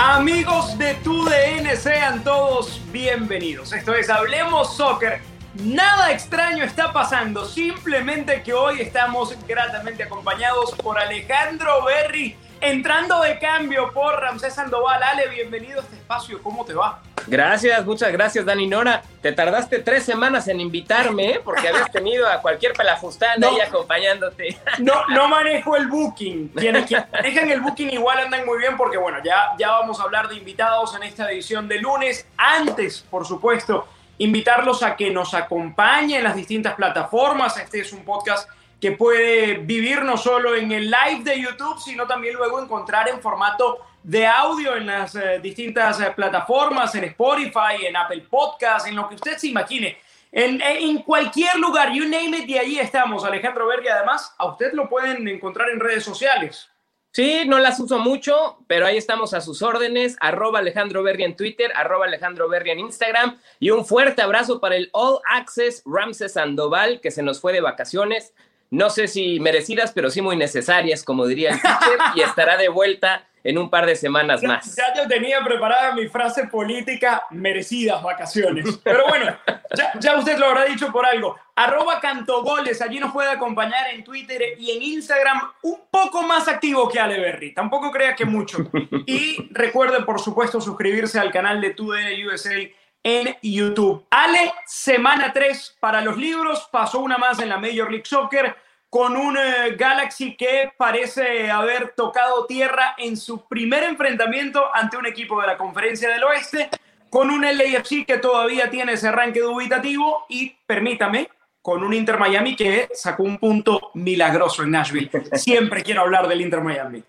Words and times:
Amigos 0.00 0.78
de 0.78 0.94
TUDN, 0.94 1.76
sean 1.76 2.22
todos 2.22 2.80
bienvenidos. 2.92 3.72
Esto 3.72 3.94
es 3.94 4.08
Hablemos 4.08 4.76
Soccer. 4.76 5.20
Nada 5.54 6.12
extraño 6.12 6.62
está 6.62 6.92
pasando, 6.92 7.44
simplemente 7.44 8.44
que 8.44 8.52
hoy 8.52 8.80
estamos 8.80 9.36
gratamente 9.48 10.04
acompañados 10.04 10.70
por 10.76 11.00
Alejandro 11.00 11.84
Berry, 11.84 12.36
entrando 12.60 13.20
de 13.22 13.40
cambio 13.40 13.92
por 13.92 14.20
Ramsés 14.20 14.54
Sandoval. 14.54 15.02
Ale, 15.02 15.30
bienvenido 15.30 15.80
a 15.80 15.82
este 15.82 15.96
espacio, 15.96 16.40
¿cómo 16.44 16.64
te 16.64 16.74
va? 16.74 17.02
Gracias, 17.28 17.84
muchas 17.84 18.10
gracias, 18.12 18.44
Dani 18.44 18.66
Nora. 18.66 19.02
Te 19.20 19.32
tardaste 19.32 19.80
tres 19.80 20.04
semanas 20.04 20.48
en 20.48 20.60
invitarme, 20.60 21.30
¿eh? 21.32 21.40
porque 21.44 21.68
habías 21.68 21.90
tenido 21.92 22.26
a 22.26 22.40
cualquier 22.40 22.72
pelafustán 22.72 23.38
No. 23.40 23.50
ahí 23.50 23.60
acompañándote. 23.60 24.58
No, 24.78 25.06
no 25.08 25.28
manejo 25.28 25.76
el 25.76 25.88
booking. 25.88 26.48
Quienes, 26.48 26.86
quienes 26.86 27.10
manejan 27.10 27.50
el 27.50 27.60
booking 27.60 27.90
igual 27.90 28.18
andan 28.18 28.46
muy 28.46 28.58
bien 28.58 28.76
porque, 28.76 28.96
bueno, 28.96 29.18
ya, 29.24 29.54
ya 29.58 29.70
vamos 29.70 30.00
a 30.00 30.04
hablar 30.04 30.28
de 30.28 30.36
invitados 30.36 30.94
en 30.94 31.02
esta 31.02 31.30
edición 31.30 31.68
de 31.68 31.78
lunes. 31.78 32.26
Antes, 32.36 33.04
por 33.10 33.26
supuesto, 33.26 33.86
invitarlos 34.18 34.82
a 34.82 34.96
que 34.96 35.10
nos 35.10 35.34
acompañen 35.34 36.18
en 36.18 36.24
las 36.24 36.36
distintas 36.36 36.74
plataformas. 36.74 37.56
Este 37.58 37.80
es 37.80 37.92
un 37.92 38.04
podcast 38.04 38.48
que 38.80 38.92
puede 38.92 39.54
vivir 39.54 40.02
no 40.02 40.16
solo 40.16 40.54
en 40.54 40.70
el 40.72 40.84
live 40.84 41.24
de 41.24 41.40
YouTube, 41.40 41.80
sino 41.80 42.06
también 42.06 42.34
luego 42.34 42.62
encontrar 42.62 43.08
en 43.08 43.20
formato 43.20 43.78
de 44.08 44.26
audio 44.26 44.74
en 44.74 44.86
las 44.86 45.14
eh, 45.16 45.38
distintas 45.38 46.00
eh, 46.00 46.10
plataformas, 46.16 46.94
en 46.94 47.04
Spotify, 47.04 47.84
en 47.84 47.94
Apple 47.94 48.24
Podcasts, 48.30 48.88
en 48.88 48.96
lo 48.96 49.06
que 49.06 49.16
usted 49.16 49.36
se 49.36 49.48
imagine. 49.48 49.98
En, 50.32 50.62
en 50.62 51.02
cualquier 51.02 51.56
lugar, 51.58 51.92
you 51.92 52.04
name 52.04 52.38
it, 52.38 52.48
y 52.48 52.56
ahí 52.56 52.78
estamos, 52.78 53.22
Alejandro 53.22 53.66
Berri. 53.66 53.86
Además, 53.88 54.34
a 54.38 54.46
usted 54.46 54.72
lo 54.72 54.88
pueden 54.88 55.28
encontrar 55.28 55.68
en 55.68 55.78
redes 55.78 56.04
sociales. 56.04 56.70
Sí, 57.10 57.42
no 57.46 57.58
las 57.58 57.80
uso 57.80 57.98
mucho, 57.98 58.64
pero 58.66 58.86
ahí 58.86 58.96
estamos 58.96 59.34
a 59.34 59.42
sus 59.42 59.60
órdenes. 59.60 60.16
Arroba 60.20 60.60
Alejandro 60.60 61.02
Berri 61.02 61.24
en 61.24 61.36
Twitter, 61.36 61.70
arroba 61.74 62.06
Alejandro 62.06 62.48
Berri 62.48 62.70
en 62.70 62.78
Instagram. 62.78 63.38
Y 63.60 63.70
un 63.70 63.84
fuerte 63.84 64.22
abrazo 64.22 64.58
para 64.58 64.76
el 64.76 64.88
All 64.92 65.20
Access 65.26 65.82
Ramses 65.84 66.32
Sandoval, 66.32 67.02
que 67.02 67.10
se 67.10 67.22
nos 67.22 67.42
fue 67.42 67.52
de 67.52 67.60
vacaciones. 67.60 68.32
No 68.70 68.90
sé 68.90 69.08
si 69.08 69.40
merecidas, 69.40 69.92
pero 69.92 70.10
sí 70.10 70.20
muy 70.22 70.36
necesarias, 70.36 71.02
como 71.02 71.26
diría 71.26 71.50
el 71.52 71.60
teacher, 71.60 71.98
y 72.14 72.20
estará 72.20 72.56
de 72.56 72.68
vuelta 72.68 73.24
en 73.44 73.56
un 73.56 73.70
par 73.70 73.86
de 73.86 73.94
semanas 73.96 74.42
Ya, 74.42 74.48
más. 74.48 74.76
ya 74.76 74.92
yo 74.94 75.08
tenía 75.08 75.42
preparada 75.42 75.94
mi 75.94 76.06
frase 76.08 76.48
política, 76.48 77.22
merecidas 77.30 78.02
vacaciones. 78.02 78.78
Pero 78.82 79.06
bueno, 79.08 79.34
ya, 79.74 79.92
ya 79.98 80.16
usted 80.18 80.36
lo 80.38 80.46
habrá 80.46 80.64
dicho 80.64 80.90
por 80.92 81.06
algo. 81.06 81.36
Arroba 81.54 81.98
Cantogoles, 82.00 82.82
allí 82.82 82.98
nos 83.00 83.12
puede 83.12 83.30
acompañar 83.30 83.88
en 83.94 84.04
Twitter 84.04 84.42
y 84.58 84.72
en 84.72 84.82
Instagram, 84.82 85.40
un 85.62 85.80
poco 85.90 86.22
más 86.24 86.46
activo 86.48 86.88
que 86.88 87.00
Ale 87.00 87.18
Berry. 87.20 87.54
Tampoco 87.54 87.90
crea 87.90 88.14
que 88.14 88.24
mucho. 88.26 88.58
Y 89.06 89.48
recuerden, 89.52 90.04
por 90.04 90.20
supuesto, 90.20 90.60
suscribirse 90.60 91.18
al 91.18 91.30
canal 91.30 91.60
de 91.60 91.70
TUDN 91.70 92.26
USA 92.26 92.54
en 93.02 93.36
YouTube. 93.42 94.04
Ale, 94.10 94.52
semana 94.66 95.32
3 95.32 95.76
para 95.80 96.00
los 96.00 96.16
libros, 96.16 96.68
pasó 96.70 97.00
una 97.00 97.18
más 97.18 97.40
en 97.40 97.48
la 97.48 97.58
Major 97.58 97.90
League 97.90 98.06
Soccer 98.06 98.56
con 98.90 99.16
un 99.16 99.36
eh, 99.36 99.76
Galaxy 99.76 100.34
que 100.36 100.72
parece 100.76 101.50
haber 101.50 101.92
tocado 101.94 102.46
tierra 102.46 102.94
en 102.96 103.16
su 103.16 103.46
primer 103.46 103.84
enfrentamiento 103.84 104.64
ante 104.74 104.96
un 104.96 105.06
equipo 105.06 105.40
de 105.40 105.46
la 105.46 105.56
Conferencia 105.56 106.08
del 106.08 106.24
Oeste, 106.24 106.70
con 107.10 107.30
un 107.30 107.42
LAFC 107.42 108.06
que 108.06 108.18
todavía 108.18 108.70
tiene 108.70 108.94
ese 108.94 109.08
arranque 109.08 109.40
dubitativo 109.40 110.24
y, 110.28 110.56
permítame, 110.66 111.28
con 111.60 111.82
un 111.84 111.92
Inter 111.92 112.18
Miami 112.18 112.56
que 112.56 112.88
sacó 112.94 113.24
un 113.24 113.38
punto 113.38 113.90
milagroso 113.94 114.62
en 114.62 114.70
Nashville. 114.70 115.10
Siempre 115.32 115.82
quiero 115.82 116.02
hablar 116.02 116.26
del 116.28 116.40
Inter 116.40 116.62
Miami. 116.62 117.02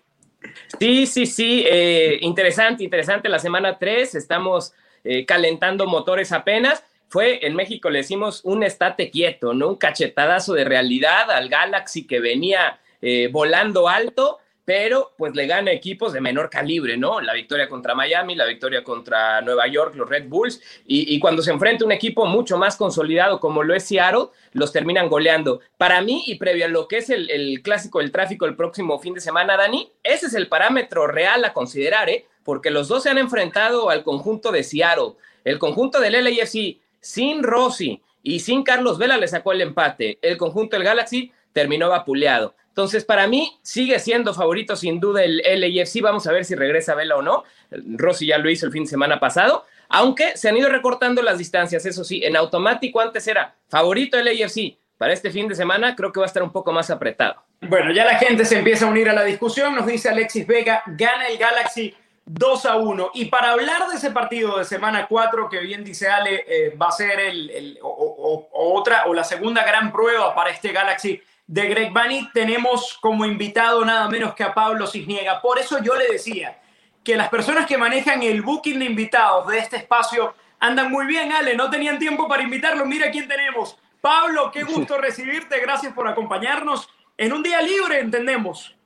Sí, 0.78 1.06
sí, 1.06 1.26
sí, 1.26 1.64
eh, 1.66 2.18
interesante, 2.22 2.84
interesante 2.84 3.28
la 3.28 3.38
semana 3.38 3.78
3, 3.78 4.14
estamos 4.14 4.74
eh, 5.04 5.24
calentando 5.24 5.86
motores 5.86 6.32
apenas. 6.32 6.84
Fue 7.08 7.44
en 7.46 7.56
México, 7.56 7.90
le 7.90 7.98
decimos 7.98 8.42
un 8.44 8.62
estate 8.62 9.10
quieto, 9.10 9.52
¿no? 9.52 9.68
Un 9.68 9.76
cachetadazo 9.76 10.54
de 10.54 10.64
realidad 10.64 11.30
al 11.30 11.48
Galaxy 11.48 12.06
que 12.06 12.20
venía 12.20 12.78
eh, 13.02 13.28
volando 13.32 13.88
alto, 13.88 14.38
pero 14.70 15.14
pues 15.18 15.34
le 15.34 15.48
gana 15.48 15.72
equipos 15.72 16.12
de 16.12 16.20
menor 16.20 16.48
calibre, 16.48 16.96
¿no? 16.96 17.20
La 17.20 17.34
victoria 17.34 17.68
contra 17.68 17.96
Miami, 17.96 18.36
la 18.36 18.46
victoria 18.46 18.84
contra 18.84 19.40
Nueva 19.40 19.66
York, 19.66 19.96
los 19.96 20.08
Red 20.08 20.28
Bulls, 20.28 20.62
y, 20.86 21.18
cuando 21.18 21.42
se 21.42 21.50
enfrenta 21.50 21.84
un 21.84 21.90
equipo 21.90 22.24
mucho 22.24 22.56
más 22.56 22.76
consolidado 22.76 23.40
como 23.40 23.64
lo 23.64 23.74
es 23.74 23.82
Seattle, 23.82 24.26
los 24.52 24.70
terminan 24.70 25.08
goleando. 25.08 25.58
Para 25.76 26.00
mí, 26.02 26.22
y 26.24 26.36
previo 26.36 26.66
a 26.66 26.68
lo 26.68 26.86
que 26.86 26.98
es 26.98 27.10
el, 27.10 27.28
el 27.32 27.62
clásico 27.62 27.98
del 27.98 28.12
tráfico 28.12 28.46
el 28.46 28.54
próximo 28.54 29.00
fin 29.00 29.12
de 29.12 29.20
semana, 29.20 29.56
Dani, 29.56 29.90
ese 30.04 30.26
es 30.26 30.34
el 30.34 30.46
parámetro 30.46 31.08
real 31.08 31.44
a 31.44 31.52
considerar, 31.52 32.08
¿eh? 32.08 32.26
Porque 32.44 32.70
los 32.70 32.86
dos 32.86 33.02
se 33.02 33.10
han 33.10 33.18
enfrentado 33.18 33.90
al 33.90 34.04
conjunto 34.04 34.52
de 34.52 34.62
Seattle. 34.62 35.14
El 35.42 35.58
conjunto 35.58 35.98
del 35.98 36.12
LAFC 36.12 36.78
sin 37.00 37.42
Rossi 37.42 38.02
y 38.22 38.38
sin 38.38 38.62
Carlos 38.62 38.98
Vela 38.98 39.16
le 39.16 39.26
sacó 39.26 39.50
el 39.50 39.62
empate. 39.62 40.20
El 40.22 40.36
conjunto 40.36 40.76
del 40.76 40.84
Galaxy 40.84 41.32
terminó 41.52 41.88
vapuleado. 41.88 42.54
Entonces, 42.68 43.04
para 43.04 43.26
mí, 43.26 43.58
sigue 43.62 43.98
siendo 43.98 44.32
favorito 44.32 44.76
sin 44.76 45.00
duda 45.00 45.24
el 45.24 45.38
LAFC. 45.38 46.00
Vamos 46.00 46.26
a 46.26 46.32
ver 46.32 46.44
si 46.44 46.54
regresa 46.54 46.94
Vela 46.94 47.16
o 47.16 47.22
no. 47.22 47.44
Rossi 47.70 48.26
ya 48.26 48.38
lo 48.38 48.48
hizo 48.48 48.66
el 48.66 48.72
fin 48.72 48.84
de 48.84 48.90
semana 48.90 49.18
pasado. 49.18 49.64
Aunque 49.88 50.36
se 50.36 50.48
han 50.48 50.56
ido 50.56 50.68
recortando 50.68 51.20
las 51.20 51.38
distancias, 51.38 51.84
eso 51.84 52.04
sí, 52.04 52.24
en 52.24 52.36
automático 52.36 53.00
antes 53.00 53.26
era 53.26 53.56
favorito 53.68 54.18
el 54.18 54.26
LAFC 54.26 54.78
para 55.00 55.14
este 55.14 55.30
fin 55.30 55.48
de 55.48 55.54
semana 55.54 55.96
creo 55.96 56.12
que 56.12 56.20
va 56.20 56.26
a 56.26 56.28
estar 56.28 56.42
un 56.42 56.52
poco 56.52 56.72
más 56.72 56.90
apretado. 56.90 57.42
Bueno, 57.62 57.90
ya 57.90 58.04
la 58.04 58.18
gente 58.18 58.44
se 58.44 58.58
empieza 58.58 58.84
a 58.84 58.90
unir 58.90 59.08
a 59.08 59.14
la 59.14 59.24
discusión. 59.24 59.74
Nos 59.74 59.86
dice 59.86 60.10
Alexis 60.10 60.46
Vega, 60.46 60.82
gana 60.88 61.26
el 61.28 61.38
Galaxy 61.38 61.94
2 62.26 62.66
a 62.66 62.76
1. 62.76 63.12
Y 63.14 63.24
para 63.24 63.52
hablar 63.52 63.88
de 63.88 63.96
ese 63.96 64.10
partido 64.10 64.58
de 64.58 64.66
semana 64.66 65.06
4, 65.08 65.48
que 65.48 65.60
bien 65.60 65.84
dice 65.84 66.06
Ale, 66.06 66.44
eh, 66.46 66.76
va 66.76 66.88
a 66.88 66.92
ser 66.92 67.18
el, 67.18 67.78
o, 67.80 68.50
otra 68.52 69.06
o 69.06 69.14
la 69.14 69.24
segunda 69.24 69.64
gran 69.64 69.90
prueba 69.90 70.34
para 70.34 70.50
este 70.50 70.70
Galaxy 70.70 71.18
de 71.50 71.66
Greg 71.66 71.92
Bunny, 71.92 72.30
tenemos 72.32 72.96
como 73.00 73.24
invitado 73.24 73.84
nada 73.84 74.08
menos 74.08 74.36
que 74.36 74.44
a 74.44 74.54
Pablo 74.54 74.86
Cisniega. 74.86 75.42
Por 75.42 75.58
eso 75.58 75.82
yo 75.82 75.96
le 75.96 76.06
decía 76.06 76.60
que 77.02 77.16
las 77.16 77.28
personas 77.28 77.66
que 77.66 77.76
manejan 77.76 78.22
el 78.22 78.40
booking 78.40 78.78
de 78.78 78.84
invitados 78.84 79.48
de 79.48 79.58
este 79.58 79.78
espacio 79.78 80.32
andan 80.60 80.92
muy 80.92 81.06
bien, 81.06 81.32
Ale, 81.32 81.56
no 81.56 81.68
tenían 81.68 81.98
tiempo 81.98 82.28
para 82.28 82.44
invitarlo. 82.44 82.86
Mira 82.86 83.10
quién 83.10 83.26
tenemos. 83.26 83.76
Pablo, 84.00 84.52
qué 84.52 84.62
gusto 84.74 84.96
recibirte, 84.98 85.58
gracias 85.58 85.92
por 85.92 86.06
acompañarnos 86.06 86.88
en 87.16 87.32
un 87.32 87.42
día 87.42 87.60
libre, 87.60 87.98
entendemos. 87.98 88.76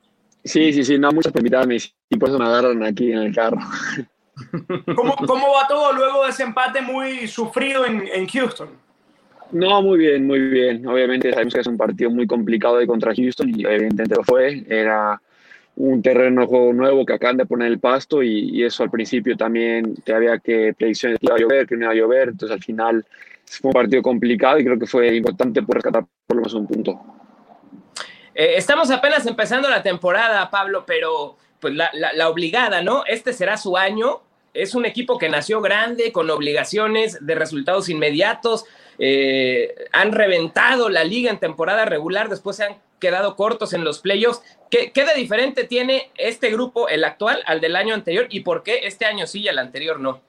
Sí, 0.43 0.73
sí, 0.73 0.83
sí, 0.83 0.97
no, 0.97 1.11
muchas 1.11 1.31
por 1.31 1.41
invitarme 1.41 1.77
y 2.09 2.17
por 2.17 2.29
eso 2.29 2.39
me 2.39 2.45
agarran 2.45 2.83
aquí 2.83 3.11
en 3.11 3.19
el 3.19 3.35
carro. 3.35 3.59
¿Cómo, 4.95 5.15
cómo 5.27 5.53
va 5.53 5.67
todo 5.67 5.93
luego 5.93 6.23
de 6.23 6.31
ese 6.31 6.41
empate 6.41 6.81
muy 6.81 7.27
sufrido 7.27 7.85
en, 7.85 8.07
en, 8.07 8.27
Houston? 8.27 8.69
No, 9.51 9.81
muy 9.81 9.97
bien, 9.99 10.25
muy 10.25 10.39
bien. 10.39 10.85
Obviamente 10.87 11.31
sabemos 11.31 11.53
que 11.53 11.61
es 11.61 11.67
un 11.67 11.77
partido 11.77 12.09
muy 12.09 12.27
complicado 12.27 12.77
de 12.77 12.87
contra 12.87 13.13
Houston 13.15 13.49
y 13.49 13.65
evidentemente 13.65 14.15
lo 14.15 14.23
fue. 14.23 14.63
Era 14.67 15.21
un 15.75 16.01
terreno 16.01 16.41
de 16.41 16.47
juego 16.47 16.73
nuevo 16.73 17.05
que 17.05 17.13
acaban 17.13 17.37
de 17.37 17.45
poner 17.45 17.67
el 17.67 17.79
pasto 17.79 18.23
y, 18.23 18.63
eso 18.63 18.83
al 18.83 18.89
principio 18.89 19.35
también 19.35 19.95
te 20.03 20.13
había 20.13 20.39
que 20.39 20.73
predicciones 20.77 21.19
que 21.19 21.27
iba 21.27 21.35
a 21.35 21.39
llover, 21.39 21.67
que 21.67 21.75
no 21.75 21.85
iba 21.85 21.91
a 21.91 21.95
llover. 21.95 22.29
Entonces 22.29 22.55
al 22.55 22.63
final 22.63 23.05
fue 23.45 23.69
un 23.69 23.73
partido 23.73 24.01
complicado 24.01 24.59
y 24.59 24.65
creo 24.65 24.79
que 24.79 24.87
fue 24.87 25.15
importante 25.15 25.61
por 25.61 25.75
rescatar 25.75 26.05
por 26.27 26.37
lo 26.37 26.41
menos 26.41 26.53
un 26.53 26.67
punto. 26.67 26.99
Eh, 28.33 28.55
estamos 28.57 28.91
apenas 28.91 29.25
empezando 29.25 29.69
la 29.69 29.81
temporada, 29.81 30.49
Pablo, 30.49 30.83
pero 30.85 31.37
pues 31.59 31.73
la, 31.73 32.29
obligada, 32.29 32.81
¿no? 32.81 33.03
Este 33.07 33.33
será 33.33 33.57
su 33.57 33.77
año. 33.77 34.21
Es 34.53 34.75
un 34.75 34.85
equipo 34.85 35.17
que 35.17 35.29
nació 35.29 35.61
grande, 35.61 36.11
con 36.11 36.29
obligaciones 36.29 37.25
de 37.25 37.35
resultados 37.35 37.89
inmediatos. 37.89 38.65
Eh, 38.99 39.75
han 39.91 40.11
reventado 40.11 40.89
la 40.89 41.03
liga 41.03 41.29
en 41.31 41.39
temporada 41.39 41.85
regular, 41.85 42.29
después 42.29 42.57
se 42.57 42.63
han 42.63 42.75
quedado 42.99 43.35
cortos 43.35 43.73
en 43.73 43.83
los 43.83 43.99
playoffs. 43.99 44.41
¿Qué, 44.69 44.91
¿Qué, 44.91 45.05
de 45.05 45.13
diferente 45.15 45.65
tiene 45.65 46.09
este 46.17 46.49
grupo, 46.51 46.87
el 46.87 47.03
actual, 47.03 47.41
al 47.45 47.61
del 47.61 47.75
año 47.75 47.93
anterior? 47.93 48.27
¿Y 48.29 48.41
por 48.41 48.63
qué 48.63 48.81
este 48.83 49.05
año 49.05 49.27
sí 49.27 49.41
y 49.41 49.47
el 49.47 49.59
anterior 49.59 49.99
no? 49.99 50.21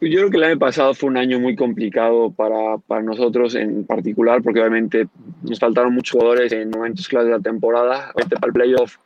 Yo 0.00 0.18
creo 0.18 0.30
que 0.30 0.36
el 0.36 0.44
año 0.44 0.58
pasado 0.58 0.92
fue 0.92 1.08
un 1.08 1.16
año 1.16 1.38
muy 1.40 1.56
complicado 1.56 2.30
para, 2.30 2.78
para, 2.78 3.02
nosotros 3.02 3.54
en 3.54 3.86
particular, 3.86 4.42
porque 4.42 4.60
obviamente 4.60 5.06
nos 5.42 5.58
faltaron 5.58 5.94
muchos 5.94 6.12
jugadores 6.12 6.52
en 6.52 6.70
momentos 6.70 7.08
claves 7.08 7.28
de 7.28 7.36
la 7.36 7.42
temporada. 7.42 8.10
Obviamente 8.14 8.36
para 8.36 8.48
el 8.48 8.52
playoff 8.52 8.96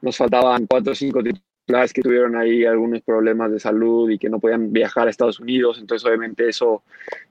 nos 0.00 0.16
faltaban 0.16 0.66
cuatro 0.66 0.92
o 0.92 0.94
cinco 0.96 1.18
titulares 1.22 1.51
que 1.66 2.02
tuvieron 2.02 2.36
ahí 2.36 2.64
algunos 2.64 3.00
problemas 3.02 3.50
de 3.50 3.58
salud 3.58 4.10
y 4.10 4.18
que 4.18 4.28
no 4.28 4.38
podían 4.38 4.72
viajar 4.72 5.06
a 5.06 5.10
Estados 5.10 5.40
Unidos. 5.40 5.78
Entonces, 5.80 6.06
obviamente, 6.06 6.48
eso 6.48 6.82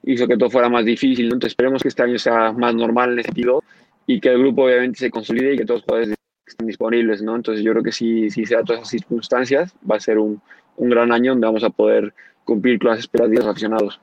hizo 0.02 0.26
que 0.26 0.36
todo 0.36 0.50
fuera 0.50 0.68
más 0.68 0.84
difícil. 0.84 1.26
Entonces, 1.26 1.52
esperemos 1.52 1.82
que 1.82 1.88
este 1.88 2.02
año 2.02 2.18
sea 2.18 2.52
más 2.52 2.74
normal 2.74 3.12
en 3.12 3.20
ese 3.20 3.26
sentido 3.26 3.62
y 4.06 4.20
que 4.20 4.30
el 4.30 4.38
grupo 4.38 4.64
obviamente 4.64 4.98
se 4.98 5.10
consolide 5.10 5.54
y 5.54 5.58
que 5.58 5.64
todos 5.64 5.80
los 5.80 5.84
jugadores 5.84 6.14
estén 6.46 6.66
disponibles. 6.66 7.22
¿no? 7.22 7.36
Entonces, 7.36 7.64
yo 7.64 7.72
creo 7.72 7.84
que 7.84 7.92
si, 7.92 8.30
si 8.30 8.44
se 8.46 8.54
da 8.54 8.64
todas 8.64 8.80
esas 8.80 8.90
circunstancias, 8.90 9.74
va 9.88 9.96
a 9.96 10.00
ser 10.00 10.18
un, 10.18 10.40
un 10.76 10.90
gran 10.90 11.12
año 11.12 11.32
donde 11.32 11.46
vamos 11.46 11.64
a 11.64 11.70
poder 11.70 12.14
cumplir 12.44 12.78
con 12.78 12.90
las 12.90 12.98
expectativas 12.98 13.38
de 13.38 13.44
los 13.44 13.52
aficionados. 13.52 14.00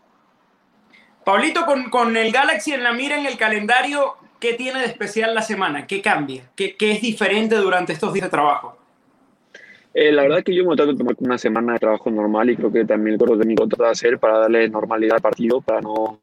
Pablito, 1.26 1.66
con, 1.66 1.90
con, 1.90 2.16
el 2.16 2.32
Galaxy 2.32 2.72
en 2.72 2.84
la 2.84 2.94
mira 2.94 3.20
en 3.20 3.26
el 3.26 3.38
calendario, 3.38 4.16
¿qué 4.40 4.54
tiene 4.54 4.80
de 4.80 4.86
especial 4.86 5.36
la 5.36 5.42
semana? 5.42 5.86
¿Qué 5.86 6.02
cambia? 6.02 6.44
¿Qué, 6.56 6.76
qué 6.78 6.94
es 6.94 7.02
diferente 7.02 7.56
durante 7.56 7.94
estos 7.94 8.14
días 8.14 8.28
de 8.28 8.32
trabajo? 8.32 8.78
Eh, 9.94 10.12
la 10.12 10.24
verdad 10.24 10.44
que 10.44 10.54
yo 10.54 10.66
me 10.66 10.76
trato 10.76 10.92
de 10.92 10.98
tomar 10.98 11.16
una 11.20 11.38
semana 11.38 11.74
de 11.74 11.80
trabajo 11.80 12.12
normal 12.12 12.50
y 12.50 12.56
creo 12.56 12.72
que 12.72 12.86
también 12.86 13.14
el 13.14 13.18
cuerpo 13.18 13.38
técnico 13.38 13.68
trata 13.68 13.86
de 13.86 13.92
hacer 13.92 14.20
para 14.20 14.40
darle 14.40 14.70
normalidad 14.70 15.16
al 15.16 15.22
partido, 15.22 15.62
para 15.62 15.82
no, 15.82 16.22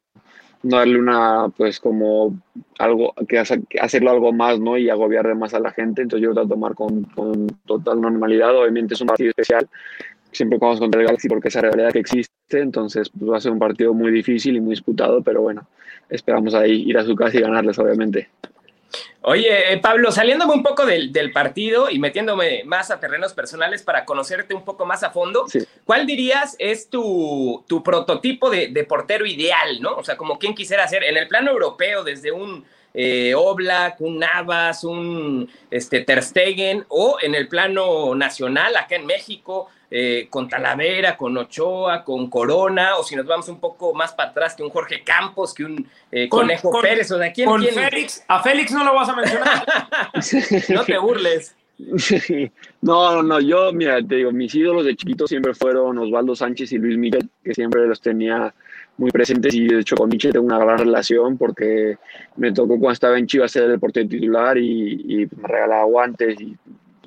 no 0.63 0.77
darle 0.77 0.99
una, 0.99 1.49
pues 1.57 1.81
como 1.81 2.39
algo, 2.79 3.13
que 3.29 3.39
hacerlo 3.39 4.11
algo 4.11 4.33
más, 4.33 4.61
¿no? 4.61 4.79
Y 4.79 4.89
agobiar 4.89 5.27
de 5.27 5.35
más 5.35 5.53
a 5.55 5.61
la 5.61 5.73
gente. 5.73 6.03
Entonces 6.03 6.25
yo 6.25 6.33
trato 6.33 6.49
de 6.49 6.55
tomar 6.55 6.75
con, 6.75 7.05
con 7.05 7.47
total 7.67 8.01
normalidad. 8.01 8.57
Obviamente 8.57 8.95
es 8.95 9.01
un 9.01 9.09
partido 9.09 9.31
especial 9.31 9.69
siempre 10.37 10.59
jugamos 10.59 10.79
contra 10.79 11.01
el 11.01 11.07
Galaxy 11.07 11.29
porque 11.29 11.49
esa 11.49 11.61
realidad 11.61 11.93
que 11.93 12.01
existe, 12.01 12.61
entonces 12.61 13.11
pues, 13.11 13.31
va 13.31 13.37
a 13.39 13.41
ser 13.41 13.53
un 13.53 13.59
partido 13.59 13.95
muy 13.95 14.13
difícil 14.13 14.57
y 14.57 14.61
muy 14.61 14.71
disputado, 14.71 15.23
pero 15.23 15.43
bueno, 15.43 15.67
esperamos 16.09 16.55
ahí 16.55 16.83
ir 16.87 16.99
a 16.99 17.05
su 17.05 17.15
casa 17.17 17.39
y 17.39 17.41
ganarles, 17.41 17.79
obviamente. 17.79 18.29
Oye, 19.23 19.73
eh, 19.73 19.79
Pablo, 19.79 20.13
saliéndome 20.13 20.55
un 20.55 20.63
poco 20.63 20.87
del, 20.87 21.13
del, 21.13 21.33
partido 21.33 21.91
y 21.91 21.99
metiéndome 21.99 22.63
más 22.65 22.91
a 22.91 23.01
terrenos 23.01 23.33
personales 23.33 23.83
para 23.83 24.05
conocerte 24.05 24.55
un 24.55 24.65
poco 24.65 24.87
más 24.87 25.03
a 25.03 25.11
fondo, 25.11 25.47
sí. 25.49 25.61
¿cuál 25.85 26.07
dirías 26.07 26.55
es 26.59 26.89
tu, 26.89 27.65
tu 27.67 27.83
prototipo 27.83 28.51
de, 28.51 28.69
de, 28.69 28.85
portero 28.85 29.27
ideal, 29.27 29.81
no? 29.81 29.97
O 29.97 30.05
sea, 30.05 30.17
como 30.17 30.39
quien 30.39 30.55
quisiera 30.55 30.87
ser 30.87 31.03
en 31.03 31.17
el 31.17 31.27
plano 31.27 31.51
europeo, 31.51 32.05
desde 32.05 32.31
un 32.31 32.65
eh, 32.99 33.35
Oblak, 33.35 34.01
un 34.01 34.19
Navas, 34.19 34.83
un 34.83 35.51
este, 35.71 36.01
Ter 36.01 36.23
Stegen, 36.23 36.87
o 36.89 37.19
en 37.21 37.35
el 37.35 37.47
plano 37.47 38.15
nacional, 38.15 38.75
acá 38.75 38.97
en 38.97 39.05
México, 39.05 39.69
eh, 39.99 40.27
con 40.29 40.47
Talavera, 40.47 41.17
con 41.17 41.35
Ochoa, 41.39 42.05
con 42.05 42.29
Corona, 42.29 42.97
o 42.99 43.03
si 43.03 43.17
nos 43.17 43.25
vamos 43.25 43.49
un 43.49 43.59
poco 43.59 43.95
más 43.95 44.13
para 44.13 44.29
atrás, 44.29 44.55
que 44.55 44.63
un 44.63 44.69
Jorge 44.69 45.03
Campos, 45.03 45.55
que 45.55 45.65
un 45.65 45.89
eh, 46.13 46.29
con, 46.29 46.41
Conejo 46.41 46.71
con, 46.71 46.83
Pérez, 46.83 47.11
o 47.13 47.19
sea, 47.19 47.33
¿quién, 47.33 47.49
con 47.49 47.63
quién? 47.63 47.73
Félix, 47.73 48.23
a 48.29 48.43
Félix 48.43 48.73
no 48.73 48.85
lo 48.85 48.95
vas 48.95 49.09
a 49.09 49.17
mencionar. 49.17 49.67
no 50.69 50.85
te 50.85 50.99
burles. 50.99 51.57
No, 52.83 53.15
no, 53.15 53.23
no, 53.23 53.41
yo, 53.41 53.73
mira, 53.73 54.07
te 54.07 54.17
digo, 54.17 54.33
mis 54.33 54.55
ídolos 54.55 54.85
de 54.85 54.95
chiquito 54.97 55.27
siempre 55.27 55.55
fueron 55.55 55.97
Osvaldo 55.97 56.37
Sánchez 56.37 56.73
y 56.73 56.77
Luis 56.77 56.99
Miguel, 56.99 57.31
que 57.43 57.55
siempre 57.55 57.87
los 57.87 57.99
tenía 58.03 58.53
muy 58.99 59.11
presentes 59.11 59.55
y 59.55 59.67
de 59.67 59.81
hecho 59.81 59.97
con 59.97 60.11
Michel 60.11 60.35
tengo 60.35 60.45
una 60.45 60.59
gran 60.59 60.77
relación 60.77 61.39
porque 61.39 61.97
me 62.37 62.53
tocó 62.53 62.79
cuando 62.79 62.93
estaba 62.93 63.19
en 63.19 63.27
Chivas 63.27 63.51
ser 63.51 63.71
el 63.71 63.81
portero 63.81 64.11
titular 64.11 64.59
y, 64.59 65.23
y 65.23 65.29
me 65.37 65.49
regalaba 65.49 65.85
guantes 65.85 66.39
y 66.39 66.55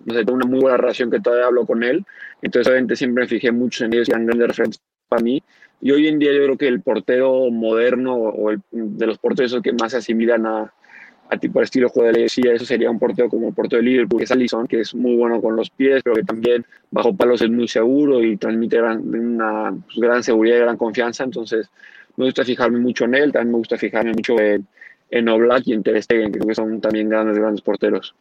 no 0.06 0.14
sé, 0.14 0.26
tengo 0.26 0.38
una 0.38 0.48
muy 0.48 0.60
buena 0.60 0.78
relación 0.78 1.12
que 1.12 1.20
todavía 1.20 1.46
hablo 1.46 1.66
con 1.66 1.84
él. 1.84 2.04
Entonces, 2.42 2.68
obviamente, 2.68 2.96
siempre 2.96 3.24
me 3.24 3.28
fijé 3.28 3.52
mucho 3.52 3.86
en 3.86 3.94
ellos 3.94 4.08
y 4.08 4.12
eran 4.12 4.26
grandes 4.26 4.48
referentes 4.48 4.82
para 5.08 5.22
mí. 5.22 5.42
Y 5.82 5.92
hoy 5.92 6.08
en 6.08 6.20
día 6.20 6.34
yo 6.34 6.44
creo 6.44 6.58
que 6.58 6.68
el 6.68 6.82
portero 6.82 7.50
moderno 7.52 8.16
o 8.16 8.52
el, 8.52 8.62
de 8.72 9.08
los 9.08 9.18
porteros 9.18 9.62
que 9.62 9.74
más 9.74 9.92
se 9.92 9.98
asimilan 9.98 10.46
a, 10.46 10.74
a 11.30 11.38
tipo 11.38 11.60
de 11.60 11.66
estilo 11.66 11.88
de 11.88 11.94
juego 11.94 12.12
de 12.12 12.20
la 12.20 12.54
eso 12.54 12.66
sería 12.66 12.90
un 12.90 13.00
portero 13.00 13.30
como 13.30 13.50
el 13.50 13.54
portero 13.54 13.82
de 13.82 13.88
Liverpool, 13.88 14.20
que 14.20 14.24
es 14.24 14.32
Alisson, 14.32 14.68
que 14.68 14.82
es 14.82 14.96
muy 14.96 15.16
bueno 15.16 15.42
con 15.42 15.56
los 15.56 15.70
pies, 15.70 16.02
pero 16.04 16.16
que 16.16 16.24
también 16.24 16.66
bajo 16.90 17.16
palos 17.16 17.42
es 17.42 17.52
muy 17.52 17.68
seguro 17.68 18.24
y 18.24 18.36
transmite 18.36 18.78
gran, 18.78 19.08
una 19.08 19.72
pues, 19.86 19.98
gran 19.98 20.24
seguridad 20.24 20.58
y 20.58 20.60
gran 20.62 20.78
confianza. 20.78 21.24
Entonces, 21.24 21.70
me 22.18 22.26
gusta 22.26 22.44
fijarme 22.44 22.80
mucho 22.80 23.06
en 23.06 23.16
él, 23.16 23.32
también 23.32 23.52
me 23.52 23.58
gusta 23.60 23.78
fijarme 23.78 24.12
mucho 24.12 24.40
en, 24.40 24.68
en 25.12 25.30
Oblak 25.30 25.68
y 25.68 25.74
en 25.74 25.84
Ter 25.84 26.02
Stegen, 26.02 26.32
que 26.32 26.40
creo 26.40 26.48
que 26.48 26.56
son 26.56 26.82
también 26.82 27.10
grandes, 27.10 27.38
grandes 27.38 27.62
porteros. 27.62 28.16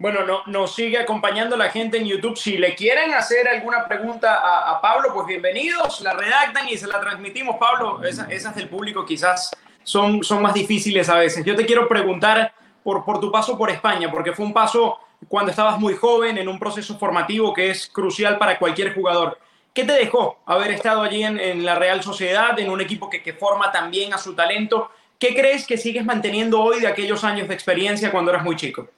Bueno, 0.00 0.24
no, 0.24 0.40
nos 0.46 0.74
sigue 0.74 0.96
acompañando 0.96 1.58
la 1.58 1.68
gente 1.68 1.98
en 1.98 2.06
YouTube. 2.06 2.34
Si 2.34 2.56
le 2.56 2.74
quieren 2.74 3.12
hacer 3.12 3.46
alguna 3.46 3.86
pregunta 3.86 4.40
a, 4.70 4.80
Pablo, 4.80 5.10
pues 5.12 5.26
bienvenidos, 5.26 6.00
la 6.00 6.14
redactan 6.14 6.66
y 6.70 6.78
se 6.78 6.86
la 6.86 6.98
transmitimos. 6.98 7.56
Pablo, 7.60 8.02
esa, 8.02 8.24
esas 8.30 8.56
del 8.56 8.70
público 8.70 9.04
quizás 9.04 9.50
son, 9.82 10.24
son 10.24 10.40
más 10.40 10.54
difíciles 10.54 11.10
a 11.10 11.16
veces. 11.16 11.44
Yo 11.44 11.54
te 11.54 11.66
quiero 11.66 11.86
preguntar 11.86 12.54
por, 12.82 13.04
por 13.04 13.20
tu 13.20 13.30
paso 13.30 13.58
por 13.58 13.68
España, 13.68 14.10
porque 14.10 14.32
fue 14.32 14.46
un 14.46 14.54
paso 14.54 14.98
cuando 15.28 15.50
estabas 15.50 15.78
muy 15.78 15.94
joven, 15.94 16.38
en 16.38 16.48
un 16.48 16.58
proceso 16.58 16.98
formativo 16.98 17.52
que 17.52 17.68
es 17.68 17.86
crucial 17.86 18.38
para 18.38 18.58
cualquier 18.58 18.94
jugador. 18.94 19.38
¿Qué 19.74 19.84
te 19.84 19.92
dejó 19.92 20.38
haber 20.46 20.70
estado 20.70 21.02
allí 21.02 21.24
en, 21.24 21.38
en 21.38 21.62
la 21.62 21.74
Real 21.74 22.02
Sociedad, 22.02 22.58
en 22.58 22.70
un 22.70 22.80
equipo 22.80 23.10
que, 23.10 23.22
que 23.22 23.34
forma 23.34 23.70
también 23.70 24.14
a 24.14 24.18
su 24.18 24.34
talento? 24.34 24.90
¿Qué 25.18 25.34
crees 25.34 25.66
que 25.66 25.76
sigues 25.76 26.06
manteniendo 26.06 26.58
hoy 26.62 26.80
de 26.80 26.86
aquellos 26.86 27.22
años 27.22 27.48
de 27.48 27.54
experiencia 27.54 28.10
cuando 28.10 28.30
eras 28.30 28.42
muy 28.42 28.56
chico? 28.56 28.88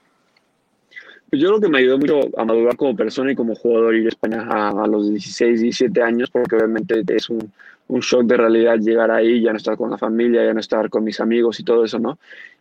Yo 1.34 1.48
creo 1.48 1.60
que 1.60 1.68
me 1.68 1.78
ayudó 1.78 1.96
mucho 1.96 2.20
a 2.36 2.44
madurar 2.44 2.76
como 2.76 2.94
persona 2.94 3.32
y 3.32 3.34
como 3.34 3.54
jugador 3.54 3.94
ir 3.94 4.04
a 4.04 4.08
España 4.10 4.46
a, 4.50 4.86
los 4.86 5.08
16, 5.08 5.62
17 5.62 6.02
años, 6.02 6.30
porque 6.30 6.56
obviamente 6.56 7.02
es 7.08 7.30
un, 7.30 7.50
un, 7.88 8.00
shock 8.00 8.24
de 8.24 8.36
realidad 8.36 8.78
llegar 8.78 9.10
ahí, 9.10 9.40
ya 9.40 9.50
no 9.50 9.56
estar 9.56 9.78
con 9.78 9.90
la 9.90 9.96
familia, 9.96 10.44
ya 10.44 10.52
no 10.52 10.60
estar 10.60 10.90
con 10.90 11.04
mis 11.04 11.20
amigos 11.20 11.58
y 11.58 11.64
todo 11.64 11.86
eso, 11.86 11.98
¿no? 11.98 12.18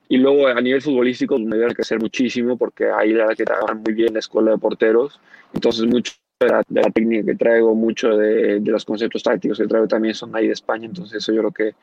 Y 0.07 0.17
luego 0.17 0.47
a 0.47 0.61
nivel 0.61 0.81
futbolístico 0.81 1.37
me 1.37 1.57
dio 1.57 1.67
a 1.67 1.73
crecer 1.73 1.99
muchísimo, 1.99 2.57
porque 2.57 2.89
ahí 2.89 3.11
la 3.11 3.23
verdad 3.23 3.37
que 3.37 3.45
trabajan 3.45 3.81
muy 3.83 3.93
bien 3.93 4.13
la 4.13 4.19
escuela 4.19 4.51
de 4.51 4.57
porteros, 4.57 5.19
entonces 5.53 5.85
mucho 5.85 6.13
de 6.45 6.51
la, 6.51 6.63
de 6.67 6.81
la 6.81 6.89
técnica 6.89 7.25
que 7.25 7.35
traigo, 7.35 7.75
mucho 7.75 8.17
de, 8.17 8.59
de, 8.59 8.71
los 8.71 8.85
conceptos 8.85 9.23
tácticos 9.23 9.57
que 9.59 9.67
traigo 9.67 9.87
también 9.87 10.13
son 10.13 10.35
ahí 10.35 10.47
de 10.47 10.53
España, 10.53 10.85
entonces 10.85 11.17
eso 11.17 11.31
yo 11.31 11.41
creo 11.41 11.51
que, 11.51 11.75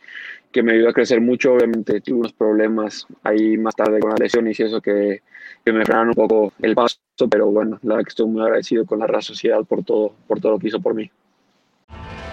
que 0.53 0.63
me 0.63 0.73
ayudó 0.73 0.91
a 0.91 0.93
crecer 0.93 1.21
mucho, 1.21 1.55
obviamente 1.55 2.01
tuve 2.01 2.21
unos 2.21 2.33
problemas 2.33 3.07
ahí 3.23 3.57
más 3.57 3.75
tarde 3.75 4.01
con 4.01 4.11
la 4.11 4.17
lesión 4.17 4.47
y 4.47 4.51
eso 4.51 4.81
que 4.81 5.23
que 5.65 5.73
me 5.73 5.85
frenaron 5.85 6.09
un 6.09 6.15
poco 6.15 6.53
el 6.61 6.75
paso, 6.75 6.99
pero 7.31 7.47
bueno, 7.51 7.79
la 7.83 7.97
verdad 7.97 8.05
que 8.05 8.11
estoy 8.11 8.27
muy 8.27 8.43
agradecido 8.43 8.87
con 8.87 8.99
la 8.99 9.07
Real 9.07 9.23
Sociedad 9.23 9.65
por 9.65 9.85
todo, 9.85 10.15
por 10.27 10.41
todo 10.41 10.53
lo 10.53 10.59
que 10.59 10.69
hizo 10.69 10.81
por 10.81 10.95
mí. 10.95 11.11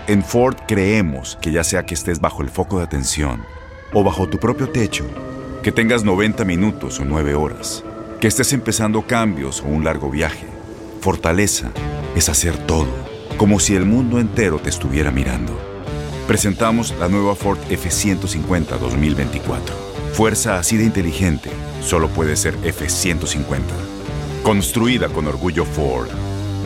En 0.07 0.23
Ford 0.23 0.55
creemos 0.67 1.37
que 1.41 1.51
ya 1.51 1.63
sea 1.63 1.85
que 1.85 1.95
estés 1.95 2.21
bajo 2.21 2.43
el 2.43 2.49
foco 2.49 2.77
de 2.77 2.85
atención 2.85 3.41
o 3.93 4.03
bajo 4.03 4.29
tu 4.29 4.37
propio 4.37 4.69
techo, 4.69 5.05
que 5.63 5.71
tengas 5.71 6.03
90 6.03 6.45
minutos 6.45 6.99
o 6.99 7.05
9 7.05 7.33
horas, 7.33 7.83
que 8.19 8.27
estés 8.27 8.53
empezando 8.53 9.01
cambios 9.01 9.61
o 9.61 9.67
un 9.67 9.83
largo 9.83 10.09
viaje. 10.09 10.54
Fortaleza 11.05 11.71
es 12.15 12.29
hacer 12.29 12.57
todo, 12.65 12.87
como 13.37 13.59
si 13.59 13.75
el 13.75 13.85
mundo 13.85 14.17
entero 14.17 14.57
te 14.57 14.71
estuviera 14.71 15.11
mirando. 15.11 15.55
Presentamos 16.25 16.95
la 16.97 17.07
nueva 17.07 17.35
Ford 17.35 17.59
F150 17.69 18.79
2024. 18.79 19.75
Fuerza 20.13 20.57
así 20.57 20.77
de 20.77 20.83
inteligente 20.83 21.51
solo 21.79 22.07
puede 22.07 22.35
ser 22.35 22.55
F150. 22.61 23.59
Construida 24.41 25.07
con 25.09 25.27
orgullo 25.27 25.63
Ford. 25.63 26.09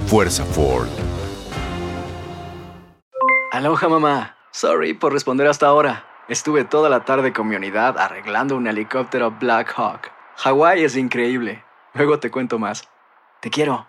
Fuerza 0.07 0.45
Ford. 0.45 0.87
Aloha 3.51 3.89
mamá. 3.89 4.37
Sorry 4.51 4.93
por 4.93 5.11
responder 5.11 5.47
hasta 5.47 5.67
ahora. 5.67 6.05
Estuve 6.29 6.63
toda 6.63 6.87
la 6.87 7.03
tarde 7.03 7.33
con 7.33 7.49
mi 7.49 7.57
unidad 7.57 7.97
arreglando 7.97 8.55
un 8.55 8.67
helicóptero 8.67 9.31
Black 9.31 9.73
Hawk. 9.75 10.09
Hawái 10.37 10.85
es 10.85 10.95
increíble. 10.95 11.61
Luego 11.93 12.21
te 12.21 12.31
cuento 12.31 12.57
más. 12.57 12.87
Te 13.41 13.49
quiero. 13.49 13.88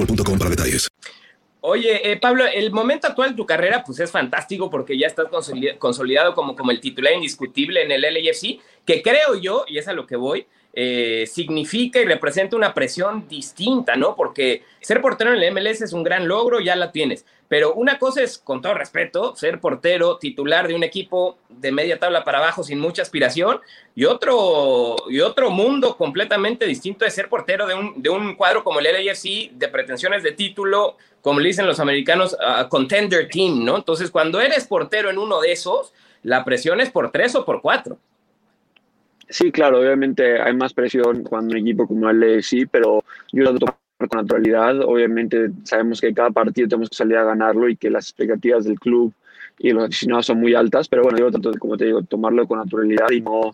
para 0.05 0.49
detalles. 0.49 0.87
Oye, 1.63 2.11
eh, 2.11 2.17
Pablo, 2.17 2.43
el 2.45 2.71
momento 2.71 3.07
actual 3.07 3.31
de 3.31 3.35
tu 3.35 3.45
carrera 3.45 3.83
pues 3.85 3.99
es 3.99 4.09
fantástico 4.09 4.69
porque 4.69 4.97
ya 4.97 5.05
estás 5.05 5.27
consolida- 5.27 5.77
consolidado 5.77 6.33
como, 6.33 6.55
como 6.55 6.71
el 6.71 6.79
titular 6.79 7.13
indiscutible 7.13 7.83
en 7.83 7.91
el 7.91 8.01
LAFC, 8.01 8.59
que 8.83 9.03
creo 9.03 9.35
yo, 9.39 9.65
y 9.67 9.77
es 9.77 9.87
a 9.87 9.93
lo 9.93 10.07
que 10.07 10.15
voy, 10.15 10.47
eh, 10.73 11.25
significa 11.29 11.99
y 11.99 12.05
representa 12.05 12.55
una 12.55 12.73
presión 12.73 13.27
distinta, 13.27 13.97
¿no? 13.97 14.15
Porque 14.15 14.63
ser 14.79 15.01
portero 15.01 15.33
en 15.33 15.41
el 15.41 15.53
MLS 15.53 15.81
es 15.81 15.91
un 15.91 16.03
gran 16.03 16.27
logro, 16.27 16.61
ya 16.61 16.77
la 16.77 16.91
tienes. 16.91 17.25
Pero 17.49 17.73
una 17.73 17.99
cosa 17.99 18.21
es, 18.21 18.37
con 18.37 18.61
todo 18.61 18.73
respeto, 18.75 19.35
ser 19.35 19.59
portero 19.59 20.17
titular 20.17 20.69
de 20.69 20.73
un 20.73 20.83
equipo 20.83 21.37
de 21.49 21.73
media 21.73 21.99
tabla 21.99 22.23
para 22.23 22.37
abajo 22.37 22.63
sin 22.63 22.79
mucha 22.79 23.01
aspiración 23.01 23.59
y 23.93 24.05
otro, 24.05 24.95
y 25.09 25.19
otro 25.19 25.49
mundo 25.49 25.97
completamente 25.97 26.65
distinto 26.65 27.03
es 27.03 27.13
ser 27.13 27.27
portero 27.27 27.67
de 27.67 27.73
un, 27.73 28.01
de 28.01 28.09
un 28.09 28.35
cuadro 28.35 28.63
como 28.63 28.79
el 28.79 28.85
LAFC 28.85 29.51
de 29.51 29.67
pretensiones 29.67 30.23
de 30.23 30.31
título, 30.31 30.95
como 31.21 31.41
le 31.41 31.49
dicen 31.49 31.67
los 31.67 31.81
americanos, 31.81 32.37
contender 32.69 33.27
team, 33.27 33.65
¿no? 33.65 33.75
Entonces, 33.75 34.09
cuando 34.09 34.39
eres 34.39 34.65
portero 34.65 35.09
en 35.09 35.17
uno 35.17 35.41
de 35.41 35.51
esos, 35.51 35.93
la 36.23 36.45
presión 36.45 36.79
es 36.79 36.89
por 36.89 37.11
tres 37.11 37.35
o 37.35 37.43
por 37.43 37.61
cuatro. 37.61 37.97
Sí, 39.31 39.49
claro, 39.49 39.79
obviamente 39.79 40.41
hay 40.41 40.53
más 40.53 40.73
presión 40.73 41.23
cuando 41.23 41.53
un 41.53 41.59
equipo 41.61 41.87
como 41.87 42.09
el 42.09 42.19
LAFC, 42.19 42.67
pero 42.69 43.01
yo 43.31 43.43
lo 43.43 43.57
tomo 43.57 43.77
con 43.97 44.19
naturalidad. 44.19 44.81
Obviamente 44.81 45.51
sabemos 45.63 46.01
que 46.01 46.13
cada 46.13 46.31
partido 46.31 46.67
tenemos 46.67 46.89
que 46.89 46.97
salir 46.97 47.15
a 47.15 47.23
ganarlo 47.23 47.69
y 47.69 47.77
que 47.77 47.89
las 47.89 48.09
expectativas 48.09 48.65
del 48.65 48.77
club 48.77 49.13
y 49.57 49.71
los 49.71 49.85
aficionados 49.85 50.25
son 50.25 50.39
muy 50.41 50.53
altas, 50.53 50.89
pero 50.89 51.03
bueno, 51.03 51.17
yo 51.17 51.31
trato, 51.31 51.51
como 51.59 51.77
te 51.77 51.85
digo, 51.85 52.03
tomarlo 52.03 52.45
con 52.45 52.59
naturalidad 52.59 53.09
y 53.11 53.21
no, 53.21 53.51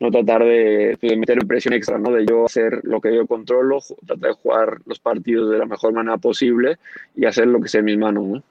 no 0.00 0.10
tratar 0.10 0.42
de, 0.42 0.98
de 1.00 1.16
meter 1.16 1.38
presión 1.46 1.74
extra, 1.74 1.98
¿no? 1.98 2.10
De 2.10 2.26
yo 2.26 2.46
hacer 2.46 2.80
lo 2.82 3.00
que 3.00 3.14
yo 3.14 3.26
controlo, 3.28 3.78
tratar 4.06 4.30
de 4.30 4.34
jugar 4.34 4.78
los 4.84 4.98
partidos 4.98 5.50
de 5.50 5.58
la 5.58 5.66
mejor 5.66 5.92
manera 5.92 6.16
posible 6.18 6.78
y 7.14 7.26
hacer 7.26 7.46
lo 7.46 7.60
que 7.60 7.68
sea 7.68 7.80
en 7.80 7.84
mis 7.84 7.98
manos, 7.98 8.24
¿no? 8.26 8.42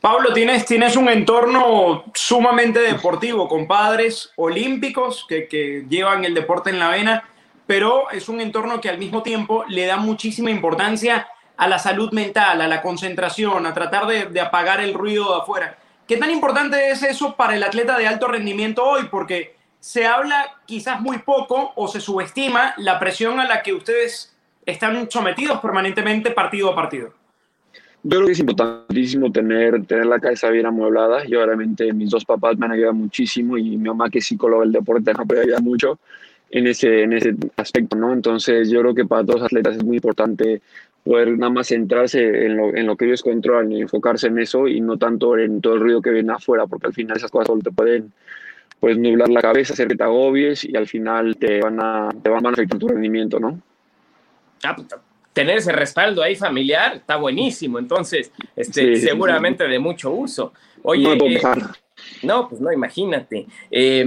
Pablo, 0.00 0.32
tienes, 0.32 0.64
tienes 0.64 0.96
un 0.96 1.08
entorno 1.08 2.04
sumamente 2.14 2.78
deportivo, 2.78 3.48
con 3.48 3.66
padres 3.66 4.32
olímpicos 4.36 5.26
que, 5.28 5.48
que 5.48 5.86
llevan 5.88 6.24
el 6.24 6.34
deporte 6.34 6.70
en 6.70 6.78
la 6.78 6.90
vena, 6.90 7.28
pero 7.66 8.08
es 8.10 8.28
un 8.28 8.40
entorno 8.40 8.80
que 8.80 8.88
al 8.88 8.98
mismo 8.98 9.24
tiempo 9.24 9.64
le 9.66 9.86
da 9.86 9.96
muchísima 9.96 10.52
importancia 10.52 11.26
a 11.56 11.66
la 11.66 11.80
salud 11.80 12.12
mental, 12.12 12.60
a 12.60 12.68
la 12.68 12.80
concentración, 12.80 13.66
a 13.66 13.74
tratar 13.74 14.06
de, 14.06 14.26
de, 14.26 14.40
apagar 14.40 14.80
el 14.80 14.94
ruido 14.94 15.34
de 15.34 15.42
afuera. 15.42 15.78
¿Qué 16.06 16.16
tan 16.16 16.30
importante 16.30 16.90
es 16.90 17.02
eso 17.02 17.34
para 17.34 17.56
el 17.56 17.64
atleta 17.64 17.98
de 17.98 18.06
alto 18.06 18.28
rendimiento 18.28 18.84
hoy? 18.84 19.08
Porque 19.10 19.56
se 19.80 20.06
habla 20.06 20.60
quizás 20.64 21.00
muy 21.00 21.18
poco 21.18 21.72
o 21.74 21.88
se 21.88 22.00
subestima 22.00 22.72
la 22.76 23.00
presión 23.00 23.40
a 23.40 23.48
la 23.48 23.62
que 23.62 23.74
ustedes 23.74 24.32
están 24.64 25.10
sometidos 25.10 25.58
permanentemente 25.58 26.30
partido 26.30 26.70
a 26.70 26.76
partido. 26.76 27.12
Yo 28.04 28.10
creo 28.10 28.26
que 28.26 28.32
es 28.32 28.40
importantísimo 28.40 29.32
tener, 29.32 29.84
tener 29.84 30.06
la 30.06 30.20
cabeza 30.20 30.50
bien 30.50 30.66
amueblada. 30.66 31.24
Yo 31.24 31.42
obviamente 31.42 31.92
mis 31.92 32.10
dos 32.10 32.24
papás 32.24 32.56
me 32.56 32.66
han 32.66 32.72
ayudado 32.72 32.94
muchísimo 32.94 33.58
y 33.58 33.76
mi 33.76 33.88
mamá 33.88 34.08
que 34.08 34.18
es 34.18 34.26
psicóloga 34.26 34.62
del 34.62 34.72
deporte 34.72 35.12
me 35.12 35.38
ha 35.38 35.42
ayudado 35.42 35.62
mucho 35.62 35.98
en 36.50 36.66
ese, 36.66 37.02
en 37.02 37.12
ese 37.12 37.34
aspecto, 37.56 37.96
¿no? 37.96 38.12
Entonces 38.12 38.70
yo 38.70 38.80
creo 38.80 38.94
que 38.94 39.04
para 39.04 39.24
todos 39.24 39.40
los 39.40 39.46
atletas 39.46 39.76
es 39.76 39.84
muy 39.84 39.96
importante 39.96 40.62
poder 41.04 41.36
nada 41.38 41.50
más 41.50 41.68
centrarse 41.68 42.46
en 42.46 42.56
lo, 42.56 42.74
en 42.74 42.86
lo 42.86 42.96
que 42.96 43.06
ellos 43.06 43.22
controlan 43.22 43.72
y 43.72 43.82
enfocarse 43.82 44.28
en 44.28 44.38
eso 44.38 44.68
y 44.68 44.80
no 44.80 44.96
tanto 44.96 45.36
en 45.36 45.60
todo 45.60 45.74
el 45.74 45.80
ruido 45.80 46.00
que 46.00 46.10
viene 46.10 46.32
afuera, 46.32 46.66
porque 46.66 46.86
al 46.86 46.94
final 46.94 47.16
esas 47.16 47.30
cosas 47.30 47.48
solo 47.48 47.62
te 47.62 47.72
pueden 47.72 48.12
pues 48.80 48.96
nublar 48.96 49.28
la 49.28 49.40
cabeza, 49.40 49.72
hacer 49.72 49.88
que 49.88 49.96
te 49.96 50.04
agobies 50.04 50.64
y 50.64 50.76
al 50.76 50.86
final 50.86 51.36
te 51.36 51.60
van 51.60 51.80
a, 51.80 52.10
te 52.22 52.30
van 52.30 52.46
a 52.46 52.50
afectar 52.50 52.78
tu 52.78 52.88
rendimiento, 52.88 53.40
¿no? 53.40 53.60
Ah, 54.62 54.76
tener 55.38 55.58
ese 55.58 55.70
respaldo 55.70 56.20
ahí 56.20 56.34
familiar 56.34 56.96
está 56.96 57.14
buenísimo, 57.14 57.78
entonces 57.78 58.32
este, 58.56 58.96
sí, 58.96 59.06
seguramente 59.06 59.64
sí. 59.64 59.70
de 59.70 59.78
mucho 59.78 60.10
uso. 60.10 60.52
Oye, 60.82 61.16
no, 61.16 61.24
eh, 61.26 61.40
no, 62.24 62.48
pues 62.48 62.60
no, 62.60 62.72
imagínate. 62.72 63.46
Eh, 63.70 64.04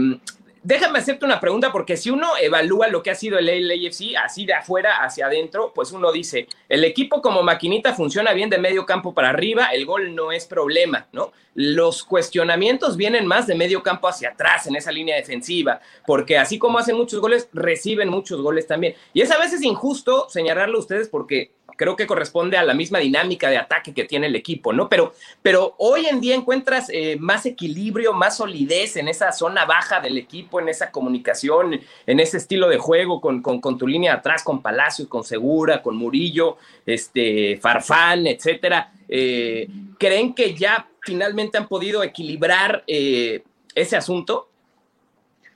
déjame 0.63 0.99
hacerte 0.99 1.25
una 1.25 1.39
pregunta, 1.39 1.71
porque 1.71 1.97
si 1.97 2.09
uno 2.09 2.31
evalúa 2.39 2.87
lo 2.87 3.01
que 3.01 3.11
ha 3.11 3.15
sido 3.15 3.39
el 3.39 3.67
LAFC, 3.67 4.15
así 4.23 4.45
de 4.45 4.53
afuera 4.53 5.03
hacia 5.03 5.25
adentro, 5.25 5.71
pues 5.73 5.91
uno 5.91 6.11
dice, 6.11 6.47
el 6.69 6.83
equipo 6.83 7.21
como 7.21 7.43
maquinita 7.43 7.93
funciona 7.93 8.33
bien 8.33 8.49
de 8.49 8.57
medio 8.57 8.85
campo 8.85 9.13
para 9.13 9.29
arriba, 9.29 9.67
el 9.67 9.85
gol 9.85 10.15
no 10.15 10.31
es 10.31 10.45
problema, 10.45 11.07
¿no? 11.11 11.31
Los 11.53 12.03
cuestionamientos 12.03 12.95
vienen 12.95 13.25
más 13.25 13.47
de 13.47 13.55
medio 13.55 13.83
campo 13.83 14.07
hacia 14.07 14.29
atrás 14.29 14.67
en 14.67 14.75
esa 14.75 14.91
línea 14.91 15.15
defensiva, 15.15 15.81
porque 16.05 16.37
así 16.37 16.57
como 16.57 16.77
hacen 16.77 16.95
muchos 16.95 17.19
goles, 17.19 17.49
reciben 17.53 18.09
muchos 18.09 18.41
goles 18.41 18.67
también. 18.67 18.95
Y 19.13 19.21
es 19.21 19.31
a 19.31 19.39
veces 19.39 19.61
injusto 19.61 20.29
señalarlo 20.29 20.77
a 20.77 20.81
ustedes 20.81 21.09
porque 21.09 21.51
creo 21.81 21.95
que 21.95 22.05
corresponde 22.05 22.57
a 22.57 22.63
la 22.63 22.75
misma 22.75 22.99
dinámica 22.99 23.49
de 23.49 23.57
ataque 23.57 23.91
que 23.91 24.03
tiene 24.03 24.27
el 24.27 24.35
equipo, 24.35 24.71
¿no? 24.71 24.87
Pero, 24.87 25.13
pero 25.41 25.73
hoy 25.79 26.05
en 26.05 26.21
día 26.21 26.35
encuentras 26.35 26.91
eh, 26.93 27.17
más 27.19 27.47
equilibrio, 27.47 28.13
más 28.13 28.37
solidez 28.37 28.97
en 28.97 29.07
esa 29.07 29.31
zona 29.31 29.65
baja 29.65 29.99
del 29.99 30.15
equipo, 30.19 30.59
en 30.59 30.69
esa 30.69 30.91
comunicación, 30.91 31.81
en 32.05 32.19
ese 32.19 32.37
estilo 32.37 32.69
de 32.69 32.77
juego 32.77 33.19
con, 33.19 33.41
con, 33.41 33.79
tu 33.79 33.87
línea 33.87 34.11
de 34.11 34.19
atrás, 34.19 34.43
con 34.43 34.61
Palacios, 34.61 35.07
con 35.07 35.23
Segura, 35.23 35.81
con 35.81 35.95
Murillo, 35.95 36.57
este, 36.85 37.57
Farfán, 37.57 38.27
etcétera. 38.27 38.93
Eh, 39.09 39.67
¿Creen 39.97 40.35
que 40.35 40.53
ya 40.53 40.87
finalmente 41.01 41.57
han 41.57 41.67
podido 41.67 42.03
equilibrar 42.03 42.83
eh, 42.85 43.41
ese 43.73 43.97
asunto? 43.97 44.49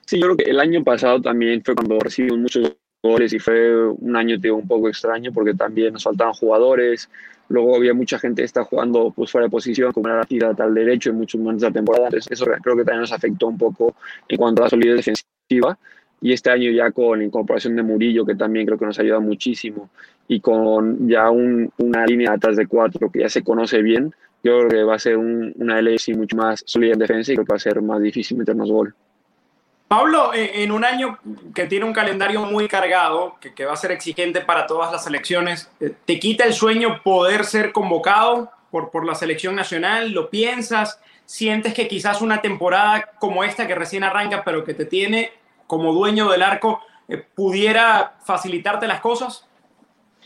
Sí, 0.04 0.18
yo 0.18 0.24
creo 0.24 0.36
que 0.38 0.50
el 0.50 0.58
año 0.58 0.82
pasado 0.82 1.22
también 1.22 1.62
fue 1.64 1.76
cuando 1.76 2.00
recibimos 2.00 2.38
muchos 2.40 2.72
goles 3.06 3.32
y 3.32 3.38
fue 3.38 3.88
un 3.88 4.16
año 4.16 4.40
tío, 4.40 4.56
un 4.56 4.66
poco 4.66 4.88
extraño 4.88 5.32
porque 5.32 5.54
también 5.54 5.92
nos 5.92 6.04
faltaban 6.04 6.34
jugadores, 6.34 7.08
luego 7.48 7.76
había 7.76 7.94
mucha 7.94 8.18
gente 8.18 8.42
que 8.42 8.46
está 8.46 8.64
jugando 8.64 9.12
pues, 9.14 9.30
fuera 9.30 9.46
de 9.46 9.50
posición, 9.50 9.92
como 9.92 10.08
era 10.08 10.26
la 10.28 10.54
tal 10.54 10.74
derecho 10.74 11.10
en 11.10 11.16
muchos 11.16 11.40
momentos 11.40 11.62
de 11.62 11.68
la 11.68 11.74
temporada, 11.74 12.06
entonces 12.06 12.32
eso 12.32 12.44
creo 12.62 12.76
que 12.76 12.84
también 12.84 13.00
nos 13.00 13.12
afectó 13.12 13.48
un 13.48 13.58
poco 13.58 13.94
en 14.28 14.36
cuanto 14.36 14.62
a 14.62 14.66
la 14.66 14.70
solidez 14.70 14.96
defensiva. 14.96 15.78
Y 16.18 16.32
este 16.32 16.50
año 16.50 16.70
ya 16.70 16.90
con 16.92 17.18
la 17.18 17.26
incorporación 17.26 17.76
de 17.76 17.82
Murillo, 17.82 18.24
que 18.24 18.34
también 18.34 18.64
creo 18.64 18.78
que 18.78 18.86
nos 18.86 18.98
ha 18.98 19.02
ayudado 19.02 19.20
muchísimo, 19.20 19.90
y 20.26 20.40
con 20.40 21.06
ya 21.08 21.30
un, 21.30 21.70
una 21.76 22.06
línea 22.06 22.32
atrás 22.32 22.56
de 22.56 22.66
cuatro 22.66 23.10
que 23.10 23.20
ya 23.20 23.28
se 23.28 23.44
conoce 23.44 23.82
bien, 23.82 24.14
yo 24.42 24.58
creo 24.60 24.68
que 24.68 24.82
va 24.84 24.94
a 24.94 24.98
ser 24.98 25.18
un, 25.18 25.52
una 25.58 25.80
LFC 25.80 26.16
mucho 26.16 26.36
más 26.36 26.62
sólida 26.64 26.94
en 26.94 27.00
defensa 27.00 27.32
y 27.32 27.34
creo 27.34 27.44
que 27.44 27.52
va 27.52 27.56
a 27.56 27.60
ser 27.60 27.82
más 27.82 28.00
difícil 28.00 28.38
meternos 28.38 28.70
gol. 28.70 28.94
Pablo, 29.88 30.34
eh, 30.34 30.64
en 30.64 30.72
un 30.72 30.84
año 30.84 31.18
que 31.54 31.66
tiene 31.66 31.84
un 31.84 31.92
calendario 31.92 32.44
muy 32.44 32.66
cargado, 32.66 33.36
que, 33.40 33.64
va 33.64 33.72
a 33.72 33.76
ser 33.76 33.92
exigente 33.92 34.40
para 34.40 34.66
todas 34.66 34.90
las 34.90 35.04
selecciones, 35.04 35.70
eh, 35.78 35.92
¿te 36.04 36.18
quita 36.18 36.44
el 36.44 36.54
sueño 36.54 37.02
poder 37.04 37.44
ser 37.44 37.70
convocado 37.70 38.50
por, 38.70 39.06
la 39.06 39.14
selección 39.14 39.54
nacional? 39.54 40.10
¿Lo 40.10 40.28
piensas? 40.28 41.00
¿Sientes 41.24 41.72
que 41.72 41.86
quizás 41.86 42.20
una 42.20 42.42
temporada 42.42 43.12
como 43.20 43.44
esta 43.44 43.66
que 43.68 43.76
recién 43.76 44.02
arranca, 44.02 44.42
pero 44.44 44.64
que 44.64 44.74
te 44.74 44.86
tiene 44.86 45.30
como 45.68 45.92
dueño 45.92 46.28
del 46.30 46.42
arco, 46.42 46.80
eh, 47.08 47.24
pudiera 47.34 48.16
facilitarte 48.24 48.88
las 48.88 49.00
cosas? 49.00 49.46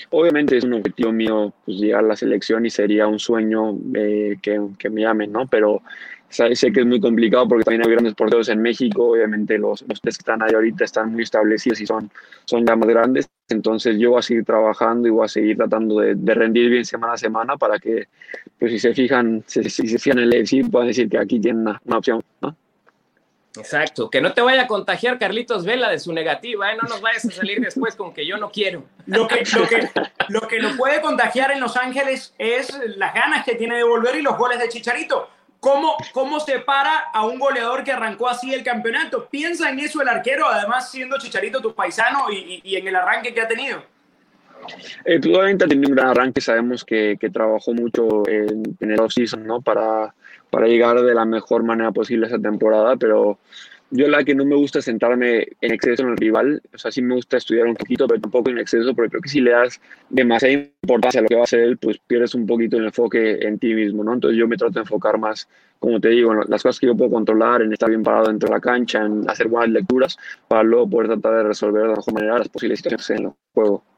Obviamente 0.08 0.56
es 0.56 0.64
un 0.64 0.72
objetivo 0.72 1.12
mío 1.12 1.52
pues, 1.66 1.76
llegar 1.76 2.02
a 2.02 2.08
la 2.08 2.16
selección 2.16 2.64
y 2.64 2.70
sería 2.70 3.06
un 3.06 3.18
sueño 3.18 3.74
que, 3.92 4.38
que, 4.78 4.88
me 4.88 5.02
llamen, 5.02 5.30
¿no? 5.30 5.46
Pero 5.46 5.82
sé, 6.30 6.54
sé, 6.54 6.72
que 6.72 6.80
es 6.80 6.86
muy 6.86 7.00
complicado 7.00 7.46
porque 7.46 7.64
también 7.64 7.84
hay 7.84 7.92
grandes 7.92 8.14
porteros 8.14 8.48
en 8.48 8.62
México, 8.62 9.10
obviamente 9.10 9.58
los, 9.58 9.84
los 9.86 10.00
tres 10.00 10.16
que 10.16 10.22
están 10.22 10.42
ahí 10.42 10.54
ahorita 10.54 10.84
están 10.84 11.12
muy 11.12 11.24
establecidos 11.24 11.80
y 11.80 11.86
son, 11.86 12.10
son 12.44 12.64
ya 12.64 12.76
más 12.76 12.88
grandes, 12.88 13.28
entonces 13.48 13.98
yo 13.98 14.10
voy 14.10 14.20
a 14.20 14.22
seguir 14.22 14.44
trabajando 14.44 15.08
y 15.08 15.10
voy 15.10 15.24
a 15.24 15.28
seguir 15.28 15.56
tratando 15.56 16.00
de, 16.00 16.14
de 16.14 16.34
rendir 16.34 16.70
bien 16.70 16.84
semana 16.84 17.14
a 17.14 17.18
semana 17.18 17.56
para 17.56 17.78
que, 17.78 18.08
pues 18.58 18.72
si 18.72 18.78
se 18.78 18.94
fijan, 18.94 19.42
si, 19.46 19.62
si 19.68 19.86
se 19.86 19.98
fijan 19.98 20.20
en 20.20 20.24
el 20.24 20.34
EFC, 20.34 20.70
puedan 20.70 20.88
decir 20.88 21.08
que 21.08 21.18
aquí 21.18 21.40
tienen 21.40 21.62
una, 21.62 21.80
una 21.84 21.98
opción, 21.98 22.22
¿no? 22.40 22.56
Exacto, 23.56 24.08
que 24.08 24.20
no 24.20 24.32
te 24.32 24.42
vaya 24.42 24.62
a 24.62 24.66
contagiar 24.68 25.18
Carlitos 25.18 25.64
Vela 25.64 25.90
de 25.90 25.98
su 25.98 26.12
negativa, 26.12 26.72
¿eh? 26.72 26.76
no 26.80 26.88
nos 26.88 27.00
vayas 27.00 27.24
a 27.24 27.30
salir 27.32 27.60
después 27.60 27.96
con 27.96 28.14
que 28.14 28.24
yo 28.24 28.36
no 28.36 28.52
quiero. 28.52 28.84
Lo 29.06 29.26
que, 29.26 29.42
lo, 29.56 29.66
que, 29.66 29.90
lo 30.28 30.40
que 30.42 30.60
lo 30.60 30.76
puede 30.76 31.00
contagiar 31.00 31.50
en 31.50 31.58
Los 31.58 31.76
Ángeles 31.76 32.32
es 32.38 32.72
las 32.96 33.12
ganas 33.12 33.44
que 33.44 33.56
tiene 33.56 33.76
de 33.76 33.82
volver 33.82 34.14
y 34.14 34.22
los 34.22 34.38
goles 34.38 34.60
de 34.60 34.68
Chicharito. 34.68 35.28
¿Cómo, 35.60 35.94
¿Cómo 36.12 36.40
se 36.40 36.58
para 36.60 36.98
a 37.12 37.26
un 37.26 37.38
goleador 37.38 37.84
que 37.84 37.92
arrancó 37.92 38.28
así 38.28 38.52
el 38.52 38.64
campeonato? 38.64 39.28
¿Piensa 39.30 39.70
en 39.70 39.78
eso 39.78 40.00
el 40.00 40.08
arquero, 40.08 40.48
además 40.48 40.90
siendo 40.90 41.18
Chicharito 41.18 41.60
tu 41.60 41.74
paisano 41.74 42.32
y, 42.32 42.62
y, 42.64 42.70
y 42.70 42.76
en 42.76 42.88
el 42.88 42.96
arranque 42.96 43.34
que 43.34 43.42
ha 43.42 43.48
tenido? 43.48 43.82
Eh, 45.04 45.18
obviamente 45.18 45.64
ha 45.64 45.68
tenido 45.68 45.90
un 45.90 45.96
gran 45.96 46.08
arranque, 46.08 46.40
sabemos 46.40 46.84
que, 46.84 47.16
que 47.20 47.30
trabajó 47.30 47.74
mucho 47.74 48.26
en, 48.28 48.76
en 48.78 48.90
el 48.90 49.00
off-season, 49.00 49.46
¿no? 49.46 49.60
Para, 49.60 50.14
para 50.50 50.66
llegar 50.66 51.00
de 51.00 51.14
la 51.14 51.24
mejor 51.24 51.62
manera 51.62 51.92
posible 51.92 52.26
esa 52.26 52.38
temporada, 52.38 52.96
pero 52.96 53.38
yo 53.90 54.08
la 54.08 54.24
que 54.24 54.34
no 54.34 54.44
me 54.44 54.54
gusta 54.54 54.78
es 54.78 54.84
centrarme 54.84 55.48
en 55.60 55.72
exceso 55.72 56.02
en 56.02 56.10
el 56.10 56.16
rival, 56.16 56.62
o 56.72 56.78
sea, 56.78 56.90
sí 56.90 57.02
me 57.02 57.14
gusta 57.14 57.36
estudiar 57.36 57.66
un 57.66 57.74
poquito, 57.74 58.06
pero 58.06 58.20
tampoco 58.20 58.50
en 58.50 58.58
exceso, 58.58 58.94
porque 58.94 59.10
creo 59.10 59.22
que 59.22 59.28
si 59.28 59.40
le 59.40 59.50
das 59.50 59.80
demasiada 60.08 60.54
importancia 60.82 61.20
a 61.20 61.22
lo 61.22 61.28
que 61.28 61.34
va 61.34 61.42
a 61.42 61.44
hacer 61.44 61.60
él, 61.60 61.76
pues 61.76 61.98
pierdes 62.06 62.34
un 62.34 62.46
poquito 62.46 62.76
el 62.76 62.86
enfoque 62.86 63.38
en 63.40 63.58
ti 63.58 63.74
mismo, 63.74 64.04
¿no? 64.04 64.14
Entonces 64.14 64.38
yo 64.38 64.46
me 64.46 64.56
trato 64.56 64.74
de 64.74 64.80
enfocar 64.80 65.18
más, 65.18 65.48
como 65.78 66.00
te 66.00 66.08
digo, 66.08 66.32
en 66.32 66.38
las 66.48 66.62
cosas 66.62 66.78
que 66.78 66.86
yo 66.86 66.96
puedo 66.96 67.10
controlar, 67.10 67.62
en 67.62 67.72
estar 67.72 67.88
bien 67.88 68.02
parado 68.02 68.28
dentro 68.28 68.48
de 68.48 68.54
la 68.54 68.60
cancha, 68.60 69.04
en 69.04 69.28
hacer 69.28 69.48
buenas 69.48 69.70
lecturas, 69.70 70.16
para 70.46 70.62
luego 70.62 70.88
poder 70.88 71.08
tratar 71.08 71.38
de 71.38 71.42
resolver 71.44 71.82
de 71.82 71.88
la 71.88 71.96
mejor 71.96 72.14
manera 72.14 72.38
las 72.38 72.48
posibles 72.48 72.78
situaciones 72.78 73.10
en 73.10 73.26
el 73.26 73.32
juego. 73.54 73.89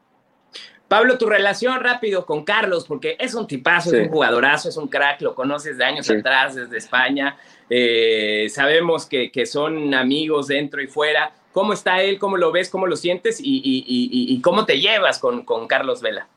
Pablo, 0.92 1.16
tu 1.16 1.24
relación 1.24 1.80
rápido 1.80 2.26
con 2.26 2.44
Carlos, 2.44 2.84
porque 2.86 3.16
es 3.18 3.32
un 3.32 3.46
tipazo, 3.46 3.88
sí. 3.88 3.96
es 3.96 4.02
un 4.02 4.08
jugadorazo, 4.10 4.68
es 4.68 4.76
un 4.76 4.88
crack, 4.88 5.22
lo 5.22 5.34
conoces 5.34 5.78
de 5.78 5.84
años 5.86 6.04
sí. 6.04 6.12
atrás, 6.12 6.54
desde 6.54 6.76
España. 6.76 7.34
Eh, 7.70 8.48
sabemos 8.50 9.06
que, 9.06 9.32
que, 9.32 9.46
son 9.46 9.94
amigos 9.94 10.48
dentro 10.48 10.82
y 10.82 10.88
fuera. 10.88 11.32
¿Cómo 11.52 11.72
está 11.72 12.02
él? 12.02 12.18
¿Cómo 12.18 12.36
lo 12.36 12.52
ves? 12.52 12.68
¿Cómo 12.68 12.86
lo 12.86 12.96
sientes? 12.96 13.40
¿Y, 13.40 13.62
y, 13.64 13.78
y, 13.86 14.34
y 14.34 14.40
cómo 14.42 14.66
te 14.66 14.80
llevas 14.80 15.18
con, 15.18 15.46
con, 15.46 15.66
Carlos 15.66 16.02
Vela? 16.02 16.28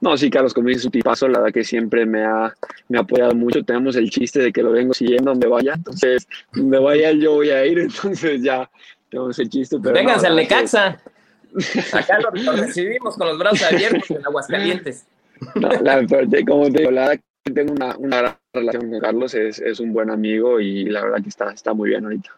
No, 0.00 0.16
sí, 0.16 0.30
Carlos, 0.30 0.54
como 0.54 0.68
dices, 0.68 0.86
un 0.86 0.90
tipazo, 0.90 1.28
la 1.28 1.40
verdad 1.40 1.52
que 1.52 1.62
siempre 1.62 2.06
me 2.06 2.24
ha, 2.24 2.54
me 2.88 2.96
ha 2.96 3.02
apoyado 3.02 3.34
mucho. 3.34 3.62
Tenemos 3.64 3.96
el 3.96 4.08
chiste 4.08 4.40
de 4.40 4.50
que 4.50 4.62
lo 4.62 4.72
vengo 4.72 4.94
siguiendo 4.94 5.30
donde 5.30 5.46
vaya, 5.46 5.74
entonces, 5.74 6.26
donde 6.54 6.78
vaya 6.78 7.12
yo 7.12 7.34
voy 7.34 7.50
a 7.50 7.66
ir, 7.66 7.78
entonces 7.80 8.42
ya 8.42 8.70
tenemos 9.10 9.38
el 9.38 9.50
chiste. 9.50 9.76
Pero 9.78 9.94
Vénganse 9.94 10.24
no, 10.24 10.30
al 10.30 10.36
Necaxa. 10.36 10.96
Que... 11.04 11.13
Acá 11.92 12.18
lo, 12.20 12.30
lo, 12.30 12.52
recibimos 12.52 13.16
con 13.16 13.28
los 13.28 13.38
brazos 13.38 13.62
abiertos 13.62 14.10
en 14.10 14.26
Aguascalientes. 14.26 15.06
La, 15.56 15.68
la, 15.80 16.06
como 16.46 16.70
te 16.70 16.78
digo, 16.78 16.90
la 16.92 17.08
verdad 17.08 17.20
que 17.44 17.52
tengo 17.52 17.72
una, 17.72 17.96
una 17.98 18.18
gran 18.18 18.38
relación 18.52 18.88
con 18.88 19.00
Carlos, 19.00 19.34
es, 19.34 19.58
es, 19.58 19.80
un 19.80 19.92
buen 19.92 20.08
amigo 20.08 20.60
y 20.60 20.84
la 20.84 21.02
verdad 21.02 21.22
que 21.22 21.28
está, 21.28 21.50
está 21.50 21.74
muy 21.74 21.90
bien 21.90 22.04
ahorita. 22.04 22.30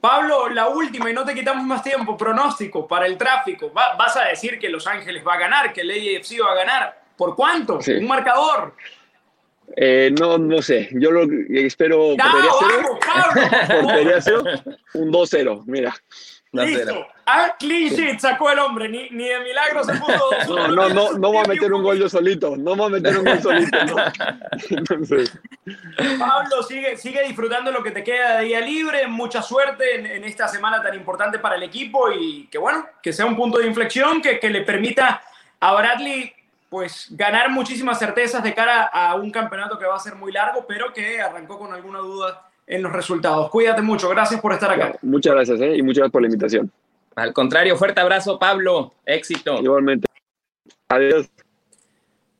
Pablo, 0.00 0.48
la 0.48 0.68
última 0.68 1.10
y 1.10 1.12
no 1.12 1.24
te 1.24 1.34
quitamos 1.34 1.66
más 1.66 1.82
tiempo, 1.82 2.16
pronóstico 2.16 2.86
para 2.86 3.06
el 3.06 3.18
tráfico. 3.18 3.70
Va, 3.72 3.96
vas 3.96 4.16
a 4.16 4.26
decir 4.26 4.58
que 4.58 4.70
Los 4.70 4.86
Ángeles 4.86 5.22
va 5.26 5.34
a 5.34 5.38
ganar, 5.40 5.72
que 5.72 5.82
el 5.82 5.90
AFC 5.90 6.40
va 6.42 6.52
a 6.52 6.54
ganar. 6.54 7.02
¿Por 7.16 7.36
cuánto? 7.36 7.82
Sí. 7.82 7.92
¿Un 7.94 8.06
marcador? 8.06 8.74
Eh, 9.76 10.12
no, 10.18 10.38
no 10.38 10.62
sé. 10.62 10.88
Yo 10.92 11.10
lo 11.10 11.26
espero. 11.50 12.14
No, 12.16 12.24
vamos, 12.24 12.98
Pablo, 13.06 13.82
podría 13.82 14.20
ser 14.20 14.38
un 14.94 15.12
2-0, 15.12 15.64
mira. 15.66 15.94
Listo. 16.52 17.06
Ah, 17.26 17.54
clean 17.60 17.90
sheet 17.94 18.18
sacó 18.18 18.50
el 18.50 18.58
hombre. 18.58 18.88
Ni, 18.88 19.08
ni 19.10 19.28
de 19.28 19.38
milagro 19.40 19.84
se 19.84 19.94
puso. 19.94 20.30
No, 20.48 20.68
no, 20.68 20.88
no, 20.88 21.12
no 21.12 21.32
va 21.32 21.42
a 21.42 21.46
meter 21.46 21.72
un 21.72 21.82
gol 21.82 21.98
yo 21.98 22.08
solito. 22.08 22.56
No 22.56 22.76
va 22.76 22.86
a 22.86 22.88
meter 22.88 23.18
un 23.18 23.24
gol 23.24 23.40
solito. 23.40 23.84
No. 23.84 23.96
Entonces. 24.70 25.38
Pablo, 26.18 26.62
sigue, 26.64 26.96
sigue 26.96 27.22
disfrutando 27.22 27.70
lo 27.70 27.82
que 27.82 27.92
te 27.92 28.02
queda 28.02 28.38
de 28.38 28.46
día 28.46 28.60
libre. 28.60 29.06
Mucha 29.06 29.42
suerte 29.42 29.96
en, 29.96 30.06
en, 30.06 30.24
esta 30.24 30.48
semana 30.48 30.82
tan 30.82 30.94
importante 30.94 31.38
para 31.38 31.54
el 31.54 31.62
equipo 31.62 32.10
y 32.10 32.48
que, 32.48 32.58
bueno, 32.58 32.84
que 33.00 33.12
sea 33.12 33.26
un 33.26 33.36
punto 33.36 33.58
de 33.58 33.68
inflexión 33.68 34.20
que, 34.20 34.40
que 34.40 34.50
le 34.50 34.62
permita 34.62 35.22
a 35.60 35.74
Bradley 35.74 36.34
pues 36.68 37.08
ganar 37.10 37.50
muchísimas 37.50 37.98
certezas 37.98 38.42
de 38.42 38.54
cara 38.54 38.84
a 38.84 39.16
un 39.16 39.30
campeonato 39.30 39.78
que 39.78 39.86
va 39.86 39.96
a 39.96 40.00
ser 40.00 40.14
muy 40.14 40.30
largo, 40.30 40.66
pero 40.66 40.92
que 40.92 41.20
arrancó 41.20 41.58
con 41.58 41.72
alguna 41.72 41.98
duda 41.98 42.49
en 42.70 42.82
los 42.82 42.92
resultados. 42.92 43.50
Cuídate 43.50 43.82
mucho, 43.82 44.08
gracias 44.08 44.40
por 44.40 44.52
estar 44.52 44.70
acá. 44.70 44.96
Muchas 45.02 45.34
gracias 45.34 45.60
¿eh? 45.60 45.76
y 45.76 45.82
muchas 45.82 45.98
gracias 45.98 46.12
por 46.12 46.22
la 46.22 46.28
invitación. 46.28 46.72
Al 47.16 47.32
contrario, 47.32 47.76
fuerte 47.76 48.00
abrazo, 48.00 48.38
Pablo. 48.38 48.94
Éxito. 49.04 49.60
Igualmente. 49.60 50.06
Adiós. 50.88 51.28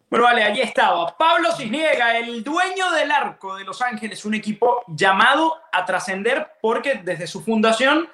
Bueno, 0.09 0.25
vale, 0.25 0.43
allí 0.45 0.61
estaba. 0.61 1.16
Pablo 1.16 1.53
Cisniega, 1.53 2.16
el 2.19 2.43
dueño 2.45 2.90
del 2.93 3.11
arco 3.11 3.57
de 3.57 3.64
Los 3.64 3.83
Ángeles, 3.83 4.25
un 4.25 4.35
equipo 4.35 4.83
llamado 4.87 5.55
a 5.73 5.85
trascender 5.85 6.49
porque 6.62 7.01
desde 7.05 7.27
su 7.27 7.43
fundación 7.43 8.09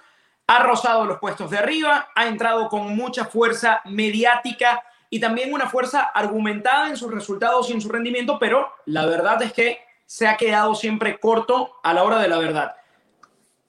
ha 0.47 0.63
rozado 0.63 1.05
los 1.05 1.19
puestos 1.19 1.51
de 1.51 1.59
arriba, 1.59 2.09
ha 2.15 2.27
entrado 2.27 2.69
con 2.69 2.97
mucha 2.97 3.27
fuerza 3.27 3.83
mediática 3.85 4.83
y 5.11 5.21
también 5.21 5.53
una 5.53 5.69
fuerza 5.69 6.03
argumentada 6.03 6.89
en 6.89 6.97
sus 6.97 7.13
resultados 7.13 7.69
y 7.69 7.75
en 7.75 7.81
su 7.81 7.89
rendimiento, 7.89 8.39
pero 8.39 8.73
la 8.87 9.07
verdad 9.07 9.43
es 9.43 9.53
que 9.53 9.86
se 10.07 10.27
ha 10.27 10.37
quedado 10.37 10.75
siempre 10.75 11.19
corto 11.19 11.75
a 11.83 11.93
la 11.93 12.05
hora 12.05 12.19
de 12.21 12.29
la 12.29 12.39
verdad. 12.39 12.77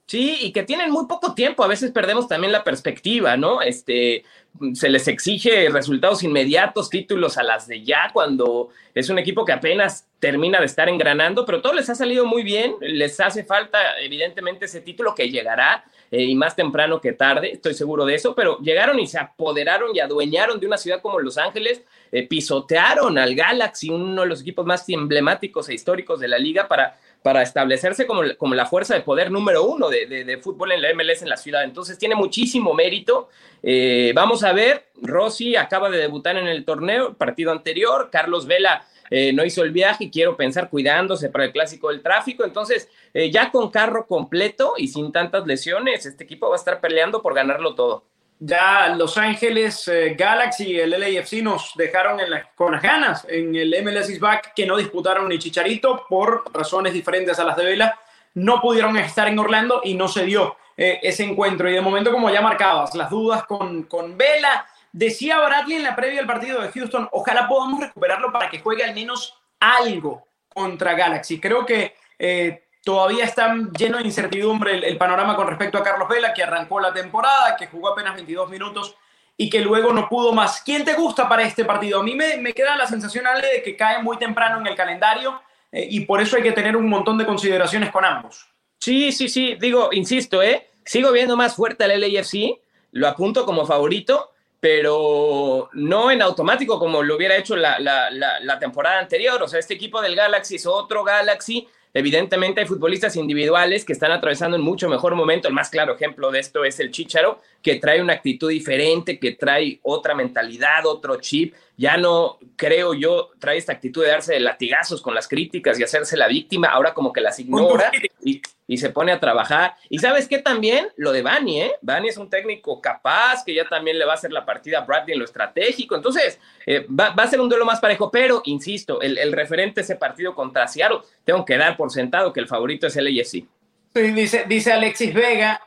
Sí, 0.06 0.38
y 0.40 0.52
que 0.52 0.62
tienen 0.62 0.90
muy 0.90 1.06
poco 1.06 1.34
tiempo, 1.34 1.62
a 1.62 1.68
veces 1.68 1.90
perdemos 1.90 2.26
también 2.26 2.50
la 2.50 2.64
perspectiva, 2.64 3.36
¿no? 3.36 3.60
Este, 3.60 4.24
se 4.72 4.88
les 4.88 5.06
exige 5.06 5.68
resultados 5.68 6.22
inmediatos, 6.22 6.88
títulos 6.88 7.36
a 7.36 7.42
las 7.42 7.66
de 7.66 7.84
ya, 7.84 8.10
cuando 8.14 8.70
es 8.94 9.10
un 9.10 9.18
equipo 9.18 9.44
que 9.44 9.52
apenas 9.52 10.08
termina 10.18 10.60
de 10.60 10.64
estar 10.64 10.88
engranando, 10.88 11.44
pero 11.44 11.60
todo 11.60 11.74
les 11.74 11.90
ha 11.90 11.94
salido 11.94 12.24
muy 12.24 12.42
bien, 12.42 12.74
les 12.80 13.20
hace 13.20 13.44
falta 13.44 14.00
evidentemente 14.00 14.64
ese 14.64 14.80
título 14.80 15.14
que 15.14 15.28
llegará, 15.28 15.84
eh, 16.10 16.22
y 16.22 16.34
más 16.34 16.56
temprano 16.56 17.02
que 17.02 17.12
tarde, 17.12 17.52
estoy 17.52 17.74
seguro 17.74 18.06
de 18.06 18.14
eso, 18.14 18.34
pero 18.34 18.58
llegaron 18.60 18.98
y 18.98 19.06
se 19.06 19.18
apoderaron 19.18 19.94
y 19.94 20.00
adueñaron 20.00 20.58
de 20.58 20.66
una 20.66 20.78
ciudad 20.78 21.02
como 21.02 21.20
Los 21.20 21.36
Ángeles, 21.36 21.84
eh, 22.10 22.26
pisotearon 22.26 23.18
al 23.18 23.34
Galaxy, 23.34 23.90
uno 23.90 24.22
de 24.22 24.28
los 24.28 24.40
equipos 24.40 24.64
más 24.64 24.88
emblemáticos 24.88 25.68
e 25.68 25.74
históricos 25.74 26.20
de 26.20 26.28
la 26.28 26.38
liga, 26.38 26.68
para, 26.68 26.98
para 27.22 27.42
establecerse 27.42 28.06
como, 28.06 28.22
como 28.36 28.54
la 28.54 28.66
fuerza 28.66 28.94
de 28.94 29.00
poder 29.00 29.30
número 29.30 29.64
uno 29.64 29.88
de, 29.88 30.06
de, 30.06 30.38
fútbol 30.38 30.72
en 30.72 30.82
la 30.82 30.92
MLS 30.94 31.22
en 31.22 31.28
la 31.28 31.36
ciudad. 31.36 31.64
Entonces 31.64 31.98
tiene 31.98 32.14
muchísimo 32.14 32.74
mérito. 32.74 33.28
Eh, 33.62 34.12
vamos 34.14 34.42
a 34.44 34.52
ver, 34.52 34.86
Rossi 35.02 35.56
acaba 35.56 35.90
de 35.90 35.98
debutar 35.98 36.36
en 36.36 36.46
el 36.46 36.64
torneo, 36.64 37.14
partido 37.14 37.52
anterior, 37.52 38.08
Carlos 38.10 38.46
Vela 38.46 38.86
eh, 39.10 39.32
no 39.32 39.44
hizo 39.44 39.62
el 39.62 39.70
viaje 39.70 40.04
y 40.04 40.10
quiero 40.10 40.36
pensar 40.36 40.68
cuidándose 40.68 41.30
para 41.30 41.46
el 41.46 41.52
clásico 41.52 41.88
del 41.88 42.02
tráfico. 42.02 42.44
Entonces, 42.44 42.88
ya 43.32 43.50
con 43.50 43.70
carro 43.70 44.06
completo 44.06 44.74
y 44.76 44.88
sin 44.88 45.12
tantas 45.12 45.46
lesiones, 45.46 46.04
este 46.04 46.24
equipo 46.24 46.48
va 46.48 46.56
a 46.56 46.58
estar 46.58 46.80
peleando 46.80 47.22
por 47.22 47.34
ganarlo 47.34 47.74
todo. 47.74 48.04
Ya 48.40 48.94
Los 48.96 49.18
Ángeles 49.18 49.88
eh, 49.88 50.14
Galaxy 50.16 50.72
y 50.72 50.78
el 50.78 50.90
LAFC 50.90 51.42
nos 51.42 51.72
dejaron 51.74 52.18
la, 52.28 52.50
con 52.54 52.72
las 52.72 52.82
ganas 52.82 53.26
en 53.28 53.54
el 53.54 53.74
MLS 53.82 54.10
is 54.10 54.20
back 54.20 54.52
que 54.54 54.66
no 54.66 54.76
disputaron 54.76 55.28
ni 55.28 55.38
Chicharito 55.38 56.06
por 56.08 56.44
razones 56.54 56.92
diferentes 56.92 57.38
a 57.38 57.44
las 57.44 57.56
de 57.56 57.64
Vela. 57.64 57.98
No 58.34 58.60
pudieron 58.60 58.96
estar 58.96 59.26
en 59.26 59.38
Orlando 59.38 59.80
y 59.82 59.94
no 59.94 60.06
se 60.06 60.24
dio 60.24 60.56
eh, 60.76 61.00
ese 61.02 61.24
encuentro. 61.24 61.68
Y 61.68 61.72
de 61.72 61.80
momento, 61.80 62.12
como 62.12 62.30
ya 62.30 62.40
marcabas, 62.40 62.94
las 62.94 63.10
dudas 63.10 63.44
con, 63.44 63.84
con 63.84 64.16
Vela, 64.16 64.66
Decía 64.92 65.38
Bradley 65.38 65.76
en 65.76 65.82
la 65.82 65.94
previa 65.94 66.18
del 66.18 66.26
partido 66.26 66.60
de 66.60 66.72
Houston, 66.72 67.08
ojalá 67.12 67.46
podamos 67.46 67.80
recuperarlo 67.80 68.32
para 68.32 68.48
que 68.48 68.60
juegue 68.60 68.84
al 68.84 68.94
menos 68.94 69.34
algo 69.60 70.26
contra 70.48 70.94
Galaxy. 70.94 71.38
Creo 71.38 71.66
que 71.66 71.94
eh, 72.18 72.67
todavía 72.88 73.26
está 73.26 73.54
lleno 73.78 73.98
de 73.98 74.04
incertidumbre 74.04 74.88
el, 74.88 74.96
panorama 74.96 75.36
con 75.36 75.46
respecto 75.46 75.76
a 75.76 75.82
Carlos 75.82 76.08
Vela, 76.08 76.32
que 76.32 76.42
arrancó 76.42 76.80
la 76.80 76.90
temporada, 76.90 77.54
que 77.54 77.66
jugó 77.66 77.88
apenas 77.88 78.14
22 78.14 78.48
minutos 78.48 78.96
y 79.36 79.50
que 79.50 79.60
luego 79.60 79.92
no 79.92 80.08
pudo 80.08 80.32
más. 80.32 80.62
¿Quién 80.62 80.86
te 80.86 80.94
gusta 80.94 81.28
para 81.28 81.42
este 81.42 81.66
partido? 81.66 82.00
A 82.00 82.02
mí 82.02 82.14
me, 82.14 82.54
queda 82.54 82.76
la 82.76 82.86
sensación, 82.86 83.26
Ale, 83.26 83.46
de 83.56 83.62
que 83.62 83.76
cae 83.76 84.02
muy 84.02 84.16
temprano 84.16 84.58
en 84.58 84.68
el 84.68 84.74
calendario 84.74 85.38
eh, 85.70 85.86
y 85.90 86.00
por 86.06 86.22
eso 86.22 86.38
hay 86.38 86.42
que 86.42 86.52
tener 86.52 86.78
un 86.78 86.88
montón 86.88 87.18
de 87.18 87.26
consideraciones 87.26 87.90
con 87.90 88.06
ambos. 88.06 88.48
Sí, 88.78 89.12
sí, 89.12 89.28
sí, 89.28 89.58
digo, 89.60 89.90
insisto, 89.92 90.42
¿eh? 90.42 90.70
sigo 90.82 91.12
viendo 91.12 91.36
más 91.36 91.56
fuerte 91.56 91.84
al 91.84 92.00
LAFC, 92.00 92.58
lo 92.92 93.06
apunto 93.06 93.44
como 93.44 93.66
favorito, 93.66 94.30
pero 94.60 95.68
no 95.74 96.10
en 96.10 96.22
automático 96.22 96.78
como 96.78 97.02
lo 97.02 97.16
hubiera 97.16 97.36
hecho 97.36 97.54
la, 97.54 97.78
la, 97.78 98.58
temporada 98.58 98.98
anterior. 98.98 99.42
O 99.42 99.46
sea, 99.46 99.58
este 99.58 99.74
equipo 99.74 100.00
del 100.00 100.16
Galaxy 100.16 100.56
es 100.56 100.64
otro 100.64 101.04
Galaxy. 101.04 101.68
Evidentemente 101.94 102.60
hay 102.60 102.66
futbolistas 102.66 103.16
individuales 103.16 103.84
que 103.84 103.92
están 103.92 104.12
atravesando 104.12 104.56
un 104.56 104.62
mucho 104.62 104.88
mejor 104.88 105.14
momento. 105.14 105.48
El 105.48 105.54
más 105.54 105.70
claro 105.70 105.94
ejemplo 105.94 106.30
de 106.30 106.40
esto 106.40 106.64
es 106.64 106.78
el 106.80 106.90
Chicharo, 106.90 107.40
que 107.62 107.76
trae 107.76 108.02
una 108.02 108.12
actitud 108.14 108.50
diferente, 108.50 109.18
que 109.18 109.32
trae 109.32 109.80
otra 109.82 110.14
mentalidad, 110.14 110.86
otro 110.86 111.16
chip 111.16 111.54
ya 111.78 111.96
no 111.96 112.38
creo 112.56 112.92
yo 112.92 113.30
trae 113.38 113.56
esta 113.56 113.72
actitud 113.72 114.02
de 114.02 114.10
darse 114.10 114.34
de 114.34 114.40
latigazos 114.40 115.00
con 115.00 115.14
las 115.14 115.28
críticas 115.28 115.78
y 115.78 115.84
hacerse 115.84 116.16
la 116.16 116.26
víctima, 116.26 116.68
ahora 116.68 116.92
como 116.92 117.12
que 117.12 117.20
las 117.20 117.38
ignora 117.38 117.90
y, 118.20 118.42
se 118.76 118.90
pone 118.90 119.12
a 119.12 119.20
trabajar. 119.20 119.76
Y 119.88 119.98
sabes 119.98 120.28
qué 120.28 120.38
también, 120.38 120.88
lo 120.96 121.12
de 121.12 121.22
Bani, 121.22 121.62
¿eh? 121.62 121.72
Bani 121.80 122.08
es 122.08 122.18
un 122.18 122.28
técnico 122.28 122.82
capaz 122.82 123.42
que 123.42 123.54
ya 123.54 123.66
también 123.66 123.98
le 123.98 124.04
va 124.04 124.12
a 124.12 124.16
hacer 124.16 124.30
la 124.30 124.44
partida 124.44 124.80
a 124.80 124.84
Bradley 124.84 125.14
en 125.14 125.20
lo 125.20 125.24
estratégico, 125.24 125.94
entonces 125.94 126.38
eh, 126.66 126.86
va, 126.88 127.14
a 127.16 127.26
ser 127.28 127.40
un 127.40 127.48
duelo 127.48 127.64
más 127.64 127.80
parejo, 127.80 128.10
pero 128.10 128.42
insisto, 128.44 129.00
el, 129.00 129.32
referente 129.32 129.76
de 129.76 129.84
ese 129.84 129.96
partido 129.96 130.34
contra 130.34 130.68
Seattle, 130.68 130.98
tengo 131.24 131.44
que 131.46 131.56
dar 131.56 131.78
por 131.78 131.90
sentado 131.90 132.32
que 132.32 132.40
el 132.40 132.48
favorito 132.48 132.88
es 132.88 132.96
el 132.96 133.06
AFC. 133.06 133.46
Sí, 133.94 134.02
dice, 134.12 134.44
dice 134.46 134.72
Alexis 134.72 135.14
Vega, 135.14 135.62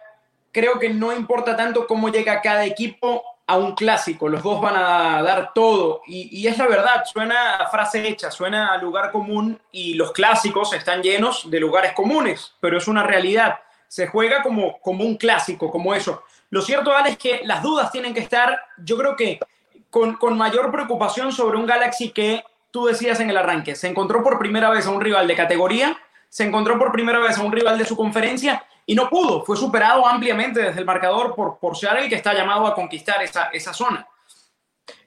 creo 0.51 0.77
que 0.77 0.89
no 0.89 1.15
importa 1.15 1.55
tanto 1.55 1.87
cómo 1.87 2.09
llega 2.09 2.41
cada 2.41 2.65
equipo, 2.65 3.23
a 3.51 3.57
un 3.57 3.75
clásico, 3.75 4.29
los 4.29 4.41
dos 4.41 4.61
van 4.61 4.75
a 4.77 5.21
dar 5.21 5.51
todo. 5.53 6.01
Y, 6.07 6.47
es 6.47 6.57
la 6.57 6.67
verdad, 6.67 7.03
suena 7.05 7.55
a 7.55 7.67
frase 7.67 8.07
hecha, 8.07 8.31
suena 8.31 8.73
a 8.73 8.77
lugar 8.77 9.11
común 9.11 9.59
y 9.71 9.95
los 9.95 10.13
clásicos 10.13 10.71
están 10.71 11.03
llenos 11.03 11.51
de 11.51 11.59
lugares 11.59 11.91
comunes, 11.91 12.53
pero 12.61 12.77
es 12.77 12.87
una 12.87 13.03
realidad, 13.03 13.59
se 13.89 14.07
juega 14.07 14.41
como, 14.41 14.79
como 14.79 15.03
un 15.03 15.17
clásico, 15.17 15.69
como 15.69 15.93
eso. 15.93 16.23
Lo 16.49 16.61
cierto, 16.61 16.95
Ale, 16.95 17.09
es 17.09 17.17
que 17.17 17.41
las 17.43 17.61
dudas 17.61 17.91
tienen 17.91 18.13
que 18.13 18.21
estar, 18.21 18.57
yo 18.77 18.97
creo 18.97 19.17
que 19.17 19.39
con, 19.89 20.15
con 20.15 20.37
mayor 20.37 20.71
preocupación 20.71 21.33
sobre 21.33 21.57
un 21.57 21.65
Galaxy 21.65 22.11
que 22.11 22.45
tú 22.71 22.85
decías 22.85 23.19
en 23.19 23.29
el 23.29 23.37
arranque, 23.37 23.75
se 23.75 23.89
encontró 23.89 24.23
por 24.23 24.39
primera 24.39 24.69
vez 24.69 24.85
a 24.87 24.91
un 24.91 25.01
rival 25.01 25.27
de 25.27 25.35
categoría, 25.35 25.97
se 26.29 26.45
encontró 26.45 26.79
por 26.79 26.93
primera 26.93 27.19
vez 27.19 27.37
a 27.37 27.43
un 27.43 27.51
rival 27.51 27.77
de 27.77 27.83
su 27.83 27.97
conferencia 27.97 28.63
y 28.85 28.95
no 28.95 29.09
pudo. 29.09 29.43
Fue 29.43 29.57
superado 29.57 30.07
ampliamente 30.07 30.61
desde 30.61 30.79
el 30.79 30.85
marcador 30.85 31.35
por, 31.35 31.59
por 31.59 31.77
Seattle, 31.77 32.09
que 32.09 32.15
está 32.15 32.33
llamado 32.33 32.67
a 32.67 32.73
conquistar 32.75 33.21
esa, 33.23 33.49
esa 33.53 33.73
zona. 33.73 34.07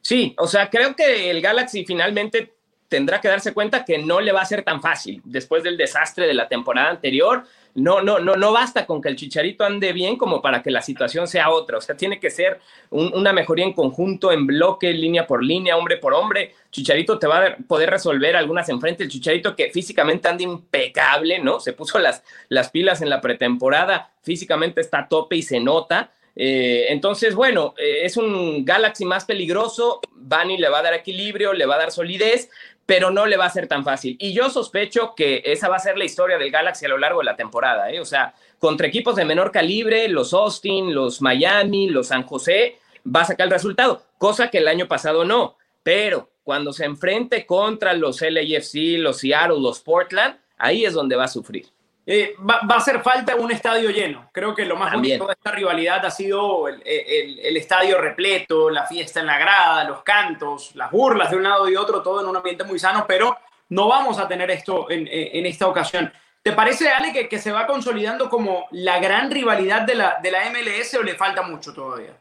Sí, 0.01 0.35
o 0.39 0.47
sea, 0.47 0.69
creo 0.71 0.95
que 0.95 1.31
el 1.31 1.41
Galaxy 1.41 1.85
finalmente 1.85 2.55
tendrá 2.89 3.21
que 3.21 3.29
darse 3.29 3.55
cuenta 3.55 3.85
que 3.85 3.99
no 3.99 4.21
le 4.21 4.33
va 4.33 4.43
a 4.43 4.47
ser 4.47 4.63
tan 4.63 4.81
fácil 4.81 5.21
después 5.25 5.63
del 5.63 5.77
desastre 5.77 6.27
de 6.27 6.35
la 6.35 6.49
temporada 6.49 6.91
anterior 6.91 7.45
no, 7.75 8.03
no, 8.03 8.21
no, 8.21 8.37
no 8.37 8.53
basta 8.53 8.87
con 8.87 9.03
que 9.03 9.09
el 9.09 9.17
chicharito 9.17 9.65
ande 9.65 9.93
bien 9.93 10.17
como 10.17 10.41
para 10.41 10.63
que 10.63 10.71
la 10.71 10.81
situación 10.81 11.27
sea 11.27 11.51
otra. 11.51 11.79
O 11.79 11.81
sea, 11.81 11.97
tiene 11.97 12.21
que 12.21 12.31
ser 12.31 12.61
una 12.91 13.33
mejoría 13.33 13.65
en 13.65 13.73
conjunto, 13.73 14.31
en 14.31 14.47
bloque, 14.47 14.93
línea 14.93 15.27
por 15.27 15.43
línea, 15.43 15.77
hombre 15.77 15.97
por 15.97 16.15
hombre. 16.15 16.55
Chicharito 16.71 17.19
te 17.19 17.27
va 17.27 17.47
a 17.47 17.57
poder 17.57 17.91
resolver 17.91 18.37
algunas 18.37 18.69
enfrente. 18.69 19.03
El 19.03 19.11
chicharito 19.11 19.57
que 19.57 19.71
físicamente 19.71 20.29
anda 20.29 20.45
impecable, 20.45 21.41
¿no? 21.41 21.59
Se 21.59 21.73
puso 21.73 21.99
las, 21.99 22.23
las 22.49 22.71
pilas 22.71 23.03
en 23.03 23.11
la 23.11 23.21
pretemporada, 23.21 24.13
físicamente 24.23 24.81
está 24.81 25.01
a 25.01 25.09
tope 25.09 25.37
y 25.37 25.43
se 25.43 25.59
nota. 25.59 26.13
Eh, 26.37 26.87
entonces, 26.89 27.35
bueno, 27.35 27.75
eh, 27.79 28.01
es 28.03 28.17
un 28.17 28.65
Galaxy 28.65 29.05
más 29.05 29.25
peligroso. 29.25 30.01
Bani 30.13 30.59
le 30.59 30.69
va 30.69 30.79
a 30.79 30.83
dar 30.83 30.95
equilibrio, 30.95 31.53
le 31.53 31.67
va 31.67 31.77
a 31.77 31.79
dar 31.79 31.93
solidez, 31.93 32.51
pero 32.87 33.11
no 33.11 33.27
le 33.27 33.37
va 33.37 33.47
a 33.47 33.51
ser 33.51 33.67
tan 33.67 33.85
fácil. 33.85 34.17
Y 34.21 34.33
yo 34.33 34.51
sospecho 34.51 35.15
que 35.15 35.43
esa 35.45 35.69
va 35.69 35.77
a 35.77 35.81
ser 35.81 35.97
la 35.97 36.05
historia 36.05 36.39
del 36.39 36.51
Galaxy 36.51 36.85
a 36.85 36.89
lo 36.89 36.99
largo 36.99 37.21
de 37.21 37.27
la 37.27 37.37
temporada. 37.37 37.91
¿eh? 37.91 38.01
O 38.01 38.05
sea, 38.05 38.35
contra 38.59 38.87
equipos 38.87 39.17
de 39.17 39.25
menor 39.25 39.51
calibre, 39.51 40.09
los 40.09 40.35
Austin, 40.35 40.95
los 40.95 41.23
Miami, 41.23 41.89
los 41.89 42.09
San 42.09 42.25
José, 42.25 42.79
va 43.05 43.23
a 43.23 43.27
sacar 43.27 43.47
el 43.47 43.53
resultado, 43.53 44.03
cosa 44.19 44.51
que 44.51 44.59
el 44.59 44.69
año 44.69 44.89
pasado 44.89 45.25
no. 45.25 45.57
Pero 45.83 46.31
cuando 46.43 46.73
se 46.73 46.85
enfrente 46.85 47.47
contra 47.47 47.95
los 47.95 48.21
LAFC, 48.21 48.99
los 48.99 49.19
Seattle, 49.19 49.61
los 49.61 49.81
Portland, 49.81 50.37
ahí 50.59 50.85
es 50.85 50.93
donde 50.93 51.17
va 51.17 51.25
a 51.25 51.29
sufrir. 51.29 51.67
Eh, 52.07 52.37
va, 52.39 52.61
a 52.69 52.77
hacer 52.77 53.03
falta 53.03 53.35
un 53.35 53.51
estadio 53.51 53.91
lleno. 53.91 54.29
Creo 54.33 54.55
que 54.55 54.67
lo 54.67 54.77
más 54.77 54.93
bonito 54.93 55.27
de 55.27 55.33
esta 55.33 55.53
rivalidad 55.53 56.05
ha 56.05 56.11
sido 56.11 56.69
el, 56.69 57.57
estadio 57.57 57.99
repleto, 57.99 58.69
la 58.69 58.87
fiesta 58.87 59.21
en 59.21 59.27
la 59.27 59.39
grada, 59.39 59.85
los 59.85 60.03
cantos, 60.03 60.75
las 60.75 60.91
burlas 60.91 61.31
de 61.31 61.37
un 61.37 61.45
lado 61.45 61.69
y 61.69 61.77
otro, 61.77 62.03
todo 62.03 62.21
en 62.21 62.29
un 62.29 62.37
ambiente 62.37 62.65
muy 62.65 62.79
sano, 62.79 63.07
pero 63.09 63.39
no 63.71 63.89
vamos 63.89 64.19
a 64.19 64.29
tener 64.29 64.51
esto 64.51 64.91
en, 64.91 65.47
esta 65.47 65.67
ocasión. 65.67 66.13
¿Te 66.43 66.53
parece, 66.53 66.91
Ale, 66.91 67.11
que, 67.11 67.27
que, 67.27 67.39
se 67.39 67.53
va 67.53 67.67
consolidando 67.67 68.29
como 68.29 68.67
la 68.73 68.99
gran 68.99 69.31
rivalidad 69.31 69.83
de 69.83 69.95
la, 69.95 70.19
de 70.23 70.31
la 70.31 70.51
MLS 70.51 70.95
o 70.95 71.03
le 71.03 71.15
falta 71.15 71.41
mucho 71.41 71.73
todavía? 71.73 72.15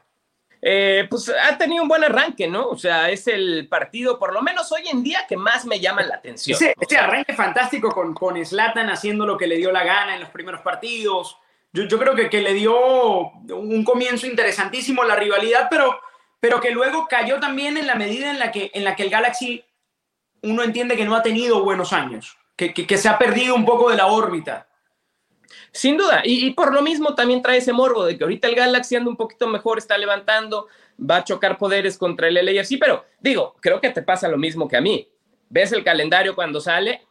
Eh, 0.66 1.06
pues 1.10 1.28
ha 1.28 1.58
tenido 1.58 1.82
un 1.82 1.88
buen 1.90 2.02
arranque, 2.02 2.48
¿no? 2.48 2.68
O 2.68 2.78
sea, 2.78 3.10
es 3.10 3.26
el 3.28 3.68
partido, 3.68 4.18
por 4.18 4.32
lo 4.32 4.40
menos 4.40 4.72
hoy 4.72 4.88
en 4.88 5.02
día, 5.02 5.26
que 5.28 5.36
más 5.36 5.66
me 5.66 5.78
llama 5.78 6.02
la 6.02 6.14
atención. 6.14 6.58
Ese, 6.80 6.96
arranque 6.96 7.34
fantástico 7.34 7.90
con, 7.90 8.14
con 8.14 8.42
Slatan 8.42 8.88
haciendo 8.88 9.26
lo 9.26 9.36
que 9.36 9.46
le 9.46 9.58
dio 9.58 9.70
la 9.70 9.84
gana 9.84 10.14
en 10.14 10.22
los 10.22 10.30
primeros 10.30 10.62
partidos. 10.62 11.36
Yo, 11.70 11.86
creo 11.98 12.14
que, 12.14 12.30
que, 12.30 12.40
le 12.40 12.54
dio 12.54 12.74
un 12.78 13.84
comienzo 13.84 14.26
interesantísimo 14.26 15.04
la 15.04 15.16
rivalidad, 15.16 15.66
pero, 15.68 16.00
pero 16.40 16.62
que 16.62 16.70
luego 16.70 17.08
cayó 17.08 17.38
también 17.38 17.76
en 17.76 17.86
la 17.86 17.94
medida 17.94 18.30
en 18.30 18.38
la 18.38 18.50
que, 18.50 18.70
en 18.72 18.84
la 18.84 18.96
que 18.96 19.02
el 19.02 19.10
Galaxy 19.10 19.62
uno 20.40 20.62
entiende 20.62 20.96
que 20.96 21.04
no 21.04 21.14
ha 21.14 21.22
tenido 21.22 21.62
buenos 21.62 21.92
años, 21.92 22.38
que, 22.56 22.72
que 22.72 22.96
se 22.96 23.10
ha 23.10 23.18
perdido 23.18 23.54
un 23.54 23.66
poco 23.66 23.90
de 23.90 23.96
la 23.96 24.06
órbita. 24.06 24.66
Sin 25.74 25.96
duda, 25.96 26.22
y, 26.24 26.52
por 26.52 26.72
lo 26.72 26.82
mismo 26.82 27.16
también 27.16 27.42
trae 27.42 27.58
ese 27.58 27.72
morbo 27.72 28.04
de 28.04 28.16
que 28.16 28.22
ahorita 28.22 28.46
el 28.46 28.54
Galaxy 28.54 28.94
anda 28.94 29.10
un 29.10 29.16
poquito 29.16 29.48
mejor, 29.48 29.78
está 29.78 29.98
levantando, 29.98 30.68
va 30.98 31.16
a 31.16 31.24
chocar 31.24 31.58
poderes 31.58 31.98
contra 31.98 32.28
el 32.28 32.34
LAFC, 32.34 32.78
pero 32.78 33.04
digo, 33.18 33.56
creo 33.60 33.80
que 33.80 33.90
te 33.90 34.00
pasa 34.00 34.28
lo 34.28 34.38
mismo 34.38 34.68
que 34.68 34.76
a 34.76 34.80
mí. 34.80 35.08
Ves 35.48 35.72
el 35.72 35.82
calendario 35.82 36.36
cuando 36.36 36.60
sale, 36.60 37.02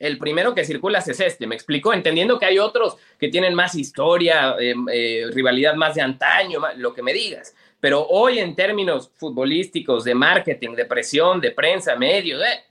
el 0.00 0.18
primero 0.18 0.56
que 0.56 0.64
circula 0.64 0.98
es 0.98 1.20
este, 1.20 1.46
me 1.46 1.54
explico, 1.54 1.94
entendiendo 1.94 2.36
que 2.36 2.46
hay 2.46 2.58
otros 2.58 2.96
que 3.16 3.28
tienen 3.28 3.54
más 3.54 3.76
historia, 3.76 4.56
eh, 4.58 4.74
eh, 4.92 5.26
rivalidad 5.30 5.76
más 5.76 5.94
de 5.94 6.02
antaño, 6.02 6.60
lo 6.78 6.92
que 6.92 7.04
me 7.04 7.12
digas. 7.12 7.54
Pero 7.78 8.04
hoy 8.08 8.40
en 8.40 8.56
términos 8.56 9.12
futbolísticos, 9.14 10.02
de 10.02 10.16
marketing, 10.16 10.74
de 10.74 10.84
presión, 10.84 11.40
de 11.40 11.52
prensa, 11.52 11.94
medios, 11.94 12.42
eh, 12.42 12.64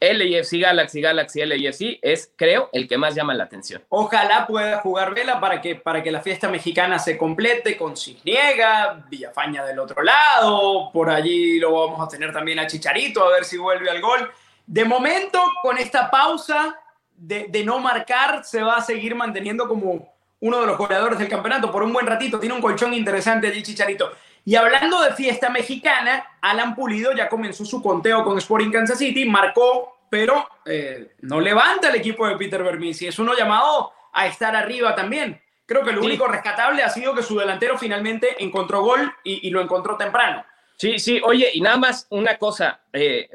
LAFC 0.00 0.60
Galaxy, 0.60 1.00
Galaxy, 1.00 1.44
LAFC 1.44 1.98
es, 2.02 2.32
creo, 2.36 2.68
el 2.72 2.86
que 2.86 2.98
más 2.98 3.14
llama 3.14 3.34
la 3.34 3.44
atención. 3.44 3.82
Ojalá 3.88 4.46
pueda 4.46 4.78
jugar 4.78 5.14
Vela 5.14 5.40
para 5.40 5.60
que, 5.60 5.76
para 5.76 6.02
que 6.02 6.10
la 6.10 6.20
fiesta 6.20 6.48
mexicana 6.48 6.98
se 6.98 7.16
complete 7.16 7.76
con 7.76 7.96
Cisniega, 7.96 9.04
Villafaña 9.08 9.64
del 9.64 9.78
otro 9.78 10.02
lado, 10.02 10.90
por 10.92 11.10
allí 11.10 11.58
lo 11.58 11.72
vamos 11.72 12.00
a 12.00 12.08
tener 12.08 12.32
también 12.32 12.58
a 12.58 12.66
Chicharito, 12.66 13.24
a 13.24 13.30
ver 13.30 13.44
si 13.44 13.56
vuelve 13.56 13.90
al 13.90 14.00
gol. 14.00 14.30
De 14.66 14.84
momento, 14.84 15.40
con 15.62 15.78
esta 15.78 16.10
pausa 16.10 16.78
de, 17.16 17.46
de 17.48 17.64
no 17.64 17.78
marcar, 17.78 18.44
se 18.44 18.62
va 18.62 18.76
a 18.76 18.82
seguir 18.82 19.14
manteniendo 19.14 19.66
como 19.66 20.14
uno 20.40 20.60
de 20.60 20.66
los 20.66 20.76
goleadores 20.76 21.18
del 21.18 21.28
campeonato 21.28 21.72
por 21.72 21.82
un 21.82 21.92
buen 21.92 22.06
ratito. 22.06 22.38
Tiene 22.38 22.54
un 22.54 22.60
colchón 22.60 22.92
interesante 22.92 23.46
allí, 23.46 23.62
Chicharito. 23.62 24.12
Y 24.46 24.54
hablando 24.54 25.00
de 25.00 25.12
fiesta 25.12 25.50
mexicana, 25.50 26.24
Alan 26.40 26.76
Pulido 26.76 27.12
ya 27.12 27.28
comenzó 27.28 27.64
su 27.64 27.82
conteo 27.82 28.22
con 28.22 28.38
Sporting 28.38 28.70
Kansas 28.70 28.96
City, 28.96 29.24
marcó, 29.24 29.98
pero 30.08 30.48
eh, 30.64 31.14
no 31.22 31.40
levanta 31.40 31.88
el 31.88 31.96
equipo 31.96 32.28
de 32.28 32.36
Peter 32.36 32.62
Vermisi. 32.62 33.08
Es 33.08 33.18
uno 33.18 33.34
llamado 33.34 33.92
a 34.12 34.28
estar 34.28 34.54
arriba 34.54 34.94
también. 34.94 35.42
Creo 35.66 35.82
que 35.82 35.90
lo 35.90 36.00
único 36.00 36.28
rescatable 36.28 36.84
ha 36.84 36.88
sido 36.90 37.12
que 37.12 37.24
su 37.24 37.36
delantero 37.36 37.76
finalmente 37.76 38.36
encontró 38.38 38.82
gol 38.82 39.12
y, 39.24 39.50
lo 39.50 39.60
encontró 39.60 39.96
temprano. 39.96 40.46
Sí, 40.76 41.00
sí, 41.00 41.20
oye, 41.24 41.50
y 41.52 41.60
nada 41.60 41.78
más 41.78 42.06
una 42.10 42.38
cosa, 42.38 42.82
eh, 42.92 43.28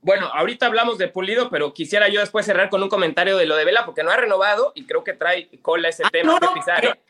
bueno, 0.00 0.26
ahorita 0.26 0.66
hablamos 0.66 0.98
de 0.98 1.06
Pulido, 1.06 1.50
pero 1.50 1.72
quisiera 1.72 2.08
yo 2.08 2.18
después 2.18 2.44
cerrar 2.44 2.68
con 2.68 2.82
un 2.82 2.88
comentario 2.88 3.36
de 3.36 3.46
lo 3.46 3.54
de 3.54 3.64
Vela, 3.64 3.86
porque 3.86 4.02
no 4.02 4.10
ha 4.10 4.16
renovado 4.16 4.72
y 4.74 4.86
creo 4.86 5.04
que 5.04 5.12
trae 5.12 5.50
cola 5.62 5.88
ese 5.88 6.02
ah, 6.04 6.10
tema. 6.10 6.32
No, 6.32 6.52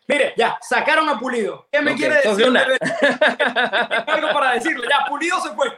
mire, 0.08 0.34
ya, 0.36 0.58
sacaron 0.60 1.08
a 1.08 1.18
Pulido. 1.18 1.68
¿Qué 1.70 1.80
me 1.80 1.94
quiere 1.94 2.16
decir? 2.16 2.48
Una... 2.48 2.62
algo 4.06 4.28
para 4.32 4.54
decirle. 4.54 4.88
Ya, 4.88 5.06
Pulido 5.08 5.38
se 5.40 5.50
fue. 5.50 5.68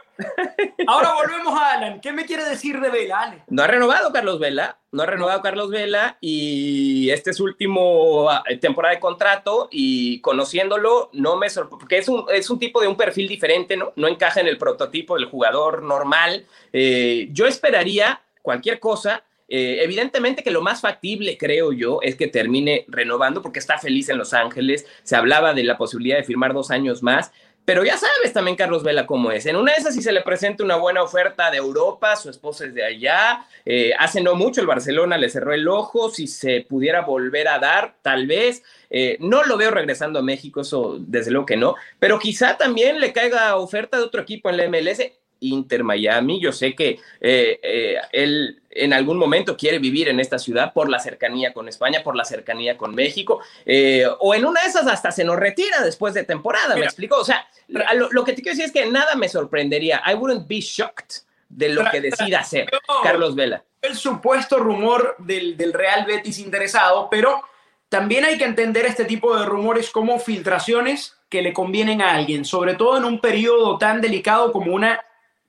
Ahora 0.87 1.13
volvemos 1.13 1.53
a 1.53 1.73
Alan. 1.73 2.01
¿Qué 2.01 2.11
me 2.11 2.25
quiere 2.25 2.45
decir 2.45 2.79
de 2.79 2.89
Vela, 2.89 3.21
Ale? 3.21 3.43
No 3.47 3.63
ha 3.63 3.67
renovado 3.67 4.11
Carlos 4.11 4.39
Vela, 4.39 4.79
no 4.91 5.03
ha 5.03 5.05
renovado 5.05 5.41
Carlos 5.41 5.69
Vela 5.69 6.17
y 6.21 7.09
este 7.09 7.31
es 7.31 7.37
su 7.37 7.43
último 7.43 8.29
ah, 8.29 8.43
temporada 8.59 8.95
de 8.95 8.99
contrato 8.99 9.67
y 9.71 10.21
conociéndolo 10.21 11.09
no 11.13 11.35
me 11.37 11.49
sorprende, 11.49 11.79
porque 11.79 11.97
es 11.97 12.09
un, 12.09 12.25
es 12.33 12.49
un 12.49 12.59
tipo 12.59 12.81
de 12.81 12.87
un 12.87 12.95
perfil 12.95 13.27
diferente, 13.27 13.77
¿no? 13.77 13.93
No 13.95 14.07
encaja 14.07 14.39
en 14.39 14.47
el 14.47 14.57
prototipo 14.57 15.15
del 15.15 15.25
jugador 15.25 15.83
normal. 15.83 16.45
Eh, 16.73 17.27
yo 17.31 17.47
esperaría 17.47 18.21
cualquier 18.41 18.79
cosa 18.79 19.23
eh, 19.53 19.83
evidentemente 19.83 20.43
que 20.43 20.49
lo 20.49 20.61
más 20.61 20.79
factible, 20.79 21.37
creo 21.37 21.73
yo, 21.73 21.99
es 22.01 22.15
que 22.15 22.27
termine 22.27 22.85
renovando 22.87 23.41
porque 23.41 23.59
está 23.59 23.77
feliz 23.77 24.07
en 24.07 24.17
Los 24.17 24.33
Ángeles. 24.33 24.85
Se 25.03 25.17
hablaba 25.17 25.53
de 25.53 25.65
la 25.65 25.77
posibilidad 25.77 26.15
de 26.15 26.23
firmar 26.23 26.53
dos 26.53 26.71
años 26.71 27.03
más, 27.03 27.33
pero 27.65 27.83
ya 27.83 27.97
sabes 27.97 28.31
también 28.31 28.55
Carlos 28.55 28.81
Vela 28.81 29.05
cómo 29.05 29.29
es. 29.29 29.45
En 29.45 29.57
una 29.57 29.73
de 29.73 29.79
esas, 29.79 29.93
si 29.93 30.01
se 30.01 30.13
le 30.13 30.21
presenta 30.21 30.63
una 30.63 30.77
buena 30.77 31.03
oferta 31.03 31.51
de 31.51 31.57
Europa, 31.57 32.15
su 32.15 32.29
esposa 32.29 32.63
es 32.63 32.73
de 32.73 32.85
allá, 32.85 33.45
eh, 33.65 33.91
hace 33.99 34.21
no 34.21 34.35
mucho 34.35 34.61
el 34.61 34.67
Barcelona 34.67 35.17
le 35.17 35.29
cerró 35.29 35.53
el 35.53 35.67
ojo, 35.67 36.09
si 36.09 36.27
se 36.27 36.61
pudiera 36.61 37.01
volver 37.01 37.49
a 37.49 37.59
dar, 37.59 37.95
tal 38.01 38.27
vez. 38.27 38.63
Eh, 38.89 39.17
no 39.19 39.43
lo 39.43 39.57
veo 39.57 39.69
regresando 39.69 40.19
a 40.19 40.23
México, 40.23 40.61
eso 40.61 40.95
desde 40.97 41.29
luego 41.29 41.45
que 41.45 41.57
no, 41.57 41.75
pero 41.99 42.19
quizá 42.19 42.55
también 42.55 43.01
le 43.01 43.11
caiga 43.11 43.57
oferta 43.57 43.97
de 43.97 44.03
otro 44.03 44.21
equipo 44.21 44.49
en 44.49 44.55
la 44.55 44.69
MLS. 44.69 45.11
Inter 45.41 45.83
Miami. 45.83 46.39
Yo 46.39 46.51
sé 46.51 46.73
que 46.73 46.99
eh, 47.19 47.59
eh, 47.61 47.95
él 48.11 48.60
en 48.73 48.93
algún 48.93 49.17
momento 49.17 49.57
quiere 49.57 49.79
vivir 49.79 50.07
en 50.09 50.19
esta 50.19 50.39
ciudad 50.39 50.73
por 50.73 50.89
la 50.89 50.99
cercanía 50.99 51.53
con 51.53 51.67
España, 51.67 52.01
por 52.03 52.15
la 52.15 52.25
cercanía 52.25 52.77
con 52.77 52.95
México, 52.95 53.41
eh, 53.65 54.05
o 54.19 54.33
en 54.33 54.45
una 54.45 54.61
de 54.61 54.69
esas 54.69 54.87
hasta 54.87 55.11
se 55.11 55.23
nos 55.23 55.37
retira 55.37 55.81
después 55.81 56.13
de 56.13 56.23
temporada, 56.23 56.75
¿me 56.75 56.85
explico? 56.85 57.17
O 57.17 57.25
sea, 57.25 57.47
lo, 57.67 58.23
que 58.23 58.33
te 58.33 58.41
quiero 58.41 58.57
decir 58.57 58.65
es 58.65 58.71
que 58.71 58.89
nada 58.89 59.15
me 59.15 59.29
sorprendería. 59.29 60.01
I 60.05 60.15
wouldn't 60.15 60.47
be 60.47 60.61
shocked 60.61 61.23
de 61.49 61.69
lo 61.69 61.89
que 61.91 62.01
decida 62.01 62.39
hacer 62.39 62.69
Carlos 63.03 63.35
Vela. 63.35 63.63
El 63.81 63.95
supuesto 63.95 64.57
rumor 64.57 65.15
del, 65.19 65.57
del 65.57 65.73
Real 65.73 66.05
Betis 66.05 66.39
interesado, 66.39 67.09
pero 67.09 67.43
también 67.89 68.23
hay 68.23 68.37
que 68.37 68.45
entender 68.45 68.85
este 68.85 69.03
tipo 69.03 69.37
de 69.37 69.45
rumores 69.45 69.89
como 69.89 70.17
filtraciones 70.17 71.17
que 71.27 71.41
le 71.41 71.51
convienen 71.51 72.01
a 72.01 72.13
alguien, 72.13 72.45
sobre 72.45 72.75
todo 72.75 72.97
en 72.97 73.05
un 73.05 73.19
periodo 73.19 73.77
tan 73.77 73.99
delicado 73.99 74.51
como 74.51 74.73
una 74.73 75.01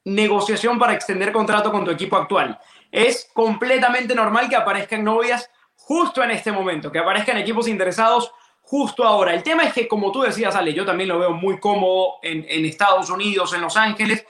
negociación 0.04 0.78
para 0.78 0.94
extender 0.94 1.32
contrato 1.32 1.70
con 1.70 1.84
tu 1.84 1.90
equipo 1.90 2.16
actual. 2.16 2.58
Es 2.92 3.30
completamente 3.32 4.14
normal 4.14 4.50
que 4.50 4.56
aparezcan 4.56 5.02
novias 5.02 5.50
justo 5.74 6.22
en 6.22 6.30
este 6.30 6.52
momento, 6.52 6.92
que 6.92 6.98
aparezcan 6.98 7.38
equipos 7.38 7.66
interesados 7.66 8.30
justo 8.60 9.02
ahora. 9.04 9.34
El 9.34 9.42
tema 9.42 9.64
es 9.64 9.72
que, 9.72 9.88
como 9.88 10.12
tú 10.12 10.20
decías, 10.20 10.54
Ale, 10.54 10.74
yo 10.74 10.84
también 10.84 11.08
lo 11.08 11.18
veo 11.18 11.32
muy 11.32 11.58
cómodo 11.58 12.18
en, 12.22 12.44
en 12.48 12.64
Estados 12.66 13.08
Unidos, 13.10 13.54
en 13.54 13.62
Los 13.62 13.76
Ángeles, 13.76 14.24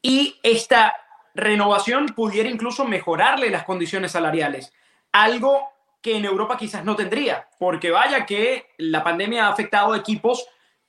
y 0.00 0.40
esta 0.42 0.94
renovación 1.34 2.06
pudiera 2.16 2.48
incluso 2.48 2.84
mejorarle 2.84 3.50
las 3.50 3.64
condiciones 3.64 4.12
salariales. 4.12 4.72
Algo 5.12 5.68
que 6.00 6.16
en 6.16 6.24
Europa 6.24 6.56
quizás 6.56 6.84
no 6.84 6.96
tendría, 6.96 7.48
porque 7.58 7.90
vaya 7.90 8.24
que 8.24 8.70
la 8.78 9.04
pandemia 9.04 9.46
ha 9.46 9.52
afectado 9.52 9.92
a 9.92 9.98
equipos 9.98 10.46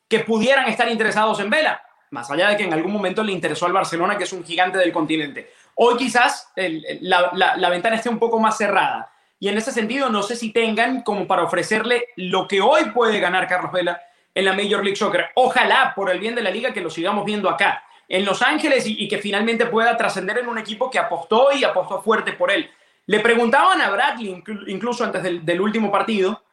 que 0.07 0.19
pudieran 0.21 0.69
estar 0.69 0.89
interesados 0.89 1.39
en 1.39 1.49
Vela 1.49 1.81
más 2.11 2.29
allá 2.31 2.49
de 2.49 2.57
que 2.57 2.63
en 2.63 2.73
algún 2.73 2.91
momento 2.91 3.23
le 3.23 3.31
interesó 3.31 3.65
al 3.65 3.73
Barcelona, 3.73 4.17
que 4.17 4.23
es 4.23 4.33
un 4.33 4.43
gigante 4.43 4.77
del 4.77 4.91
continente. 4.91 5.51
Hoy 5.75 5.97
quizás 5.97 6.51
la, 7.01 7.69
ventana 7.69 7.95
esté 7.95 8.09
un 8.09 8.19
poco 8.19 8.39
más 8.39 8.57
cerrada. 8.57 9.11
Y 9.39 9.47
en 9.47 9.57
ese 9.57 9.71
sentido, 9.71 10.09
no 10.09 10.21
sé 10.21 10.35
si 10.35 10.51
tengan 10.51 11.01
como 11.03 11.25
para 11.25 11.43
ofrecerle 11.43 12.07
lo 12.17 12.47
que 12.47 12.59
hoy 12.59 12.89
puede 12.91 13.19
ganar 13.19 13.47
Carlos 13.47 13.71
Vela 13.71 14.01
en 14.35 14.45
la 14.45 14.53
Major 14.53 14.83
League 14.83 14.97
Soccer. 14.97 15.27
Ojalá, 15.35 15.93
por 15.95 16.09
el 16.09 16.19
bien 16.19 16.35
de 16.35 16.41
la 16.41 16.51
liga, 16.51 16.73
que 16.73 16.81
lo 16.81 16.89
sigamos 16.89 17.23
viendo 17.23 17.49
acá, 17.49 17.83
en 18.07 18.25
Los 18.25 18.41
Ángeles, 18.41 18.85
y, 18.85 19.07
que 19.07 19.19
finalmente 19.19 19.67
pueda 19.67 19.95
trascender 19.95 20.39
en 20.39 20.49
un 20.49 20.57
equipo 20.57 20.89
que 20.89 20.99
apostó 20.99 21.53
y 21.53 21.63
apostó 21.63 22.01
fuerte 22.01 22.33
por 22.33 22.51
él. 22.51 22.69
Le 23.05 23.21
preguntaban 23.21 23.79
a 23.81 23.89
Bradley, 23.89 24.43
incluso 24.67 25.03
antes 25.03 25.23
del 25.23 25.61
último 25.61 25.89
partido, 25.91 26.43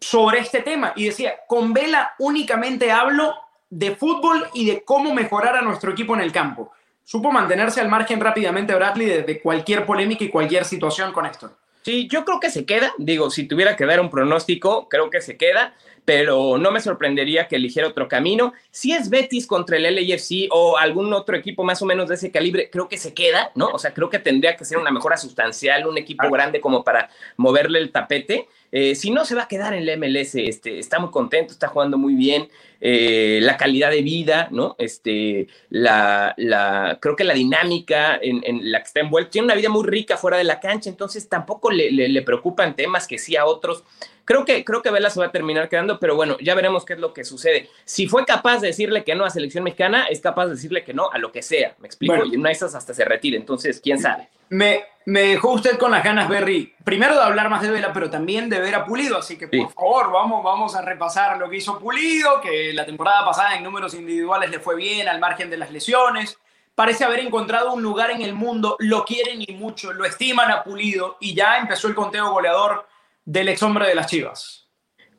sobre 0.00 0.40
este 0.40 0.60
tema 0.60 0.92
y 0.96 1.06
decía, 1.06 1.40
con 1.46 1.72
Vela 1.72 2.14
únicamente 2.18 2.90
hablo 2.90 3.34
de 3.70 3.94
fútbol 3.96 4.46
y 4.54 4.66
de 4.66 4.82
cómo 4.82 5.14
mejorar 5.14 5.56
a 5.56 5.62
nuestro 5.62 5.92
equipo 5.92 6.14
en 6.14 6.20
el 6.20 6.32
campo. 6.32 6.72
Supo 7.04 7.30
mantenerse 7.30 7.80
al 7.80 7.88
margen 7.88 8.20
rápidamente 8.20 8.74
Bradley 8.74 9.06
de, 9.22 9.40
cualquier 9.40 9.86
polémica 9.86 10.24
y 10.24 10.28
cualquier 10.28 10.64
situación 10.64 11.12
con 11.12 11.26
esto. 11.26 11.52
Sí, 11.82 12.08
yo 12.08 12.24
creo 12.24 12.40
que 12.40 12.50
se 12.50 12.66
queda. 12.66 12.92
Digo, 12.98 13.30
si 13.30 13.44
tuviera 13.44 13.76
que 13.76 13.86
dar 13.86 14.00
un 14.00 14.10
pronóstico, 14.10 14.88
creo 14.88 15.08
que 15.08 15.20
se 15.20 15.36
queda, 15.36 15.76
pero 16.04 16.58
no 16.58 16.72
me 16.72 16.80
sorprendería 16.80 17.46
que 17.46 17.54
eligiera 17.54 17.86
otro 17.86 18.08
camino. 18.08 18.54
Si 18.72 18.90
es 18.90 19.08
Betis 19.08 19.46
contra 19.46 19.76
el 19.76 19.84
LAFC 19.94 20.48
o 20.50 20.78
algún 20.78 21.12
otro 21.12 21.36
equipo 21.36 21.62
más 21.62 21.80
o 21.82 21.86
menos 21.86 22.08
de 22.08 22.16
ese 22.16 22.32
calibre, 22.32 22.70
creo 22.70 22.88
que 22.88 22.98
se 22.98 23.14
queda, 23.14 23.52
¿no? 23.54 23.68
O 23.68 23.78
sea, 23.78 23.94
creo 23.94 24.10
que 24.10 24.18
tendría 24.18 24.56
que 24.56 24.64
ser 24.64 24.78
una 24.78 24.90
mejora 24.90 25.16
sustancial, 25.16 25.86
un 25.86 25.96
equipo 25.96 26.28
grande 26.28 26.60
como 26.60 26.82
para 26.82 27.08
moverle 27.36 27.78
el 27.78 27.92
tapete. 27.92 28.48
Eh, 28.72 28.94
si 28.94 29.10
no, 29.10 29.24
se 29.24 29.34
va 29.34 29.42
a 29.42 29.48
quedar 29.48 29.74
en 29.74 29.86
la 29.86 29.96
MLS. 29.96 30.34
Este, 30.34 30.78
está 30.78 30.98
muy 30.98 31.10
contento, 31.10 31.52
está 31.52 31.68
jugando 31.68 31.98
muy 31.98 32.14
bien. 32.14 32.48
Eh, 32.80 33.38
la 33.42 33.56
calidad 33.56 33.90
de 33.90 34.02
vida, 34.02 34.48
¿no? 34.50 34.76
Este, 34.78 35.48
la, 35.70 36.34
la, 36.36 36.98
creo 37.00 37.16
que 37.16 37.24
la 37.24 37.34
dinámica 37.34 38.18
en, 38.20 38.70
la 38.70 38.80
que 38.80 38.86
está 38.86 39.00
envuelto. 39.00 39.30
Tiene 39.30 39.46
una 39.46 39.54
vida 39.54 39.68
muy 39.68 39.86
rica 39.86 40.16
fuera 40.16 40.36
de 40.36 40.44
la 40.44 40.60
cancha, 40.60 40.90
entonces 40.90 41.28
tampoco 41.28 41.70
le, 41.70 41.90
le 41.90 42.22
preocupan 42.22 42.76
temas 42.76 43.06
que 43.06 43.18
sí 43.18 43.36
a 43.36 43.46
otros. 43.46 43.84
Creo 44.26 44.44
que, 44.44 44.64
creo 44.64 44.82
que 44.82 44.90
Vela 44.90 45.08
se 45.08 45.20
va 45.20 45.26
a 45.26 45.30
terminar 45.30 45.68
quedando, 45.68 46.00
pero 46.00 46.16
bueno, 46.16 46.36
ya 46.40 46.56
veremos 46.56 46.84
qué 46.84 46.94
es 46.94 46.98
lo 46.98 47.14
que 47.14 47.24
sucede. 47.24 47.70
Si 47.84 48.08
fue 48.08 48.26
capaz 48.26 48.58
de 48.58 48.66
decirle 48.66 49.04
que 49.04 49.14
no 49.14 49.24
a 49.24 49.30
selección 49.30 49.62
mexicana, 49.62 50.06
es 50.10 50.20
capaz 50.20 50.46
de 50.46 50.56
decirle 50.56 50.82
que 50.82 50.92
no 50.92 51.08
a 51.12 51.18
lo 51.18 51.30
que 51.30 51.42
sea, 51.42 51.76
me 51.78 51.86
explico, 51.86 52.24
y 52.24 52.34
una 52.36 52.48
de 52.48 52.54
esas 52.54 52.74
hasta 52.74 52.92
se 52.92 53.04
retire, 53.04 53.36
entonces, 53.36 53.80
quién 53.80 54.00
sabe. 54.00 54.28
Me, 54.48 54.84
me 55.06 55.22
dejó 55.22 55.52
usted 55.52 55.78
con 55.78 55.90
las 55.90 56.04
ganas, 56.04 56.28
Berry, 56.28 56.74
primero 56.84 57.14
de 57.14 57.22
hablar 57.22 57.48
más 57.48 57.62
de 57.62 57.70
Vela, 57.70 57.92
pero 57.92 58.10
también 58.10 58.48
de 58.48 58.60
ver 58.60 58.74
a 58.74 58.84
Pulido, 58.84 59.18
así 59.18 59.38
que 59.38 59.48
por 59.48 59.72
favor, 59.72 60.12
vamos, 60.12 60.42
vamos 60.42 60.74
a 60.74 60.82
repasar 60.82 61.38
lo 61.38 61.48
que 61.48 61.56
hizo 61.56 61.78
Pulido, 61.78 62.40
que 62.40 62.72
la 62.72 62.84
temporada 62.84 63.24
pasada 63.24 63.56
en 63.56 63.64
números 63.64 63.94
individuales 63.94 64.50
le 64.50 64.60
fue 64.60 64.76
bien 64.76 65.08
al 65.08 65.20
margen 65.20 65.50
de 65.50 65.56
las 65.56 65.70
lesiones. 65.70 66.38
Parece 66.74 67.04
haber 67.04 67.20
encontrado 67.20 67.72
un 67.72 67.82
lugar 67.82 68.10
en 68.10 68.20
el 68.20 68.34
mundo, 68.34 68.76
lo 68.80 69.04
quieren 69.04 69.42
y 69.46 69.54
mucho, 69.54 69.92
lo 69.92 70.04
estiman 70.04 70.50
a 70.50 70.62
Pulido 70.62 71.16
y 71.20 71.34
ya 71.34 71.58
empezó 71.58 71.88
el 71.88 71.94
conteo 71.94 72.30
goleador 72.30 72.86
del 73.24 73.48
ex 73.48 73.62
hombre 73.62 73.88
de 73.88 73.94
las 73.94 74.06
Chivas. 74.08 74.66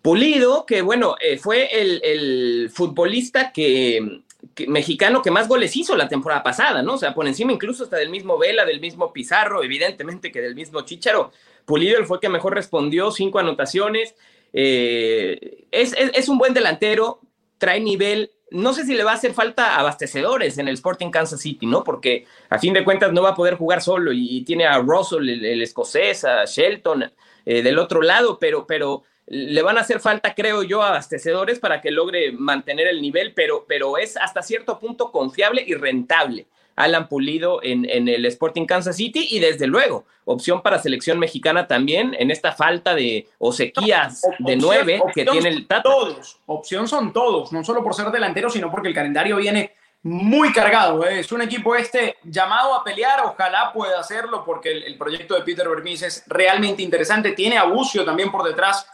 Pulido, 0.02 0.66
que 0.66 0.82
bueno, 0.82 1.16
eh, 1.20 1.38
fue 1.38 1.70
el, 1.82 2.70
futbolista 2.74 3.52
que, 3.52 4.22
mexicano 4.68 5.22
que 5.22 5.32
más 5.32 5.48
goles 5.48 5.76
hizo 5.76 5.96
la 5.96 6.08
temporada 6.08 6.44
pasada, 6.44 6.82
¿no? 6.82 6.96
O 6.96 6.98
sea, 6.98 7.14
por 7.14 7.28
encima 7.28 7.52
incluso 7.52 7.84
hasta 7.84 7.98
del 7.98 8.10
mismo 8.10 8.38
Vela, 8.38 8.66
del 8.66 8.80
mismo 8.80 9.12
Pizarro, 9.14 9.64
evidentemente 9.64 10.32
que 10.32 10.42
del 10.42 10.56
mismo 10.56 10.82
Chicharo. 10.82 11.32
Pulido 11.66 12.04
fue 12.06 12.18
el 12.18 12.22
que 12.22 12.30
mejor 12.30 12.54
respondió, 12.54 13.12
cinco 13.12 13.40
anotaciones. 13.40 14.16
Eh, 14.54 15.66
es, 15.72 15.94
es, 15.98 16.30
un 16.30 16.38
buen 16.38 16.54
delantero, 16.54 17.20
trae 17.58 17.80
nivel. 17.80 18.32
No 18.50 18.74
sé 18.74 18.86
si 18.86 18.96
le 18.96 19.04
va 19.04 19.12
a 19.12 19.16
hacer 19.16 19.34
falta 19.34 19.78
abastecedores 19.78 20.58
en 20.58 20.70
el 20.70 20.76
Sporting 20.76 21.12
Kansas 21.12 21.42
City, 21.42 21.66
¿no? 21.66 21.84
Porque 21.84 22.26
a 22.50 22.58
fin 22.58 22.74
de 22.74 22.86
cuentas 22.86 23.12
no 23.12 23.22
va 23.22 23.32
a 23.32 23.36
poder 23.36 23.56
jugar 23.56 23.82
solo 23.82 24.12
y, 24.14 24.44
tiene 24.44 24.66
a 24.66 24.80
Russell, 24.80 25.28
el 25.28 25.62
escocés, 25.62 26.24
a 26.24 26.46
Shelton, 26.46 27.12
eh, 27.46 27.62
del 27.62 27.80
otro 27.80 28.02
lado, 28.02 28.40
pero, 28.40 28.66
pero 28.66 29.04
le 29.28 29.62
van 29.62 29.78
a 29.78 29.82
hacer 29.82 30.00
falta, 30.00 30.34
creo 30.34 30.64
yo, 30.64 30.82
abastecedores 30.82 31.60
para 31.60 31.82
que 31.82 31.92
logre 31.92 32.32
mantener 32.32 32.88
el 32.88 33.02
nivel, 33.02 33.34
pero, 33.34 33.66
pero 33.68 33.98
es 33.98 34.16
hasta 34.18 34.42
cierto 34.42 34.80
punto 34.80 35.12
confiable 35.12 35.64
y 35.68 35.74
rentable. 35.74 36.48
Alan 36.78 37.10
Pulido 37.10 37.62
en, 37.64 37.90
en, 37.90 38.08
el 38.08 38.24
Sporting 38.28 38.66
Kansas 38.66 38.96
City 38.96 39.28
y 39.32 39.40
desde 39.40 39.66
luego 39.66 40.06
opción 40.26 40.62
para 40.62 40.78
selección 40.78 41.18
mexicana 41.18 41.68
también 41.68 42.16
en 42.20 42.30
esta 42.30 42.52
falta 42.52 42.94
de 42.94 43.28
o 43.40 43.52
sequías 43.52 44.22
de 44.38 44.56
nueve 44.58 45.02
que 45.16 45.26
tiene 45.26 45.50
el 45.50 45.66
Tata. 45.66 45.82
Todos, 45.82 46.40
opción 46.46 46.88
son 46.88 47.14
todos, 47.14 47.52
no 47.52 47.64
solo 47.64 47.84
por 47.84 47.96
ser 47.96 48.12
delantero, 48.12 48.52
sino 48.52 48.70
porque 48.70 48.90
el 48.90 48.94
calendario 48.94 49.38
viene 49.38 49.72
muy 50.04 50.54
cargado. 50.54 51.06
¿eh? 51.06 51.20
Es 51.20 51.32
un 51.32 51.42
equipo 51.42 51.76
este 51.76 52.18
llamado 52.24 52.74
a 52.76 52.84
pelear. 52.84 53.22
Ojalá 53.26 53.72
pueda 53.74 54.00
hacerlo 54.00 54.44
porque 54.46 54.72
el, 54.72 54.98
proyecto 54.98 55.36
de 55.36 55.42
Peter 55.42 55.68
Vermis 55.68 56.02
es 56.02 56.24
realmente 56.28 56.82
interesante. 56.82 57.34
Tiene 57.34 57.58
a 57.58 57.64
Bucio 57.64 58.06
también 58.06 58.32
por 58.32 58.44
detrás, 58.44 58.90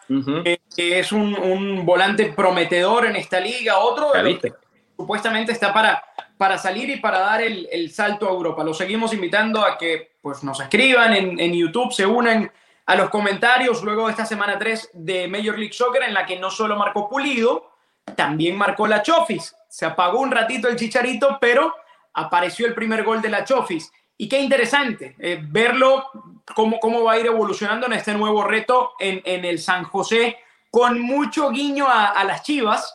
que 0.76 1.00
es 1.00 1.12
un, 1.12 1.86
volante 1.86 2.34
prometedor 2.34 3.06
en 3.06 3.16
esta 3.16 3.40
liga. 3.40 3.80
Otro 3.80 4.12
que 4.14 4.54
supuestamente 4.98 5.52
está 5.52 5.74
para, 5.74 6.04
para 6.38 6.58
salir 6.58 6.90
y 6.90 7.00
para 7.00 7.20
dar 7.20 7.42
el, 7.42 7.92
salto 7.92 8.28
a 8.28 8.32
Europa. 8.32 8.64
Lo 8.64 8.74
seguimos 8.74 9.14
invitando 9.14 9.64
a 9.64 9.78
que 9.78 10.16
pues, 10.22 10.44
nos 10.44 10.60
escriban 10.60 11.14
en, 11.14 11.40
en 11.40 11.54
YouTube, 11.54 11.94
se 11.94 12.06
unen 12.06 12.52
a 12.86 12.96
los 12.96 13.10
comentarios 13.10 13.82
luego 13.84 14.06
de 14.06 14.12
esta 14.12 14.26
semana 14.26 14.58
3 14.60 14.92
de 14.94 15.28
Major 15.28 15.58
League 15.58 15.74
Soccer 15.74 16.04
en 16.04 16.14
la 16.14 16.26
que 16.26 16.38
no 16.38 16.50
solo 16.50 16.76
marcó 16.76 17.10
Pulido, 17.10 17.72
también 18.16 18.58
marcó 18.58 18.88
la 18.88 19.02
Chofis. 19.02 19.56
Se 19.74 19.88
apagó 19.88 20.20
un 20.20 20.30
ratito 20.30 20.68
el 20.68 20.76
chicharito, 20.76 21.40
pero 21.42 21.74
apareció 22.14 22.68
el 22.68 22.76
primer 22.76 23.04
gol 23.04 23.24
de 23.24 23.32
la 23.32 23.44
Chofis. 23.44 23.92
Y 24.16 24.30
qué 24.30 24.40
interesante 24.40 25.16
eh, 25.18 25.40
verlo, 25.42 26.12
cómo, 26.54 26.80
cómo 26.80 27.04
va 27.04 27.14
a 27.14 27.20
ir 27.20 27.26
evolucionando 27.26 27.88
en 27.88 27.94
este 27.94 28.14
nuevo 28.14 28.44
reto 28.44 28.92
en, 29.00 29.24
el 29.26 29.58
San 29.58 29.84
José, 29.84 30.38
con 30.70 31.02
mucho 31.02 31.50
guiño 31.50 31.88
a, 31.90 32.24
las 32.24 32.44
Chivas, 32.44 32.94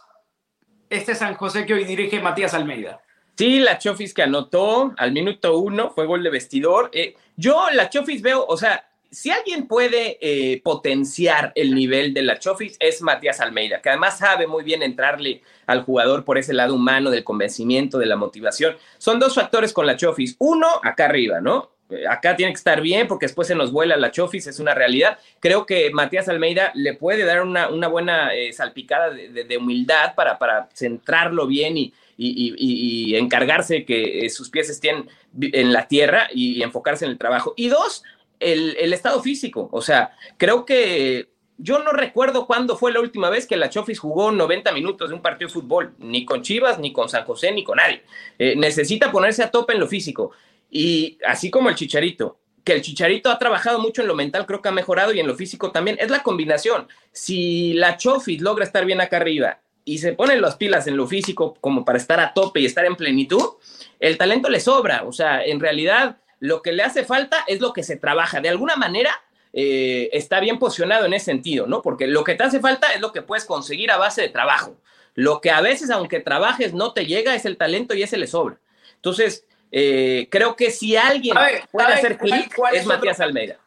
este 0.89 1.17
San 1.17 1.35
José 1.35 1.67
que 1.67 1.75
hoy 1.75 1.83
dirige 1.83 2.21
Matías 2.21 2.55
Almeida. 2.55 3.01
Sí, 3.37 3.59
la 3.59 3.79
Chofis 3.79 4.15
que 4.15 4.23
anotó 4.23 4.95
al 4.99 5.11
minuto 5.11 5.59
uno, 5.59 5.91
fue 5.91 6.07
gol 6.07 6.23
de 6.23 6.31
vestidor. 6.31 6.91
Eh, 6.93 7.17
yo 7.35 7.71
la 7.73 7.91
Chofis 7.91 8.23
veo, 8.23 8.47
o 8.47 8.57
sea, 8.57 8.88
si 9.11 9.31
alguien 9.31 9.67
puede 9.67 10.19
eh, 10.21 10.61
potenciar 10.63 11.53
el 11.55 11.75
nivel 11.75 12.13
de 12.15 12.23
la 12.23 12.39
Chofis 12.39 12.77
es 12.79 13.03
Matías 13.03 13.41
Almeida, 13.41 13.81
que 13.81 13.89
además 13.89 14.19
sabe 14.19 14.47
muy 14.47 14.65
bien 14.65 14.83
entrarle 14.83 15.43
al 15.67 15.83
jugador 15.83 16.25
por 16.25 16.39
ese 16.39 16.55
lado 16.55 16.75
humano 16.75 17.11
del 17.11 17.25
convencimiento, 17.25 17.99
de 17.99 18.07
la 18.07 18.17
motivación. 18.17 18.77
Son 18.99 19.19
dos 19.19 19.35
factores 19.35 19.73
con 19.73 19.87
la 19.87 19.97
Chofis. 19.97 20.37
Uno, 20.39 20.69
acá 20.83 21.07
arriba, 21.07 21.41
¿no? 21.41 21.71
acá 22.09 22.37
tiene 22.37 22.53
que 22.53 22.59
estar 22.59 22.81
bien 22.81 23.09
porque 23.09 23.27
después 23.27 23.49
se 23.49 23.55
nos 23.55 23.73
vuela 23.73 23.97
la 23.97 24.11
chofis, 24.11 24.47
es 24.47 24.61
una 24.61 24.75
realidad. 24.75 25.19
Creo 25.41 25.65
que 25.65 25.91
Matías 25.91 26.29
Almeida 26.29 26.71
le 26.75 26.95
puede 26.95 27.25
dar 27.25 27.43
una, 27.43 27.67
buena 27.89 28.35
eh, 28.35 28.53
salpicada 28.53 29.11
de, 29.11 29.57
humildad 29.57 30.15
para, 30.15 30.69
centrarlo 30.75 31.47
bien 31.47 31.79
y, 31.79 31.95
y, 32.17 32.55
y, 32.59 33.13
y 33.13 33.17
encargarse 33.17 33.85
que 33.85 34.27
eh, 34.27 34.31
sus 34.31 34.51
pies 34.51 34.69
estén 34.69 35.09
en 35.41 35.73
la 35.73 35.89
tierra 35.89 36.29
y, 36.33 36.63
enfocarse 36.63 37.05
en 37.05 37.13
el 37.13 37.19
trabajo. 37.19 37.55
Y 37.57 37.69
dos, 37.69 38.03
el, 38.41 38.93
estado 38.93 39.23
físico. 39.23 39.69
O 39.73 39.81
sea, 39.81 40.17
creo 40.37 40.65
que 40.65 41.31
yo 41.57 41.81
no 41.81 41.91
recuerdo 41.93 42.47
cuándo 42.47 42.77
fue 42.77 42.93
la 42.93 43.01
última 43.01 43.31
vez 43.31 43.47
que 43.47 43.57
la 43.57 43.71
Chofis 43.71 43.99
jugó 43.99 44.31
90 44.31 44.73
minutos 44.73 45.09
de 45.09 45.15
un 45.15 45.23
partido 45.23 45.49
de 45.49 45.55
fútbol, 45.55 45.95
ni 45.99 46.25
con 46.25 46.43
Chivas, 46.43 46.79
ni 46.79 46.93
con 46.93 47.09
San 47.09 47.25
José, 47.25 47.53
ni 47.53 47.65
con 47.65 47.77
nadie. 47.77 48.03
Eh, 48.39 48.55
necesita 48.57 49.11
ponerse 49.11 49.43
a 49.43 49.51
tope 49.51 49.73
en 49.73 49.81
lo 49.81 49.89
físico. 49.89 50.31
Y 50.71 51.19
así 51.27 51.51
como 51.51 51.69
el 51.69 51.75
Chicharito, 51.75 52.39
que 52.63 52.75
el 52.75 52.83
Chicharito 52.83 53.31
ha 53.31 53.39
trabajado 53.39 53.79
mucho 53.81 54.03
en 54.03 54.09
lo 54.09 54.15
mental, 54.15 54.47
creo 54.47 54.61
que 54.61 54.69
ha 54.69 54.73
mejorado 54.73 55.13
y 55.13 55.21
en 55.21 55.27
lo 55.27 55.35
físico 55.35 55.73
también. 55.73 55.97
Es 56.01 56.11
la 56.11 56.23
combinación. 56.23 56.87
Si 57.13 57.73
la 57.73 57.97
Chofis 57.97 58.41
logra 58.41 58.65
estar 58.65 58.85
bien 58.85 59.01
acá 59.01 59.17
arriba 59.17 59.61
y 59.85 59.99
se 59.99 60.13
pone 60.13 60.39
las 60.39 60.57
pilas 60.57 60.87
en 60.87 60.97
lo 60.97 61.07
físico 61.07 61.55
como 61.61 61.85
para 61.85 61.99
estar 61.99 62.21
a 62.21 62.35
tope 62.35 62.61
y 62.61 62.67
estar 62.67 62.85
en 62.85 62.95
plenitud, 62.95 63.55
el 63.99 64.19
talento 64.19 64.51
le 64.51 64.61
sobra. 64.61 65.05
O 65.07 65.13
sea, 65.13 65.43
en 65.43 65.61
realidad 65.61 66.19
lo 66.41 66.63
que 66.63 66.73
le 66.73 66.83
hace 66.83 67.05
falta 67.05 67.45
es 67.47 67.61
lo 67.61 67.73
que 67.73 67.83
se 67.83 67.97
trabaja. 67.97 68.41
De 68.41 68.49
alguna 68.49 68.77
manera 68.77 69.11
eh, 69.53 70.11
está 70.13 70.41
bien 70.41 70.59
posicionado 70.59 71.07
en 71.07 71.15
ese 71.15 71.27
sentido, 71.27 71.67
¿no? 71.67 71.83
Porque 71.83 72.07
lo 72.07 72.25
que 72.25 72.35
te 72.35 72.45
hace 72.45 72.61
falta 72.61 72.93
es 72.93 73.01
lo 73.01 73.13
que 73.13 73.23
puedes 73.23 73.45
conseguir 73.45 73.91
a 73.91 73.97
base 73.97 74.23
de 74.23 74.29
trabajo. 74.29 74.77
Lo 75.15 75.41
que 75.41 75.51
a 75.51 75.61
veces, 75.61 75.91
aunque 75.91 76.21
trabajes, 76.21 76.75
no 76.75 76.93
te 76.93 77.07
llega 77.07 77.35
es 77.35 77.45
el 77.45 77.57
talento 77.57 77.95
y 77.95 78.03
ese 78.03 78.19
le 78.19 78.27
sobra. 78.27 78.59
Entonces, 78.95 79.45
eh, 79.73 80.29
creo 80.31 80.55
que 80.55 80.71
si 80.71 80.97
alguien 80.97 81.37
puede 81.73 81.93
hacer 81.93 82.19
clic 82.19 82.57
es, 82.73 82.87
Matías 82.87 83.21
Almeida. 83.21 83.59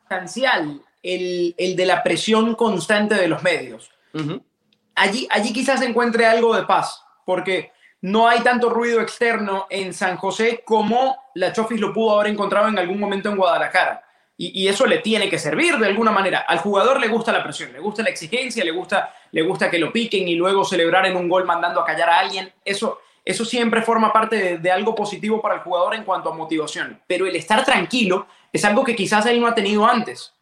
El, 1.03 1.55
el, 1.57 1.75
de 1.75 1.86
la 1.86 2.03
presión 2.03 2.55
constante 2.55 3.15
de 3.15 3.27
los 3.27 3.43
medios. 3.43 3.91
allí, 4.95 5.27
allí 5.31 5.51
quizás 5.51 5.81
encuentre 5.81 6.25
algo 6.25 6.55
de 6.55 6.63
paz, 6.63 7.03
porque 7.25 7.71
no 8.01 8.27
hay 8.27 8.41
tanto 8.41 8.69
ruido 8.69 8.99
externo 8.99 9.67
en 9.69 9.93
San 9.93 10.17
José 10.17 10.63
como 10.65 11.17
la 11.35 11.53
Chofis 11.53 11.79
lo 11.79 11.93
pudo 11.93 12.19
haber 12.19 12.31
encontrado 12.31 12.67
en 12.67 12.77
algún 12.77 12.99
momento 12.99 13.29
en 13.29 13.37
Guadalajara 13.37 14.03
y, 14.43 14.67
eso 14.67 14.87
le 14.87 14.97
tiene 14.99 15.29
que 15.29 15.37
servir 15.37 15.77
de 15.77 15.85
alguna 15.85 16.11
manera. 16.11 16.39
Al 16.39 16.57
jugador 16.57 16.99
le 16.99 17.07
gusta 17.07 17.31
la 17.31 17.43
presión, 17.43 17.71
le 17.73 17.79
gusta 17.79 18.01
la 18.01 18.09
exigencia, 18.09 18.65
le 18.65 18.71
gusta, 18.71 19.13
le 19.31 19.43
gusta 19.43 19.69
que 19.69 19.77
lo 19.77 19.93
piquen 19.93 20.27
y 20.27 20.33
luego 20.33 20.65
celebrar 20.65 21.05
en 21.05 21.15
un 21.15 21.29
gol 21.29 21.45
mandando 21.45 21.79
a 21.79 21.85
callar 21.85 22.09
a 22.09 22.19
alguien. 22.19 22.51
Eso, 22.65 23.01
eso 23.23 23.45
siempre 23.45 23.83
forma 23.83 24.11
parte 24.11 24.57
de, 24.57 24.71
algo 24.71 24.95
positivo 24.95 25.41
para 25.43 25.55
el 25.55 25.61
jugador 25.61 25.93
en 25.93 26.03
cuanto 26.03 26.31
a 26.31 26.35
motivación. 26.35 26.99
Pero 27.05 27.27
el 27.27 27.35
estar 27.35 27.63
tranquilo 27.63 28.25
es 28.51 28.65
algo 28.65 28.83
que 28.83 28.95
quizás 28.95 29.27
él 29.27 29.39
no 29.39 29.45
ha 29.45 29.53
tenido 29.53 29.85
antes. 29.85 30.33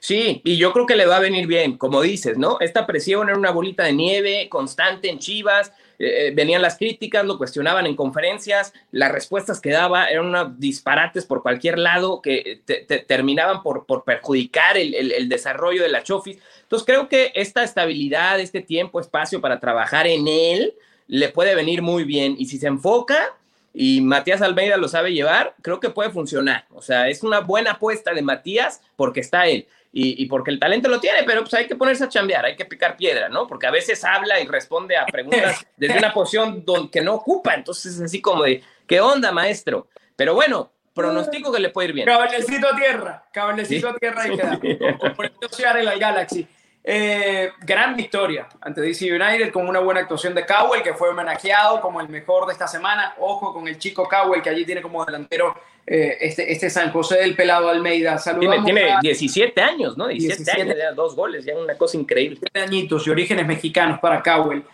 Sí, 0.00 0.40
y 0.42 0.56
yo 0.56 0.72
creo 0.72 0.86
que 0.86 0.96
le 0.96 1.04
va 1.04 1.16
a 1.16 1.20
venir 1.20 1.46
bien, 1.46 1.76
como 1.76 2.00
dices, 2.00 2.38
¿no? 2.38 2.58
Esta 2.60 2.86
presión 2.86 3.28
era 3.28 3.36
una 3.36 3.50
bolita 3.50 3.84
de 3.84 3.92
nieve 3.92 4.48
constante 4.48 5.10
en 5.10 5.18
Chivas, 5.18 5.72
eh, 5.98 6.28
eh, 6.28 6.32
venían 6.34 6.62
las 6.62 6.76
críticas, 6.76 7.24
lo 7.24 7.38
cuestionaban 7.38 7.86
en 7.86 7.96
conferencias, 7.96 8.72
las 8.90 9.12
respuestas 9.12 9.60
que 9.60 9.70
daba 9.70 10.06
eran 10.06 10.26
unos 10.26 10.58
disparates 10.60 11.24
por 11.24 11.42
cualquier 11.42 11.78
lado 11.78 12.20
que 12.20 12.60
te, 12.64 12.84
terminaban 12.84 13.62
por, 13.62 13.86
por 13.86 14.04
perjudicar 14.04 14.76
el, 14.76 14.94
el, 14.94 15.28
desarrollo 15.28 15.82
de 15.82 15.88
la 15.88 16.02
Chofis. 16.02 16.38
Entonces 16.62 16.86
creo 16.86 17.08
que 17.08 17.32
esta 17.34 17.62
estabilidad, 17.62 18.40
este 18.40 18.60
tiempo, 18.60 19.00
espacio 19.00 19.40
para 19.40 19.60
trabajar 19.60 20.06
en 20.06 20.28
él, 20.28 20.74
le 21.06 21.28
puede 21.28 21.54
venir 21.54 21.82
muy 21.82 22.04
bien. 22.04 22.36
Y 22.38 22.46
si 22.46 22.58
se 22.58 22.66
enfoca 22.66 23.34
y 23.72 24.00
Matías 24.00 24.42
Almeida 24.42 24.76
lo 24.76 24.88
sabe 24.88 25.12
llevar, 25.12 25.54
creo 25.62 25.80
que 25.80 25.90
puede 25.90 26.10
funcionar. 26.10 26.66
O 26.74 26.82
sea, 26.82 27.08
es 27.08 27.22
una 27.22 27.40
buena 27.40 27.72
apuesta 27.72 28.12
de 28.12 28.22
Matías 28.22 28.82
porque 28.96 29.20
está 29.20 29.46
él 29.46 29.66
y, 29.98 30.26
porque 30.26 30.50
el 30.50 30.58
talento 30.58 30.90
lo 30.90 31.00
tiene, 31.00 31.22
pero 31.24 31.40
pues 31.40 31.54
hay 31.54 31.66
que 31.66 31.74
ponerse 31.74 32.04
a 32.04 32.08
chambear, 32.10 32.44
hay 32.44 32.54
que 32.54 32.66
picar 32.66 32.98
piedra, 32.98 33.30
¿no? 33.30 33.46
Porque 33.46 33.66
a 33.66 33.70
veces 33.70 34.04
habla 34.04 34.38
y 34.38 34.46
responde 34.46 34.94
a 34.94 35.06
preguntas 35.06 35.66
desde 35.76 35.96
una 35.96 36.12
posición 36.12 36.62
donde, 36.66 36.90
que 36.90 37.00
no 37.00 37.14
ocupa, 37.14 37.54
entonces 37.54 37.94
es 37.94 38.02
así 38.02 38.20
como 38.20 38.42
de, 38.42 38.62
¿qué 38.86 39.00
onda, 39.00 39.32
maestro? 39.32 39.88
Pero 40.14 40.34
bueno, 40.34 40.70
pronostico 40.92 41.50
que 41.50 41.60
le 41.60 41.70
puede 41.70 41.88
ir 41.88 41.94
bien. 41.94 42.06
Caballecito 42.06 42.68
a 42.68 42.76
tierra, 42.76 43.24
caballecito 43.32 43.88
a 43.88 43.94
tierra 43.94 44.28
y 44.28 44.36
queda. 44.36 44.58
Con, 44.58 45.78
el 45.78 45.98
Galaxy. 45.98 46.46
Eh, 46.88 47.50
gran 47.62 47.96
victoria 47.96 48.46
ante 48.60 48.80
DC 48.80 49.10
United 49.10 49.50
con 49.50 49.66
una 49.66 49.80
buena 49.80 50.00
actuación 50.00 50.34
de 50.34 50.44
Cowell, 50.44 50.82
que 50.82 50.94
fue 50.94 51.08
homenajeado 51.08 51.80
como 51.80 52.02
el 52.02 52.08
mejor 52.10 52.46
de 52.46 52.52
esta 52.52 52.68
semana. 52.68 53.14
Ojo 53.18 53.54
con 53.54 53.66
el 53.66 53.78
chico 53.78 54.06
Cowell, 54.06 54.42
que 54.42 54.50
allí 54.50 54.66
tiene 54.66 54.82
como 54.82 55.04
delantero 55.06 55.56
eh, 55.86 56.18
este, 56.20 56.50
este 56.50 56.68
San 56.68 56.90
José 56.90 57.18
del 57.18 57.36
Pelado 57.36 57.68
Almeida. 57.68 58.18
Saludamos 58.18 58.64
tiene, 58.64 58.80
tiene 58.82 58.98
17 59.02 59.60
años, 59.60 59.96
¿no? 59.96 60.08
17, 60.08 60.60
años, 60.60 60.76
ya 60.76 60.92
dos 60.92 61.14
goles, 61.14 61.44
ya 61.44 61.56
una 61.56 61.76
cosa 61.76 61.96
increíble. 61.96 62.40
añitos 62.54 63.06
y 63.06 63.10
orígenes 63.10 63.46
mexicanos 63.46 64.00
para 64.00 64.22
Cowell. 64.22 64.64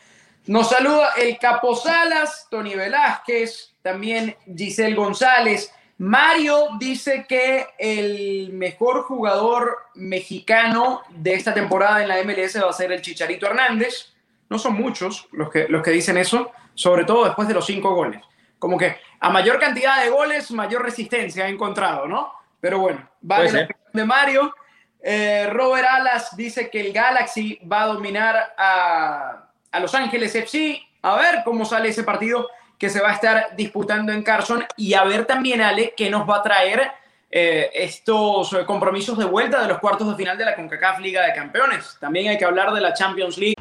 Nos 0.46 0.70
saluda 0.70 1.11
el 1.18 1.38
Capo 1.38 1.77
Salas, 1.77 2.48
Tony 2.51 2.75
Velázquez, 2.75 3.75
también 3.83 4.35
Giselle 4.57 4.94
González. 4.94 5.72
Mario 5.98 6.70
dice 6.81 7.27
que 7.29 7.66
el 7.79 8.53
mejor 8.55 9.03
jugador 9.03 9.77
mexicano 9.94 11.03
de 11.11 11.35
esta 11.35 11.55
temporada 11.55 12.03
en 12.03 12.09
la 12.09 12.25
MLS 12.25 12.61
va 12.61 12.70
a 12.70 12.72
ser 12.72 12.90
el 12.90 13.03
Chicharito 13.03 13.46
Hernández. 13.46 14.14
No 14.48 14.59
son 14.59 14.75
muchos 14.75 15.29
los 15.31 15.51
que, 15.51 15.68
los 15.68 15.83
que 15.83 15.92
dicen 15.92 16.16
eso, 16.16 16.51
sobre 16.75 17.05
todo 17.05 17.25
después 17.27 17.46
de 17.46 17.55
los 17.55 17.66
cinco 17.66 17.94
goles. 17.94 18.20
Como 18.59 18.79
que 18.79 18.96
a 19.22 19.30
mayor 19.30 19.61
cantidad 19.61 20.02
de 20.02 20.11
goles, 20.11 20.50
mayor 20.50 20.82
resistencia 20.82 21.44
ha 21.44 21.48
encontrado, 21.48 22.08
¿no? 22.08 22.32
Pero 22.61 22.80
bueno, 22.80 23.08
vale 23.20 23.52
la 23.52 23.68
de 23.92 24.04
Mario. 24.04 24.52
Eh, 25.00 25.48
Robert 25.48 25.87
Alas 25.88 26.37
dice 26.37 26.68
que 26.68 26.80
el 26.80 26.92
Galaxy 26.92 27.61
va 27.70 27.82
a 27.82 27.87
dominar 27.87 28.54
a, 28.58 29.48
a 29.70 29.80
Los 29.80 29.94
Ángeles 29.94 30.35
FC. 30.35 30.82
A 31.02 31.14
ver 31.16 31.42
cómo 31.44 31.64
sale 31.64 31.90
ese 31.90 32.02
partido 32.02 32.48
que 32.76 32.90
se 32.90 33.00
va 33.00 33.11
a 33.11 33.14
estar 33.14 33.54
disputando 33.56 34.12
en 34.12 34.24
Carson 34.24 34.64
y 34.76 34.94
a 34.94 35.04
ver 35.04 35.24
también, 35.24 35.61
Ale, 35.61 35.94
qué 35.96 36.11
nos 36.11 36.28
va 36.28 36.38
a 36.38 36.42
traer 36.42 36.90
eh, 37.30 37.70
estos 37.74 38.56
compromisos 38.66 39.16
de 39.16 39.24
vuelta 39.24 39.62
de 39.62 39.68
los 39.68 39.78
cuartos 39.78 40.08
de 40.08 40.16
final 40.16 40.37
de 40.37 40.46
la 40.46 40.56
CONCACAF 40.56 40.98
Liga 40.98 41.24
de 41.24 41.32
Campeones. 41.32 41.96
También 42.00 42.28
hay 42.28 42.38
que 42.38 42.44
hablar 42.44 42.72
de 42.72 42.80
la 42.80 42.92
Champions 42.92 43.38
League. 43.38 43.54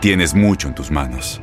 Tienes 0.00 0.34
mucho 0.34 0.68
en 0.68 0.76
tus 0.76 0.88
manos, 0.88 1.42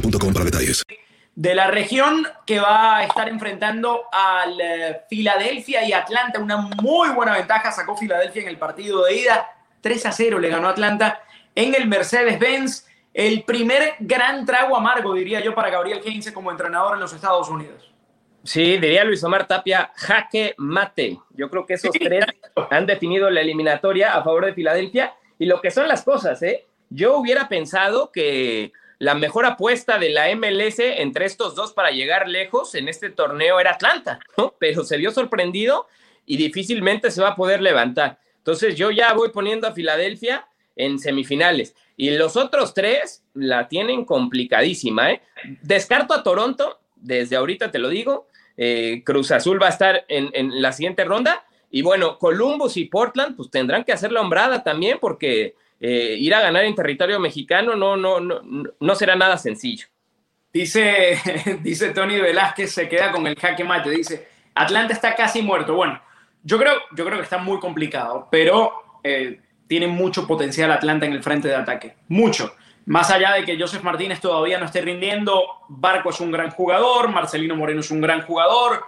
boostmobile.com 0.00 0.32
para 0.32 0.44
detalles. 0.44 0.82
De 1.34 1.54
la 1.54 1.66
región 1.66 2.26
que 2.46 2.60
va 2.60 2.96
a 2.96 3.04
estar 3.04 3.28
enfrentando 3.28 4.04
al 4.10 4.58
eh, 4.58 5.00
Filadelfia 5.08 5.86
y 5.86 5.92
Atlanta, 5.92 6.40
una 6.40 6.56
muy 6.56 7.10
buena 7.10 7.34
ventaja 7.34 7.70
sacó 7.70 7.96
Filadelfia 7.96 8.42
en 8.42 8.48
el 8.48 8.56
partido 8.56 9.04
de 9.04 9.16
ida. 9.16 9.50
3 9.82 10.06
a 10.06 10.12
0 10.12 10.38
le 10.38 10.48
ganó 10.48 10.68
Atlanta 10.68 11.20
en 11.54 11.74
el 11.74 11.86
Mercedes-Benz. 11.88 12.86
El 13.12 13.42
primer 13.44 13.94
gran 13.98 14.46
trago 14.46 14.76
amargo, 14.76 15.14
diría 15.14 15.40
yo, 15.40 15.54
para 15.54 15.70
Gabriel 15.70 16.00
Heinze 16.04 16.32
como 16.32 16.50
entrenador 16.50 16.94
en 16.94 17.00
los 17.00 17.12
Estados 17.12 17.48
Unidos. 17.48 17.92
Sí, 18.42 18.78
diría 18.78 19.04
Luis 19.04 19.22
Omar 19.24 19.46
Tapia, 19.46 19.90
jaque 19.94 20.54
mate. 20.56 21.18
Yo 21.30 21.50
creo 21.50 21.66
que 21.66 21.74
esos 21.74 21.90
tres 21.90 22.24
han 22.70 22.86
definido 22.86 23.28
la 23.28 23.40
eliminatoria 23.40 24.14
a 24.14 24.22
favor 24.22 24.46
de 24.46 24.54
Filadelfia 24.54 25.14
y 25.38 25.46
lo 25.46 25.60
que 25.60 25.70
son 25.70 25.88
las 25.88 26.02
cosas, 26.02 26.42
¿eh? 26.42 26.64
Yo 26.88 27.18
hubiera 27.18 27.48
pensado 27.48 28.12
que 28.12 28.72
la 28.98 29.14
mejor 29.14 29.44
apuesta 29.44 29.98
de 29.98 30.10
la 30.10 30.34
MLS 30.34 30.78
entre 30.78 31.26
estos 31.26 31.54
dos 31.54 31.72
para 31.72 31.90
llegar 31.90 32.28
lejos 32.28 32.74
en 32.74 32.88
este 32.88 33.10
torneo 33.10 33.60
era 33.60 33.72
Atlanta, 33.72 34.18
¿no? 34.36 34.54
Pero 34.58 34.84
se 34.84 34.96
vio 34.96 35.10
sorprendido 35.10 35.86
y 36.24 36.36
difícilmente 36.36 37.10
se 37.10 37.22
va 37.22 37.30
a 37.30 37.36
poder 37.36 37.60
levantar. 37.60 38.18
Entonces 38.38 38.76
yo 38.76 38.90
ya 38.90 39.12
voy 39.12 39.30
poniendo 39.30 39.66
a 39.66 39.72
Filadelfia 39.72 40.46
en 40.76 40.98
semifinales. 40.98 41.74
Y 41.96 42.10
los 42.10 42.36
otros 42.36 42.74
tres 42.74 43.22
la 43.34 43.68
tienen 43.68 44.04
complicadísima, 44.04 45.12
¿eh? 45.12 45.22
Descarto 45.62 46.14
a 46.14 46.22
Toronto, 46.22 46.78
desde 46.94 47.36
ahorita 47.36 47.70
te 47.70 47.78
lo 47.78 47.88
digo. 47.88 48.28
Eh, 48.56 49.02
Cruz 49.04 49.30
Azul 49.30 49.60
va 49.60 49.66
a 49.66 49.70
estar 49.70 50.04
en, 50.08 50.30
en, 50.32 50.62
la 50.62 50.72
siguiente 50.72 51.04
ronda. 51.04 51.44
Y 51.70 51.82
bueno, 51.82 52.18
Columbus 52.18 52.76
y 52.76 52.84
Portland, 52.84 53.36
pues 53.36 53.50
tendrán 53.50 53.84
que 53.84 53.92
hacer 53.92 54.12
la 54.12 54.20
hombrada 54.20 54.62
también, 54.62 54.98
porque 55.00 55.54
eh, 55.80 56.16
ir 56.18 56.34
a 56.34 56.40
ganar 56.40 56.64
en 56.64 56.74
territorio 56.74 57.20
mexicano 57.20 57.76
no, 57.76 57.96
no, 57.96 58.20
no, 58.20 58.40
no 58.78 58.94
será 58.94 59.16
nada 59.16 59.36
sencillo. 59.36 59.86
Dice, 60.52 61.18
dice 61.62 61.90
Tony 61.90 62.18
Velázquez, 62.18 62.72
se 62.72 62.88
queda 62.88 63.12
con 63.12 63.26
el 63.26 63.36
jaque 63.36 63.64
mate. 63.64 63.90
Dice, 63.90 64.28
Atlanta 64.54 64.94
está 64.94 65.14
casi 65.14 65.42
muerto. 65.42 65.74
Bueno, 65.74 66.00
yo 66.42 66.58
creo, 66.58 66.74
yo 66.96 67.04
creo 67.04 67.18
que 67.18 67.24
está 67.24 67.38
muy 67.38 67.58
complicado, 67.60 68.28
pero 68.30 69.00
eh, 69.04 69.40
tiene 69.66 69.86
mucho 69.86 70.26
potencial 70.26 70.72
Atlanta 70.72 71.06
en 71.06 71.12
el 71.12 71.22
frente 71.22 71.48
de 71.48 71.56
ataque. 71.56 71.96
Mucho. 72.08 72.54
Más 72.86 73.10
allá 73.10 73.32
de 73.32 73.44
que 73.44 73.58
Joseph 73.58 73.82
Martínez 73.82 74.20
todavía 74.20 74.58
no 74.58 74.64
esté 74.64 74.80
rindiendo, 74.80 75.44
Barco 75.68 76.10
es 76.10 76.20
un 76.20 76.30
gran 76.30 76.50
jugador, 76.50 77.08
Marcelino 77.08 77.56
Moreno 77.56 77.80
es 77.80 77.90
un 77.90 78.00
gran 78.00 78.22
jugador. 78.22 78.84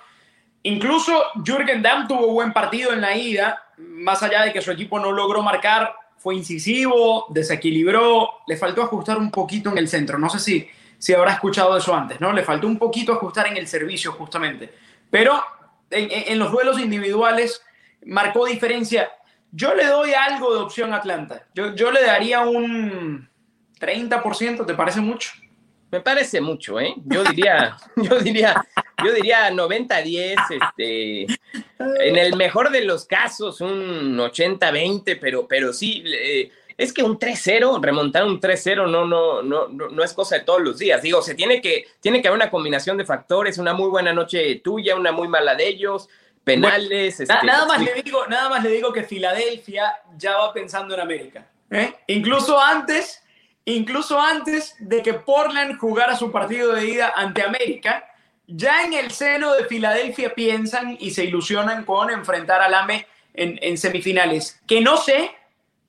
Incluso 0.63 1.25
Jürgen 1.45 1.83
Damm 1.83 2.07
tuvo 2.07 2.33
buen 2.33 2.53
partido 2.53 2.93
en 2.93 3.01
la 3.01 3.17
ida, 3.17 3.63
más 3.77 4.23
allá 4.23 4.45
de 4.45 4.53
que 4.53 4.63
su 4.63 4.71
equipo 4.71 5.01
no 5.01 5.11
logró 5.13 5.43
marcar, 5.43 5.95
fue 6.29 6.35
incisivo, 6.35 7.25
desequilibró, 7.31 8.29
le 8.47 8.59
faltó 8.59 8.83
ajustar 8.83 9.17
un 9.17 9.31
poquito 9.31 9.71
en 9.71 9.79
el 9.79 9.89
centro. 9.89 10.19
No 10.19 10.29
sé 10.29 10.39
si, 10.39 10.69
si 10.99 11.15
habrá 11.15 11.33
escuchado 11.33 11.75
eso 11.75 11.95
antes, 11.95 12.21
¿no? 12.21 12.35
Le 12.35 12.43
faltó 12.43 12.67
un 12.67 12.77
poquito 12.79 13.15
ajustar 13.15 13.47
en 13.47 13.57
el 13.57 13.67
servicio 13.67 14.13
justamente. 14.13 14.71
Pero 15.11 15.43
en, 15.91 16.39
los 16.39 16.53
duelos 16.53 16.79
individuales 16.79 17.63
marcó 18.05 18.45
diferencia. 18.45 19.11
Yo 19.53 19.75
le 19.75 19.87
doy 19.87 20.13
algo 20.13 20.55
de 20.55 20.61
opción 20.61 20.93
a 20.93 20.97
Atlanta. 20.97 21.47
Yo, 21.55 21.75
yo 21.75 21.91
le 21.91 22.05
daría 22.05 22.41
un 22.41 23.27
30%, 23.81 24.67
¿te 24.67 24.75
parece 24.75 25.01
mucho? 25.01 25.31
Me 25.91 26.03
parece 26.03 26.43
mucho, 26.43 26.79
¿eh? 26.79 26.93
Yo 27.07 27.25
diría, 27.25 27.75
yo 27.97 28.19
diría, 28.19 28.67
yo 29.05 29.13
diría 29.13 29.51
90-10, 29.51 30.37
este, 30.51 31.23
en 31.79 32.17
el 32.17 32.37
mejor 32.37 32.71
de 32.71 32.85
los 32.85 33.05
casos 33.07 33.61
un 33.61 34.19
80-20, 34.19 35.19
pero, 35.21 35.47
pero 35.47 35.73
sí, 35.73 36.03
eh, 36.07 36.51
es 36.77 36.93
que 36.93 37.03
un 37.03 37.19
3-0, 37.19 37.83
remontar 37.83 38.25
un 38.25 38.41
3-0 38.41 38.89
no, 38.89 39.05
no, 39.05 39.43
no, 39.43 39.69
no, 39.69 40.05
es 40.05 40.13
cosa 40.13 40.37
de 40.37 40.45
todos 40.45 40.61
los 40.61 40.79
días. 40.79 41.03
Digo, 41.03 41.23
se 41.23 41.35
tiene 41.35 41.61
que, 41.61 41.87
tiene 42.01 42.23
que 42.23 42.29
haber 42.29 42.39
una 42.39 42.51
combinación 42.51 42.97
de 42.97 43.05
factores, 43.05 43.59
una 43.59 43.75
muy 43.75 43.89
buena 43.89 44.13
noche 44.13 44.61
tuya, 44.63 44.95
una 44.95 45.13
muy 45.13 45.29
mala 45.29 45.55
de 45.55 45.69
ellos, 45.69 46.09
penales. 46.45 47.17
Bueno, 47.17 47.35
este, 47.35 47.47
nada, 47.47 47.67
más 47.67 47.83
le 47.83 48.03
digo, 48.03 48.27
nada 48.27 48.49
más 48.49 48.63
le 48.63 48.71
digo 48.71 48.93
que 48.93 49.03
Filadelfia 49.03 49.93
ya 50.17 50.37
va 50.37 50.53
pensando 50.53 50.95
en 50.95 51.01
América. 51.01 51.47
¿eh? 51.71 51.95
Incluso 52.07 52.61
antes 52.61 53.23
incluso 53.75 54.19
antes 54.19 54.75
de 54.79 55.03
que 55.03 55.15
Portland 55.15 55.79
jugara 55.79 56.17
su 56.17 56.33
partido 56.33 56.73
de 56.73 56.87
ida 56.87 57.13
ante 57.15 57.43
América, 57.43 58.05
ya 58.49 58.83
en 58.83 58.95
el 58.95 59.11
seno 59.13 59.53
de 59.53 59.67
Filadelfia 59.67 60.35
piensan 60.35 60.97
y 60.99 61.11
se 61.11 61.25
ilusionan 61.25 61.85
con 61.85 62.11
enfrentar 62.11 62.61
al 62.61 62.75
AME 62.75 63.07
en, 63.35 63.59
en, 63.63 63.79
semifinales. 63.79 64.61
Que 64.67 64.81
no 64.81 64.97
sé, 64.97 65.31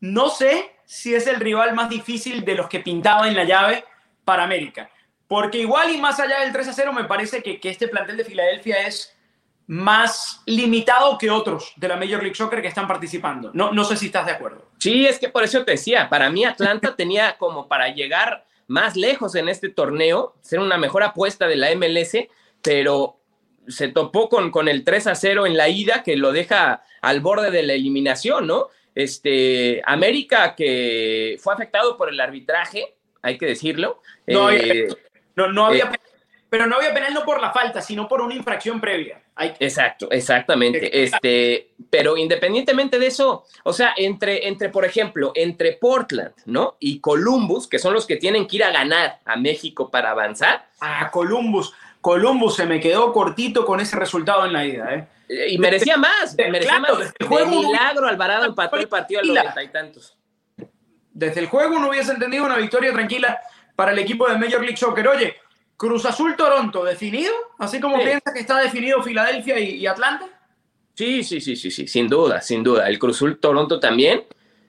no 0.02 0.30
sé 0.30 0.76
si 0.86 1.16
es 1.16 1.26
el 1.26 1.38
rival 1.38 1.74
más 1.74 1.90
difícil 1.90 2.44
de 2.46 2.56
los 2.56 2.68
que 2.68 2.82
pintaba 2.82 3.28
en 3.28 3.36
la 3.36 3.46
llave 3.46 3.86
para 4.26 4.44
América. 4.44 4.90
Porque 5.28 5.60
igual 5.60 5.94
y 5.94 5.98
más 5.98 6.20
allá 6.20 6.42
del 6.42 6.52
3 6.52 6.68
a 6.68 6.74
0, 6.74 6.94
me 6.94 7.06
parece 7.06 7.42
que, 7.42 7.60
que 7.60 7.70
este 7.70 7.88
plantel 7.88 8.18
de 8.18 8.26
Filadelfia 8.26 8.86
es 8.86 9.16
más 9.68 10.42
limitado 10.48 11.18
que 11.20 11.30
otros 11.30 11.74
de 11.76 11.88
la 11.88 11.96
Major 11.96 12.22
League 12.22 12.34
Soccer 12.34 12.62
que 12.62 12.68
están 12.68 12.88
participando. 12.88 13.52
No, 13.54 13.72
no 13.72 13.84
sé 13.84 13.96
si 13.96 14.08
estás 14.08 14.26
de 14.26 14.32
acuerdo. 14.32 14.66
Sí, 14.80 15.06
es 15.06 15.20
que 15.20 15.30
por 15.30 15.44
eso 15.44 15.64
te 15.64 15.72
decía, 15.72 16.10
para 16.10 16.30
mí 16.32 16.44
Atlanta 16.44 16.96
tenía 16.98 17.38
como 17.38 17.68
para 17.68 17.90
llegar 17.90 18.46
más 18.66 18.96
lejos 18.96 19.36
en 19.36 19.48
este 19.48 19.70
torneo, 19.70 20.36
ser 20.42 20.60
una 20.60 20.80
mejor 20.80 21.04
apuesta 21.04 21.48
de 21.48 21.56
la 21.56 21.74
MLS, 21.76 22.18
pero 22.62 23.20
se 23.68 23.88
topó 23.88 24.30
con, 24.30 24.52
con 24.52 24.68
el 24.68 24.84
3 24.84 25.08
a 25.08 25.16
0 25.16 25.46
en 25.46 25.56
la 25.58 25.70
ida 25.70 26.04
que 26.04 26.18
lo 26.18 26.32
deja 26.32 26.84
al 27.02 27.22
borde 27.22 27.52
de 27.52 27.64
la 27.64 27.74
eliminación, 27.74 28.48
¿no? 28.48 28.68
Este, 28.96 29.82
América 29.86 30.56
que 30.56 31.38
fue 31.40 31.54
afectado 31.54 31.96
por 31.96 32.10
el 32.10 32.20
arbitraje, 32.20 32.96
hay 33.22 33.38
que 33.38 33.46
decirlo. 33.46 34.02
No, 34.28 34.50
eh, 34.50 34.88
no, 35.36 35.52
no 35.52 35.68
había 35.68 35.86
eh, 35.86 36.00
pero 36.50 36.66
no 36.66 36.78
había 36.78 36.94
penal 36.94 37.14
no 37.14 37.24
por 37.24 37.40
la 37.40 37.52
falta, 37.52 37.82
sino 37.82 38.08
por 38.08 38.22
una 38.22 38.34
infracción 38.34 38.82
previa. 38.82 39.22
Hay... 39.36 39.54
Exacto, 39.60 40.10
exactamente. 40.10 41.04
Este, 41.04 41.72
pero 41.92 42.18
independientemente 42.18 42.98
de 42.98 43.08
eso, 43.08 43.46
o 43.64 43.72
sea, 43.72 43.94
entre, 43.96 44.48
entre, 44.48 44.70
por 44.70 44.84
ejemplo, 44.84 45.32
entre 45.36 45.74
Portland, 45.74 46.34
¿no? 46.46 46.76
Y 46.80 47.00
Columbus, 47.00 47.68
que 47.68 47.78
son 47.78 47.94
los 47.94 48.08
que 48.08 48.16
tienen 48.16 48.48
que 48.48 48.58
ir 48.58 48.64
a 48.64 48.72
ganar 48.72 49.20
a 49.26 49.38
México 49.38 49.92
para 49.92 50.12
avanzar. 50.12 50.68
Ah, 50.82 51.10
Columbus. 51.12 51.74
Columbus 52.02 52.56
se 52.56 52.66
me 52.66 52.80
quedó 52.80 53.12
cortito 53.12 53.66
con 53.66 53.80
ese 53.80 53.96
resultado 53.96 54.46
en 54.46 54.54
la 54.54 54.66
ida, 54.66 54.94
¿eh? 54.96 55.08
Y 55.52 55.58
merecía 55.58 55.98
más, 55.98 56.36
merecía 56.38 56.80
claro, 56.80 57.00
más. 57.00 57.14
De 57.14 57.46
milagro 57.46 58.08
Alvarado 58.08 58.46
empató 58.46 58.78
el 58.78 58.88
partido 58.88 59.22
noventa 59.22 59.62
y 59.62 59.68
tantos. 59.68 60.18
Desde 61.12 61.42
el 61.42 61.48
juego 61.48 61.78
no 61.78 61.90
hubiese 61.90 62.14
entendido 62.14 62.46
una 62.46 62.58
victoria 62.58 62.92
tranquila 62.94 63.40
para 63.76 63.92
el 63.92 64.00
equipo 64.00 64.28
de 64.28 64.38
Major 64.38 64.62
League 64.62 64.78
Soccer. 64.78 65.08
Oye, 65.08 65.36
Cruz 65.78 66.06
Azul 66.06 66.36
Toronto, 66.36 66.84
¿definido? 66.84 67.34
Así 67.60 67.80
como 67.80 67.98
sí. 67.98 68.06
piensas 68.06 68.34
que 68.34 68.40
está 68.40 68.60
definido 68.60 69.04
Filadelfia 69.04 69.60
y, 69.60 69.76
y, 69.76 69.88
Atlanta. 69.88 70.28
Sí, 70.96 71.24
sí, 71.24 71.40
sí, 71.40 71.56
sí, 71.56 71.70
sí, 71.70 71.88
sin 71.88 72.08
duda, 72.08 72.42
sin 72.42 72.64
duda. 72.64 72.90
El 72.90 72.98
Cruz 72.98 73.18
Azul 73.18 73.40
Toronto 73.40 73.80
también. 73.80 74.24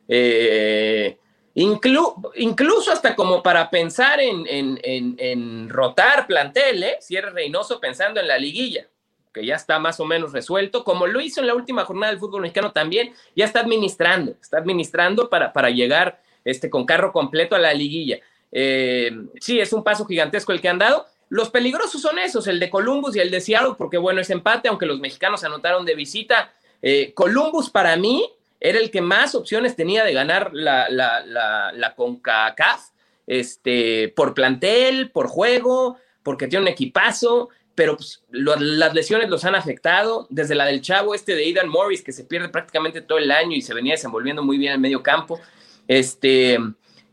Eh, 0.07 1.19
inclu 1.63 2.33
incluso 2.37 2.93
hasta 2.93 3.15
como 3.15 3.43
para 3.43 3.71
pensar 3.71 4.21
en, 4.21 4.47
en, 4.47 4.79
en, 4.83 5.69
rotar 5.69 6.27
plantel, 6.27 6.83
¿eh? 6.83 6.97
Si 7.01 7.17
eres 7.17 7.33
Reynoso 7.33 7.81
pensando 7.81 8.21
en 8.21 8.29
la 8.29 8.39
liguilla, 8.39 8.87
que 9.33 9.45
ya 9.45 9.57
está 9.57 9.79
más 9.79 10.01
o 10.01 10.05
menos 10.05 10.33
resuelto, 10.33 10.85
como 10.85 11.07
lo 11.07 11.21
hizo 11.21 11.41
en 11.41 11.47
la 11.47 11.55
última 11.55 11.85
jornada 11.85 12.13
del 12.13 12.21
fútbol 12.21 12.43
mexicano 12.43 12.73
también, 12.73 13.13
ya 13.37 13.45
está 13.45 13.61
administrando, 13.61 14.33
está 14.41 14.59
administrando 14.59 15.29
para, 15.29 15.53
para 15.53 15.71
llegar 15.71 16.21
este, 16.45 16.71
con 16.71 16.87
carro 16.87 17.13
completo 17.13 17.55
a 17.55 17.59
la 17.59 17.75
liguilla. 17.75 18.19
Eh, 18.53 19.11
sí, 19.41 19.61
es 19.61 19.73
un 19.73 19.85
paso 19.85 20.05
gigantesco 20.07 20.53
el 20.53 20.61
que 20.61 20.69
han 20.69 20.79
dado. 20.79 21.07
Los 21.29 21.51
peligrosos 21.51 22.01
son 22.01 22.19
esos, 22.19 22.49
el 22.49 22.59
de 22.59 22.71
Columbus 22.71 23.15
y 23.15 23.21
el 23.21 23.31
de 23.31 23.41
Seattle, 23.41 23.75
porque 23.79 23.99
bueno, 23.99 24.21
es 24.21 24.31
empate, 24.31 24.69
aunque 24.69 24.87
los 24.87 24.99
mexicanos 24.99 25.45
anotaron 25.45 25.85
de 25.85 25.95
visita. 25.95 26.53
Eh, 26.83 27.13
Columbus 27.15 27.71
para 27.71 27.97
mí 27.97 28.29
era 28.61 28.79
el 28.79 28.91
que 28.91 29.01
más 29.01 29.35
opciones 29.35 29.75
tenía 29.77 30.05
de 30.05 30.13
ganar 30.13 30.51
la, 30.53 30.89
la, 30.91 31.21
la, 31.25 31.73
la 31.73 31.95
CONCACAF, 31.95 32.91
este, 33.27 34.09
por 34.15 34.35
plantel, 34.35 35.11
por 35.11 35.29
juego, 35.29 35.97
porque 36.23 36.47
tiene 36.49 36.65
un 36.65 36.69
equipazo, 36.69 37.49
pero 37.75 37.97
pues, 37.97 38.23
lo, 38.31 38.57
las 38.57 38.93
lesiones 38.93 39.31
los 39.31 39.45
han 39.45 39.55
afectado, 39.55 40.27
desde 40.31 40.55
la 40.55 40.67
del 40.67 40.83
chavo 40.83 41.15
este 41.15 41.35
de 41.35 41.45
Aidan 41.45 41.69
Morris, 41.69 42.03
que 42.03 42.13
se 42.13 42.25
pierde 42.25 42.49
prácticamente 42.51 43.01
todo 43.01 43.19
el 43.19 43.31
año 43.31 43.57
y 43.57 43.63
se 43.63 43.73
venía 43.73 43.95
desenvolviendo 43.95 44.43
muy 44.43 44.59
bien 44.59 44.75
en 44.75 44.81
medio 44.81 45.03
campo. 45.03 45.41
Este, 45.89 46.59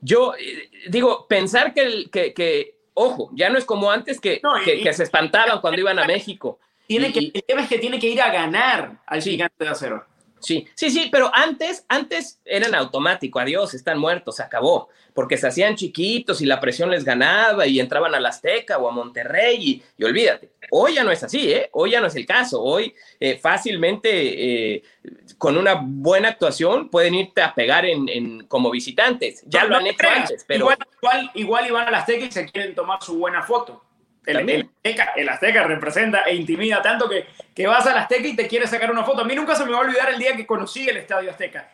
yo 0.01 0.33
digo, 0.89 1.27
pensar 1.27 1.73
que, 1.73 1.81
el, 1.83 2.09
que, 2.09 2.33
que, 2.33 2.75
ojo, 2.93 3.29
ya 3.33 3.49
no 3.49 3.57
es 3.57 3.65
como 3.65 3.91
antes 3.91 4.19
que, 4.19 4.39
No, 4.43 4.53
que, 4.65 4.75
y- 4.75 4.83
que 4.83 4.93
se 4.93 5.03
espantaban 5.03 5.61
cuando 5.61 5.79
iban 5.79 5.99
a 5.99 6.05
México. 6.07 6.59
Tiene 6.87 7.09
Y- 7.09 7.13
que, 7.13 7.19
el 7.39 7.43
tema 7.43 7.61
es 7.61 7.69
que 7.69 7.79
tiene 7.79 7.99
que 7.99 8.07
ir 8.07 8.21
a 8.21 8.31
ganar 8.31 8.99
al 9.05 9.21
gigante 9.21 9.63
de 9.63 9.69
acero. 9.69 10.05
Sí, 10.39 10.67
sí, 10.75 10.89
sí, 10.91 11.09
pero 11.11 11.31
antes, 11.33 11.83
antes 11.89 12.39
eran 12.45 12.75
automático, 12.75 13.39
adiós, 13.39 13.73
están 13.73 13.97
muertos, 13.99 14.35
se 14.37 14.43
acabó, 14.43 14.89
porque 15.13 15.35
se 15.37 15.47
hacían 15.47 15.75
chiquitos 15.75 16.41
y 16.41 16.45
la 16.45 16.59
presión 16.59 16.91
les 16.91 17.03
ganaba 17.03 17.65
y 17.65 17.79
entraban 17.79 18.13
al 18.13 18.25
Azteca 18.25 18.77
o 18.77 18.87
a 18.87 18.91
Monterrey 18.91 19.57
y, 19.59 19.83
y 19.97 20.03
olvídate. 20.03 20.51
Hoy 20.69 20.93
ya 20.95 21.03
no 21.03 21.11
es 21.11 21.23
así, 21.23 21.51
¿eh? 21.51 21.69
Hoy 21.73 21.91
ya 21.91 22.01
no 22.01 22.07
es 22.07 22.15
el 22.15 22.25
caso. 22.25 22.61
Hoy 22.61 22.93
eh, 23.19 23.37
fácilmente, 23.37 24.75
eh, 24.75 24.83
con 25.37 25.57
una 25.57 25.79
buena 25.81 26.29
actuación, 26.29 26.89
pueden 26.89 27.15
irte 27.15 27.41
a 27.41 27.53
pegar 27.55 27.85
en, 27.85 28.07
en- 28.09 28.45
como 28.47 28.69
visitantes. 28.69 29.43
Ya 29.47 29.63
No, 29.63 29.69
lo 29.69 29.77
han 29.77 29.87
hecho 29.87 29.97
creas. 29.97 30.17
antes, 30.29 30.43
pero 30.47 30.59
Igual, 30.65 30.77
igual, 31.01 31.31
igual 31.35 31.67
iban 31.67 31.87
al 31.87 31.95
Azteca 31.95 32.25
y 32.25 32.31
se 32.31 32.45
quieren 32.45 32.75
tomar 32.75 33.01
su 33.01 33.17
buena 33.17 33.41
foto. 33.43 33.83
El, 34.27 34.69
Azteca, 34.75 35.13
el 35.15 35.29
Azteca 35.29 35.63
representa 35.63 36.23
e 36.23 36.35
intimida 36.35 36.81
tanto 36.81 37.07
que, 37.07 37.27
que 37.55 37.65
vas 37.65 37.87
al 37.87 37.97
Azteca 37.97 38.27
y 38.27 38.35
te 38.35 38.47
quieres 38.47 38.69
sacar 38.69 38.91
una 38.91 39.03
foto. 39.03 39.21
A 39.21 39.25
mí 39.25 39.33
nunca 39.33 39.55
se 39.55 39.65
me 39.65 39.71
va 39.71 39.77
a 39.77 39.81
olvidar 39.81 40.09
el 40.09 40.19
día 40.19 40.35
que 40.35 40.45
conocí 40.45 40.87
el 40.87 40.97
Estadio 40.97 41.31
Azteca. 41.31 41.69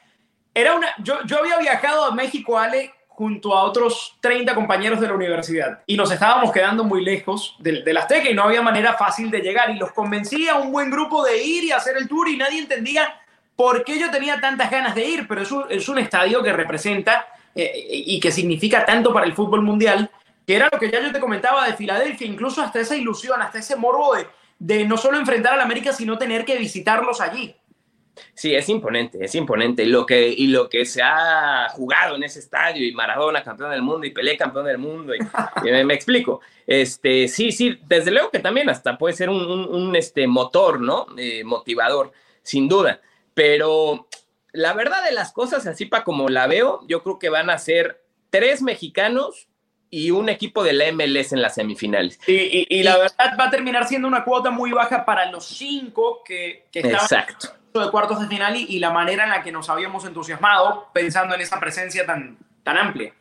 Era 0.53 0.75
una, 0.75 0.93
yo, 0.99 1.19
yo 1.25 1.39
había 1.39 1.57
viajado 1.57 2.05
a 2.05 2.13
México, 2.13 2.59
Ale, 2.59 2.93
junto 3.07 3.55
a 3.55 3.63
otros 3.63 4.17
30 4.21 4.55
compañeros 4.55 4.99
de 4.99 5.07
la 5.07 5.13
universidad 5.13 5.81
y 5.85 5.95
nos 5.95 6.11
estábamos 6.11 6.51
quedando 6.51 6.83
muy 6.83 7.03
lejos 7.03 7.55
del, 7.59 7.83
del 7.83 7.97
Azteca 7.97 8.29
y 8.29 8.33
no 8.33 8.43
había 8.43 8.61
manera 8.61 8.93
fácil 8.93 9.29
de 9.29 9.39
llegar 9.39 9.69
y 9.69 9.77
los 9.77 9.91
convencí 9.91 10.47
a 10.47 10.55
un 10.55 10.71
buen 10.71 10.89
grupo 10.89 11.23
de 11.23 11.43
ir 11.43 11.63
y 11.63 11.71
hacer 11.71 11.95
el 11.97 12.07
tour 12.07 12.27
y 12.27 12.37
nadie 12.37 12.59
entendía 12.59 13.19
por 13.55 13.83
qué 13.83 13.99
yo 13.99 14.09
tenía 14.09 14.41
tantas 14.41 14.71
ganas 14.71 14.95
de 14.95 15.05
ir, 15.05 15.27
pero 15.27 15.41
es 15.41 15.51
un, 15.51 15.65
es 15.69 15.87
un 15.89 15.99
estadio 15.99 16.41
que 16.41 16.53
representa 16.53 17.27
eh, 17.53 17.71
y 17.87 18.19
que 18.19 18.31
significa 18.31 18.83
tanto 18.83 19.13
para 19.13 19.27
el 19.27 19.33
fútbol 19.33 19.61
mundial, 19.61 20.09
que 20.45 20.55
era 20.55 20.69
lo 20.71 20.79
que 20.79 20.91
ya 20.91 21.01
yo 21.01 21.11
te 21.11 21.19
comentaba 21.19 21.65
de 21.65 21.73
Filadelfia, 21.73 22.27
incluso 22.27 22.61
hasta 22.61 22.79
esa 22.79 22.95
ilusión, 22.95 23.41
hasta 23.41 23.59
ese 23.59 23.75
morbo 23.75 24.15
de, 24.15 24.27
de 24.59 24.85
no 24.85 24.97
solo 24.97 25.17
enfrentar 25.17 25.53
al 25.53 25.61
América, 25.61 25.93
sino 25.93 26.17
tener 26.17 26.45
que 26.45 26.57
visitarlos 26.57 27.21
allí. 27.21 27.55
Sí, 28.33 28.53
es 28.53 28.69
imponente, 28.69 29.23
es 29.23 29.33
imponente. 29.35 29.83
Y 29.83 29.87
lo, 29.87 30.05
que, 30.05 30.27
y 30.29 30.47
lo 30.47 30.69
que 30.69 30.85
se 30.85 31.01
ha 31.01 31.67
jugado 31.69 32.15
en 32.15 32.23
ese 32.23 32.39
estadio, 32.39 32.85
y 32.85 32.91
Maradona 32.91 33.43
campeón 33.43 33.71
del 33.71 33.81
mundo, 33.81 34.05
y 34.05 34.11
Pelé 34.11 34.37
campeón 34.37 34.65
del 34.65 34.77
mundo, 34.77 35.13
y, 35.15 35.19
me, 35.63 35.93
explico. 35.93 36.41
Este, 36.65 37.27
sí, 37.27 37.51
sí, 37.51 37.79
desde 37.87 38.11
luego 38.11 38.29
que 38.29 38.39
también 38.39 38.69
hasta 38.69 38.97
puede 38.97 39.15
ser 39.15 39.29
un, 39.29 39.95
este, 39.95 40.27
motor, 40.27 40.79
¿no? 40.79 41.07
Eh, 41.17 41.43
motivador, 41.43 42.11
sin 42.41 42.67
duda. 42.67 43.01
Pero 43.33 44.07
la 44.51 44.73
verdad 44.73 45.03
de 45.03 45.11
las 45.11 45.31
cosas, 45.33 45.65
así 45.65 45.85
para 45.85 46.03
como 46.03 46.29
la 46.29 46.47
veo, 46.47 46.81
yo 46.87 47.01
creo 47.03 47.19
que 47.19 47.29
van 47.29 47.49
a 47.49 47.57
ser 47.57 48.03
tres 48.29 48.61
mexicanos 48.61 49.47
y 49.95 50.09
un 50.11 50.27
equipo 50.29 50.63
de 50.63 50.73
la 50.73 50.91
MLS 50.91 51.33
en 51.33 51.41
las 51.41 51.55
semifinales. 51.55 52.19
Y, 52.25 52.33
y- 52.33 52.67
y 52.69 52.83
la 52.83 52.97
verdad 52.97 53.37
va 53.39 53.45
a 53.45 53.49
terminar 53.51 53.87
siendo 53.87 54.07
una 54.07 54.23
cuota 54.23 54.49
muy 54.49 54.71
baja 54.71 55.05
para 55.05 55.29
los 55.31 55.45
cinco 55.45 56.21
que, 56.25 56.65
que 56.71 56.79
estaban 56.79 57.01
Exacto. 57.01 57.49
de 57.79 57.91
cuartos 57.91 58.19
de 58.19 58.27
final 58.27 58.55
y, 58.55 58.65
y 58.69 58.79
la 58.79 58.89
manera 58.89 59.23
en 59.25 59.29
la 59.29 59.43
que 59.43 59.51
nos 59.51 59.69
habíamos 59.69 60.03
entusiasmado 60.05 60.87
pensando 60.93 61.35
en 61.35 61.41
esa 61.41 61.59
presencia 61.59 62.05
tan, 62.05 62.37
tan 62.63 62.77
amplia. 62.77 63.13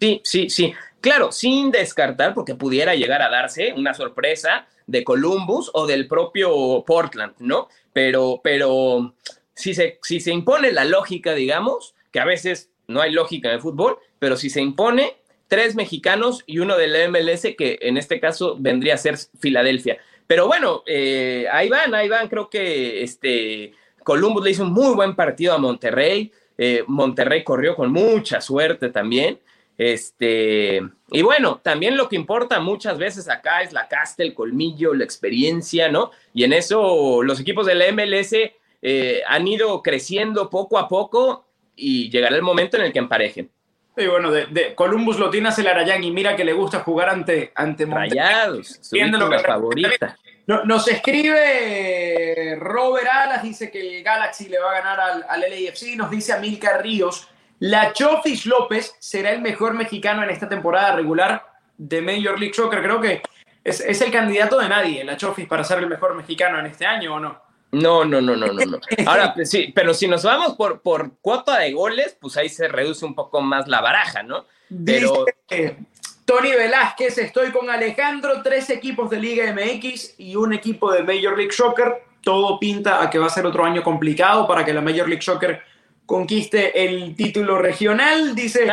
Sí, 0.00 0.20
sí, 0.24 0.48
sí. 0.50 0.72
Claro, 1.00 1.30
sin 1.30 1.70
descartar, 1.70 2.32
porque 2.32 2.54
pudiera 2.54 2.94
llegar 2.94 3.20
a 3.20 3.28
darse 3.28 3.74
una 3.74 3.92
sorpresa 3.94 4.66
de 4.86 5.04
Columbus 5.04 5.70
o 5.74 5.86
del 5.86 6.06
propio 6.08 6.84
Portland, 6.86 7.34
¿no? 7.38 7.68
Pero, 7.92 8.40
pero 8.42 9.14
si 9.54 9.74
se, 9.74 9.98
si 10.02 10.20
se 10.20 10.32
impone 10.32 10.72
la 10.72 10.84
lógica, 10.84 11.32
digamos, 11.34 11.94
que 12.10 12.20
a 12.20 12.24
veces 12.24 12.70
no 12.88 13.00
hay 13.02 13.12
lógica 13.12 13.48
en 13.48 13.54
el 13.54 13.60
fútbol, 13.60 13.98
pero 14.18 14.36
si 14.36 14.48
se 14.50 14.60
impone 14.62 15.16
tres 15.54 15.76
mexicanos 15.76 16.42
y 16.46 16.58
uno 16.58 16.76
del 16.76 17.08
MLS, 17.08 17.42
que 17.56 17.78
en 17.80 17.96
este 17.96 18.18
caso 18.18 18.56
vendría 18.58 18.94
a 18.94 18.96
ser 18.96 19.16
Filadelfia. 19.38 19.98
Pero 20.26 20.48
bueno, 20.48 20.82
eh, 20.84 21.46
ahí 21.52 21.68
van, 21.68 21.94
ahí 21.94 22.08
van. 22.08 22.28
Creo 22.28 22.50
que 22.50 23.04
este 23.04 23.72
Columbus 24.02 24.42
le 24.42 24.50
hizo 24.50 24.64
un 24.64 24.72
muy 24.72 24.96
buen 24.96 25.14
partido 25.14 25.54
a 25.54 25.58
Monterrey. 25.58 26.32
Eh, 26.58 26.82
Monterrey 26.88 27.44
corrió 27.44 27.76
con 27.76 27.92
mucha 27.92 28.40
suerte 28.40 28.88
también. 28.88 29.38
Este, 29.78 30.82
y 31.12 31.22
bueno, 31.22 31.60
también 31.62 31.96
lo 31.96 32.08
que 32.08 32.16
importa 32.16 32.58
muchas 32.58 32.98
veces 32.98 33.28
acá 33.28 33.62
es 33.62 33.72
la 33.72 33.86
casta, 33.86 34.24
el 34.24 34.34
colmillo, 34.34 34.92
la 34.92 35.04
experiencia, 35.04 35.88
¿no? 35.88 36.10
Y 36.32 36.42
en 36.42 36.52
eso 36.52 37.22
los 37.22 37.38
equipos 37.38 37.66
de 37.66 37.76
la 37.76 37.92
MLS 37.92 38.34
eh, 38.82 39.22
han 39.28 39.46
ido 39.46 39.84
creciendo 39.84 40.50
poco 40.50 40.78
a 40.78 40.88
poco 40.88 41.46
y 41.76 42.10
llegará 42.10 42.34
el 42.34 42.42
momento 42.42 42.76
en 42.76 42.82
el 42.82 42.92
que 42.92 42.98
emparejen. 42.98 43.53
Y 43.96 44.06
bueno, 44.06 44.30
de, 44.30 44.46
de 44.46 44.74
Columbus 44.74 45.18
lo 45.18 45.30
tiene 45.30 45.48
a 45.48 45.52
Celarayán 45.52 46.02
y 46.02 46.10
mira 46.10 46.34
que 46.34 46.44
le 46.44 46.52
gusta 46.52 46.80
jugar 46.80 47.08
ante, 47.10 47.52
ante. 47.54 47.86
Rayados, 47.86 48.78
lo 49.18 49.42
que- 49.42 49.48
favorita. 49.48 50.18
No- 50.46 50.64
Nos 50.64 50.86
escribe 50.88 52.56
Robert 52.60 53.06
Alas, 53.10 53.42
dice 53.42 53.70
que 53.70 53.80
el 53.98 54.02
Galaxy 54.02 54.48
le 54.48 54.58
va 54.58 54.70
a 54.72 54.74
ganar 54.74 55.00
al, 55.00 55.24
al 55.28 55.40
LAFC. 55.40 55.96
Nos 55.96 56.10
dice 56.10 56.32
Amilcar 56.32 56.82
Ríos, 56.82 57.28
la 57.60 57.92
Chofis 57.92 58.46
López 58.46 58.94
será 58.98 59.30
el 59.30 59.40
mejor 59.40 59.74
mexicano 59.74 60.22
en 60.22 60.30
esta 60.30 60.48
temporada 60.48 60.96
regular 60.96 61.44
de 61.78 62.02
Major 62.02 62.38
League 62.38 62.54
Soccer. 62.54 62.82
Creo 62.82 63.00
que 63.00 63.22
es, 63.62 63.80
es 63.80 64.00
el 64.02 64.10
candidato 64.10 64.58
de 64.58 64.68
nadie, 64.68 65.04
la 65.04 65.16
Chofis, 65.16 65.46
para 65.46 65.64
ser 65.64 65.78
el 65.78 65.86
mejor 65.88 66.14
mexicano 66.14 66.58
en 66.58 66.66
este 66.66 66.84
año, 66.84 67.14
¿o 67.14 67.20
no? 67.20 67.40
No, 67.74 68.04
no, 68.04 68.20
no, 68.20 68.36
no, 68.36 68.46
no, 68.52 68.64
no. 68.64 68.80
Ahora, 69.06 69.34
pues 69.34 69.50
sí, 69.50 69.72
pero 69.74 69.94
si 69.94 70.06
nos 70.08 70.22
vamos 70.22 70.54
por, 70.54 70.80
por 70.82 71.18
cuota 71.20 71.58
de 71.58 71.72
goles, 71.72 72.16
pues 72.20 72.36
ahí 72.36 72.48
se 72.48 72.68
reduce 72.68 73.04
un 73.04 73.14
poco 73.14 73.40
más 73.40 73.68
la 73.68 73.80
baraja, 73.80 74.22
¿no? 74.22 74.46
Pero 74.84 75.26
Dice, 75.48 75.76
Tony 76.24 76.50
Velázquez, 76.52 77.18
estoy 77.18 77.50
con 77.50 77.68
Alejandro, 77.70 78.42
tres 78.42 78.70
equipos 78.70 79.10
de 79.10 79.18
Liga 79.18 79.52
MX 79.52 80.14
y 80.18 80.36
un 80.36 80.52
equipo 80.52 80.92
de 80.92 81.02
Major 81.02 81.36
League 81.36 81.52
Soccer. 81.52 82.02
Todo 82.22 82.58
pinta 82.58 83.02
a 83.02 83.10
que 83.10 83.18
va 83.18 83.26
a 83.26 83.30
ser 83.30 83.44
otro 83.44 83.64
año 83.64 83.82
complicado 83.82 84.46
para 84.46 84.64
que 84.64 84.72
la 84.72 84.80
Major 84.80 85.06
League 85.08 85.22
Soccer 85.22 85.60
conquiste 86.06 86.84
el 86.86 87.14
título 87.14 87.58
regional. 87.58 88.34
Dice, 88.34 88.66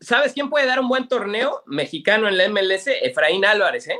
¿sabes 0.00 0.32
quién 0.32 0.50
puede 0.50 0.66
dar 0.66 0.80
un 0.80 0.88
buen 0.88 1.06
torneo 1.06 1.62
mexicano 1.66 2.26
en 2.26 2.36
la 2.36 2.48
MLS? 2.48 2.88
Efraín 2.88 3.44
Álvarez, 3.44 3.86
¿eh? 3.88 3.98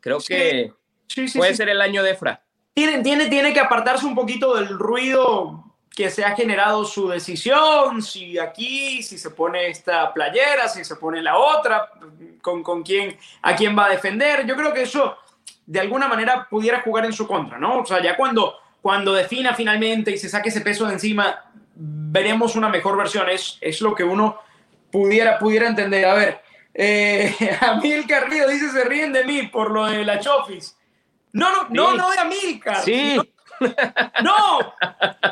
Creo 0.00 0.20
Sí. 0.20 0.34
que 0.34 0.72
Sí, 1.06 1.28
sí, 1.28 1.36
puede 1.38 1.54
ser 1.54 1.68
el 1.68 1.82
año 1.82 2.02
de 2.02 2.12
Efra. 2.12 2.41
Tiene, 2.74 3.02
tiene, 3.02 3.26
tiene 3.26 3.52
que 3.52 3.60
apartarse 3.60 4.06
un 4.06 4.14
poquito 4.14 4.54
del 4.54 4.68
ruido 4.68 5.64
que 5.94 6.10
se 6.10 6.24
ha 6.24 6.34
generado 6.34 6.84
su 6.84 7.08
decisión, 7.08 8.00
si 8.02 8.38
aquí, 8.38 9.02
si 9.02 9.18
se 9.18 9.30
pone 9.30 9.68
esta 9.68 10.12
playera, 10.12 10.68
si 10.68 10.84
se 10.84 10.96
pone 10.96 11.20
la 11.20 11.36
otra, 11.36 11.90
con, 12.40 12.62
con 12.62 12.82
quién, 12.82 13.16
a 13.42 13.54
quién 13.54 13.76
va 13.76 13.86
a 13.86 13.90
defender. 13.90 14.46
Yo 14.46 14.56
creo 14.56 14.72
que 14.72 14.82
eso 14.82 15.18
de 15.66 15.80
alguna 15.80 16.08
manera 16.08 16.46
pudiera 16.48 16.80
jugar 16.80 17.04
en 17.04 17.12
su 17.12 17.26
contra, 17.26 17.58
¿no? 17.58 17.80
O 17.80 17.86
sea, 17.86 18.02
ya 18.02 18.16
cuando, 18.16 18.56
cuando 18.80 19.12
defina 19.12 19.54
finalmente 19.54 20.10
y 20.10 20.18
se 20.18 20.30
saque 20.30 20.48
ese 20.48 20.62
peso 20.62 20.86
de 20.86 20.94
encima, 20.94 21.44
veremos 21.74 22.56
una 22.56 22.70
mejor 22.70 22.96
versión. 22.96 23.28
Es, 23.28 23.58
es 23.60 23.82
lo 23.82 23.94
que 23.94 24.04
uno 24.04 24.38
pudiera, 24.90 25.38
pudiera 25.38 25.68
entender. 25.68 26.06
A 26.06 26.14
ver, 26.14 26.42
eh, 26.74 27.34
Amilcar 27.60 28.30
Río 28.30 28.48
dice, 28.48 28.70
se 28.70 28.84
ríen 28.84 29.12
de 29.12 29.24
mí 29.24 29.42
por 29.48 29.70
lo 29.70 29.86
de 29.86 30.04
la 30.04 30.20
Chofis. 30.20 30.76
No, 31.32 31.50
no, 31.50 31.68
no, 31.70 31.90
Sí. 31.92 31.96
no 31.98 32.10
de 32.10 32.18
Amilcar. 32.18 32.82
Sí. 32.82 33.20
No, 34.22 34.74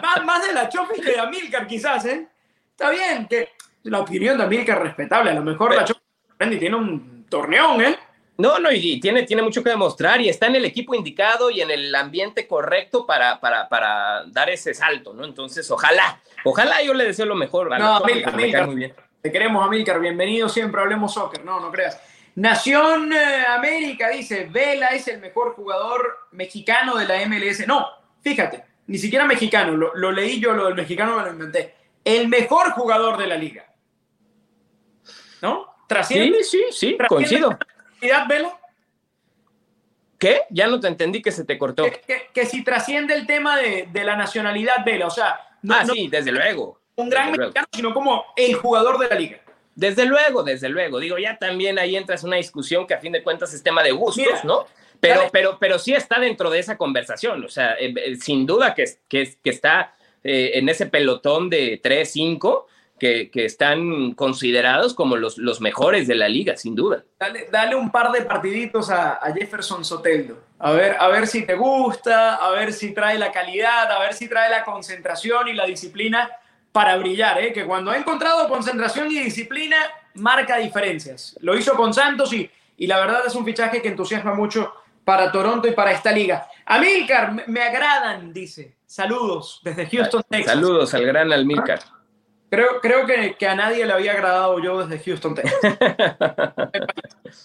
más, 0.02 0.24
más 0.24 0.46
de 0.46 0.52
la 0.52 0.68
Chofis 0.68 1.02
que 1.04 1.12
de 1.12 1.18
Amilcar, 1.20 1.66
quizás, 1.66 2.04
¿eh? 2.06 2.28
Está 2.70 2.90
bien, 2.90 3.26
que 3.28 3.50
la 3.84 4.00
opinión 4.00 4.38
de 4.38 4.44
Amilcar 4.44 4.78
es 4.78 4.82
respetable. 4.84 5.30
A 5.30 5.34
lo 5.34 5.42
mejor 5.42 5.74
la 5.74 5.84
Chofis 5.84 6.02
sorprende 6.28 6.56
y 6.56 6.58
tiene 6.58 6.76
un 6.76 7.26
torneón, 7.28 7.80
¿eh? 7.82 7.98
No, 8.38 8.58
no, 8.58 8.72
y 8.72 8.98
tiene, 9.00 9.24
tiene 9.24 9.42
mucho 9.42 9.62
que 9.62 9.68
demostrar 9.68 10.18
y 10.22 10.28
está 10.30 10.46
en 10.46 10.56
el 10.56 10.64
equipo 10.64 10.94
indicado 10.94 11.50
y 11.50 11.60
en 11.60 11.70
el 11.70 11.94
ambiente 11.94 12.48
correcto 12.48 13.04
para, 13.04 13.38
para, 13.38 13.68
para 13.68 14.24
dar 14.28 14.48
ese 14.48 14.72
salto, 14.72 15.12
¿no? 15.12 15.24
Entonces, 15.26 15.70
ojalá, 15.70 16.20
ojalá 16.44 16.82
yo 16.82 16.94
le 16.94 17.04
deseo 17.04 17.26
lo 17.26 17.34
mejor. 17.34 17.72
a 17.74 17.78
No, 17.78 17.96
Amilcar. 17.96 18.66
muy 18.66 18.76
bien. 18.76 18.94
Te 19.20 19.30
queremos, 19.30 19.62
Amilcar. 19.62 20.00
Bienvenido 20.00 20.48
siempre. 20.48 20.80
Hablemos 20.80 21.12
soccer. 21.12 21.44
No, 21.44 21.60
no 21.60 21.70
creas. 21.70 22.00
Nación 22.36 23.12
eh, 23.12 23.44
América 23.48 24.08
dice: 24.10 24.48
Vela 24.50 24.88
es 24.88 25.08
el 25.08 25.20
mejor 25.20 25.54
jugador 25.54 26.18
mexicano 26.32 26.96
de 26.96 27.06
la 27.06 27.26
MLS. 27.26 27.66
No, 27.66 27.86
fíjate, 28.22 28.64
ni 28.86 28.98
siquiera 28.98 29.24
mexicano. 29.24 29.76
Lo, 29.76 29.94
lo 29.94 30.12
leí 30.12 30.40
yo, 30.40 30.52
lo 30.52 30.66
del 30.66 30.74
mexicano 30.74 31.16
me 31.16 31.22
lo 31.24 31.30
inventé. 31.30 31.74
El 32.04 32.28
mejor 32.28 32.70
jugador 32.72 33.16
de 33.18 33.26
la 33.26 33.36
liga. 33.36 33.66
¿No? 35.42 35.66
Trasciende. 35.88 36.44
Sí, 36.44 36.58
sí, 36.70 36.96
sí, 36.96 36.98
coincido. 37.08 37.58
la 38.02 38.24
Vela. 38.24 38.56
¿Qué? 40.18 40.42
Ya 40.50 40.66
no 40.66 40.78
te 40.78 40.86
entendí 40.88 41.22
que 41.22 41.32
se 41.32 41.44
te 41.44 41.56
cortó. 41.58 41.84
Que, 41.84 42.00
que- 42.06 42.28
que 42.32 42.46
si 42.46 42.62
trasciende 42.62 43.14
el 43.14 43.26
tema 43.26 43.56
de, 43.56 43.88
de 43.90 44.04
la 44.04 44.16
nacionalidad, 44.16 44.84
Vela. 44.84 45.06
O 45.06 45.10
sea, 45.10 45.40
no, 45.62 45.74
ah, 45.74 45.84
no 45.84 45.94
sí, 45.94 46.08
desde 46.08 46.30
luego. 46.30 46.78
un 46.96 47.08
gran 47.08 47.26
desde 47.26 47.36
luego. 47.38 47.48
mexicano, 47.48 47.66
sino 47.72 47.94
como 47.94 48.24
el 48.36 48.54
jugador 48.54 48.98
de 48.98 49.08
la 49.08 49.14
liga. 49.14 49.40
Desde 49.80 50.04
luego, 50.04 50.42
desde 50.42 50.68
luego. 50.68 51.00
Digo, 51.00 51.16
ya 51.16 51.38
también 51.38 51.78
ahí 51.78 51.96
entras 51.96 52.22
en 52.22 52.28
una 52.28 52.36
discusión 52.36 52.86
que 52.86 52.92
a 52.92 52.98
fin 52.98 53.12
de 53.12 53.22
cuentas 53.22 53.54
es 53.54 53.62
tema 53.62 53.82
de 53.82 53.92
gustos, 53.92 54.26
Mira, 54.26 54.42
¿no? 54.44 54.66
Pero, 55.00 55.20
dale. 55.20 55.30
pero, 55.32 55.56
pero 55.58 55.78
sí 55.78 55.94
está 55.94 56.20
dentro 56.20 56.50
de 56.50 56.58
esa 56.58 56.76
conversación. 56.76 57.42
O 57.42 57.48
sea, 57.48 57.72
eh, 57.80 57.94
eh, 57.96 58.16
sin 58.16 58.44
duda 58.44 58.74
que, 58.74 58.84
que, 59.08 59.34
que 59.42 59.48
está 59.48 59.94
eh, 60.22 60.50
en 60.56 60.68
ese 60.68 60.84
pelotón 60.84 61.48
de 61.48 61.80
3, 61.82 62.12
5, 62.12 62.66
que, 62.98 63.30
que 63.30 63.46
están 63.46 64.12
considerados 64.12 64.92
como 64.92 65.16
los, 65.16 65.38
los 65.38 65.62
mejores 65.62 66.06
de 66.06 66.14
la 66.14 66.28
liga, 66.28 66.58
sin 66.58 66.74
duda. 66.74 67.02
Dale, 67.18 67.48
dale 67.50 67.74
un 67.74 67.90
par 67.90 68.12
de 68.12 68.20
partiditos 68.20 68.90
a, 68.90 69.12
a, 69.12 69.32
Jefferson 69.32 69.82
Soteldo. 69.82 70.44
A 70.58 70.72
ver, 70.72 70.98
a 71.00 71.08
ver 71.08 71.26
si 71.26 71.46
te 71.46 71.54
gusta, 71.54 72.34
a 72.34 72.50
ver 72.50 72.74
si 72.74 72.92
trae 72.92 73.18
la 73.18 73.32
calidad, 73.32 73.90
a 73.90 73.98
ver 74.00 74.12
si 74.12 74.28
trae 74.28 74.50
la 74.50 74.62
concentración 74.62 75.48
y 75.48 75.54
la 75.54 75.64
disciplina 75.64 76.30
para 76.72 76.96
brillar, 76.96 77.40
¿eh? 77.40 77.52
que 77.52 77.64
cuando 77.64 77.90
ha 77.90 77.96
encontrado 77.96 78.48
concentración 78.48 79.10
y 79.10 79.18
disciplina 79.18 79.76
marca 80.14 80.56
diferencias. 80.56 81.36
Lo 81.40 81.56
hizo 81.56 81.74
con 81.74 81.92
Santos 81.92 82.32
y, 82.32 82.50
y 82.76 82.86
la 82.86 82.98
verdad 82.98 83.22
es 83.26 83.34
un 83.34 83.44
fichaje 83.44 83.82
que 83.82 83.88
entusiasma 83.88 84.34
mucho 84.34 84.72
para 85.04 85.32
Toronto 85.32 85.66
y 85.66 85.72
para 85.72 85.92
esta 85.92 86.12
liga. 86.12 86.48
Amilcar, 86.66 87.32
me, 87.32 87.44
me 87.46 87.62
agradan, 87.62 88.32
dice. 88.32 88.76
Saludos 88.86 89.60
desde 89.62 89.86
Houston, 89.86 90.22
Texas. 90.28 90.54
Saludos 90.54 90.94
al 90.94 91.06
gran 91.06 91.32
Amilcar. 91.32 91.80
Creo, 92.48 92.80
creo 92.80 93.06
que, 93.06 93.36
que, 93.36 93.46
a 93.46 93.54
nadie 93.54 93.86
le 93.86 93.92
había 93.92 94.12
agradado 94.12 94.58
yo 94.58 94.84
desde 94.84 95.04
Houston, 95.04 95.36
Texas. 95.36 95.60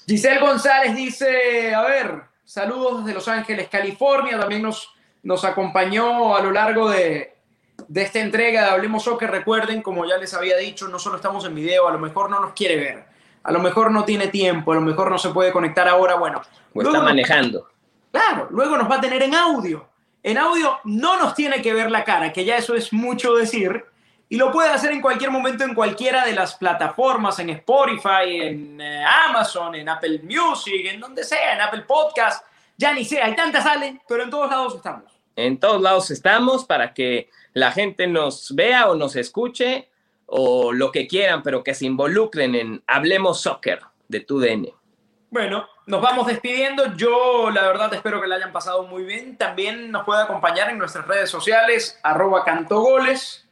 Giselle 0.07 0.39
González 0.39 0.95
dice, 0.95 1.75
a 1.75 1.83
ver, 1.83 2.23
saludos 2.43 3.05
desde 3.05 3.13
Los 3.13 3.27
Ángeles, 3.27 3.67
California. 3.67 4.39
También 4.39 4.63
nos, 4.63 4.89
nos 5.21 5.45
acompañó 5.45 6.35
a 6.35 6.41
lo 6.41 6.51
largo 6.51 6.89
de, 6.89 7.34
de 7.87 8.01
esta 8.01 8.19
entrega 8.19 8.63
de 8.63 8.69
Hablemos 8.69 9.03
Soccer. 9.03 9.29
Recuerden, 9.29 9.81
como 9.81 10.05
ya 10.05 10.17
les 10.17 10.33
había 10.33 10.57
dicho, 10.57 10.87
no 10.87 10.99
solo 10.99 11.17
estamos 11.17 11.45
en 11.45 11.55
video, 11.55 11.87
a 11.87 11.91
lo 11.91 11.99
mejor 11.99 12.29
no 12.29 12.39
nos 12.39 12.53
quiere 12.53 12.75
ver, 12.77 13.05
a 13.43 13.51
lo 13.51 13.59
mejor 13.59 13.91
no 13.91 14.05
tiene 14.05 14.27
tiempo, 14.27 14.71
a 14.71 14.75
lo 14.75 14.81
mejor 14.81 15.09
no 15.09 15.17
se 15.17 15.29
puede 15.29 15.51
conectar 15.51 15.87
ahora. 15.87 16.15
Bueno, 16.15 16.41
o 16.73 16.81
está 16.81 17.01
manejando. 17.01 17.59
Nos, 17.59 17.69
claro, 18.11 18.47
luego 18.51 18.77
nos 18.77 18.89
va 18.89 18.95
a 18.95 19.01
tener 19.01 19.21
en 19.23 19.35
audio. 19.35 19.87
En 20.23 20.37
audio 20.37 20.79
no 20.85 21.19
nos 21.19 21.35
tiene 21.35 21.61
que 21.61 21.73
ver 21.73 21.91
la 21.91 22.03
cara, 22.03 22.33
que 22.33 22.45
ya 22.45 22.57
eso 22.57 22.73
es 22.73 22.91
mucho 22.91 23.35
decir, 23.35 23.85
y 24.27 24.37
lo 24.37 24.51
puede 24.51 24.69
hacer 24.69 24.91
en 24.91 25.01
cualquier 25.01 25.29
momento 25.29 25.63
en 25.63 25.75
cualquiera 25.75 26.25
de 26.25 26.33
las 26.33 26.55
plataformas, 26.55 27.37
en 27.37 27.51
Spotify, 27.51 28.41
en 28.41 28.81
eh, 28.81 29.05
Amazon, 29.27 29.75
en 29.75 29.87
Apple 29.87 30.21
Music, 30.23 30.87
en 30.87 30.99
donde 30.99 31.23
sea, 31.23 31.53
en 31.53 31.61
Apple 31.61 31.83
Podcast, 31.83 32.43
ya 32.75 32.91
ni 32.91 33.05
sé, 33.05 33.21
hay 33.21 33.35
tantas 33.35 33.63
salen, 33.63 34.01
pero 34.07 34.23
en 34.23 34.31
todos 34.31 34.49
lados 34.49 34.75
estamos. 34.75 35.13
En 35.35 35.59
todos 35.59 35.81
lados 35.81 36.09
estamos 36.09 36.65
para 36.65 36.93
que 36.93 37.29
la 37.55 37.71
gente 37.71 38.05
nos 38.05 38.53
vea 38.53 38.89
o 38.89 38.95
nos 38.95 39.15
escuche 39.15 39.89
o 40.25 40.73
lo 40.73 40.91
que 40.91 41.07
quieran, 41.07 41.41
pero 41.41 41.63
que 41.63 41.73
se 41.73 41.85
involucren 41.85 42.53
en 42.53 42.83
Hablemos 42.85 43.41
Soccer 43.41 43.79
de 44.09 44.19
tu 44.19 44.39
DN. 44.39 44.73
Bueno, 45.29 45.65
nos 45.85 46.01
vamos 46.01 46.27
despidiendo. 46.27 46.93
Yo, 46.97 47.49
la 47.51 47.65
verdad, 47.65 47.93
espero 47.93 48.21
que 48.21 48.27
la 48.27 48.35
hayan 48.35 48.51
pasado 48.51 48.83
muy 48.83 49.03
bien. 49.03 49.37
También 49.37 49.89
nos 49.89 50.03
puede 50.03 50.21
acompañar 50.21 50.69
en 50.69 50.77
nuestras 50.77 51.07
redes 51.07 51.29
sociales, 51.29 51.97
arroba 52.03 52.43
cantogoles, 52.43 53.47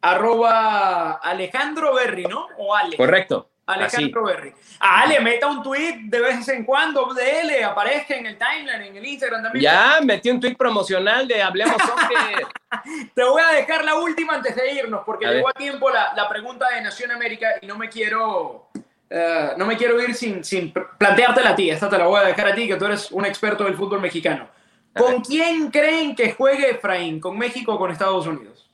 arroba 0.00 1.14
Alejandro 1.14 1.94
Berry, 1.94 2.26
¿no? 2.26 2.46
O 2.56 2.74
Ale. 2.74 2.96
Correcto. 2.96 3.49
Alejandro 3.74 4.26
Así. 4.26 4.36
Berry. 4.36 4.52
A 4.78 5.02
Ale, 5.02 5.20
meta 5.20 5.46
un 5.46 5.62
tweet 5.62 6.00
de 6.04 6.20
vez 6.20 6.48
en 6.48 6.64
cuando 6.64 7.12
de 7.14 7.40
él, 7.40 7.64
aparezca 7.64 8.14
en 8.14 8.26
el 8.26 8.38
timeline, 8.38 8.82
en 8.82 8.96
el 8.96 9.06
Instagram 9.06 9.42
también. 9.42 9.62
Ya, 9.62 9.98
metí 10.02 10.30
un 10.30 10.40
tweet 10.40 10.56
promocional 10.56 11.26
de 11.28 11.42
Hablemos 11.42 11.76
Soccer. 11.76 12.46
Te 13.14 13.24
voy 13.24 13.42
a 13.42 13.52
dejar 13.52 13.84
la 13.84 13.96
última 13.96 14.34
antes 14.34 14.54
de 14.54 14.72
irnos, 14.74 15.02
porque 15.04 15.26
a 15.26 15.30
llegó 15.30 15.46
ver. 15.46 15.54
a 15.56 15.58
tiempo 15.58 15.90
la, 15.90 16.12
la, 16.14 16.28
pregunta 16.28 16.68
de 16.74 16.80
Nación 16.80 17.10
América 17.10 17.48
y 17.60 17.66
no 17.66 17.76
me 17.76 17.88
quiero... 17.88 18.68
Uh, 19.12 19.58
no 19.58 19.66
me 19.66 19.76
quiero 19.76 20.00
ir 20.00 20.14
sin, 20.14 20.44
sin 20.44 20.72
planteártela 20.72 21.50
a 21.50 21.56
ti, 21.56 21.68
esta 21.68 21.88
te 21.88 21.98
la 21.98 22.06
voy 22.06 22.20
a 22.20 22.26
dejar 22.26 22.46
a 22.46 22.54
ti, 22.54 22.68
que 22.68 22.76
tú 22.76 22.84
eres 22.84 23.10
un 23.10 23.26
experto 23.26 23.64
del 23.64 23.74
fútbol 23.74 24.00
mexicano. 24.00 24.48
¿Con 24.94 25.20
quién 25.20 25.70
creen 25.70 26.14
que 26.14 26.32
juegue 26.32 26.70
Efraín? 26.70 27.20
¿Con 27.20 27.38
México 27.38 27.74
o 27.74 27.78
con 27.78 27.90
Estados 27.90 28.26
Unidos? 28.26 28.68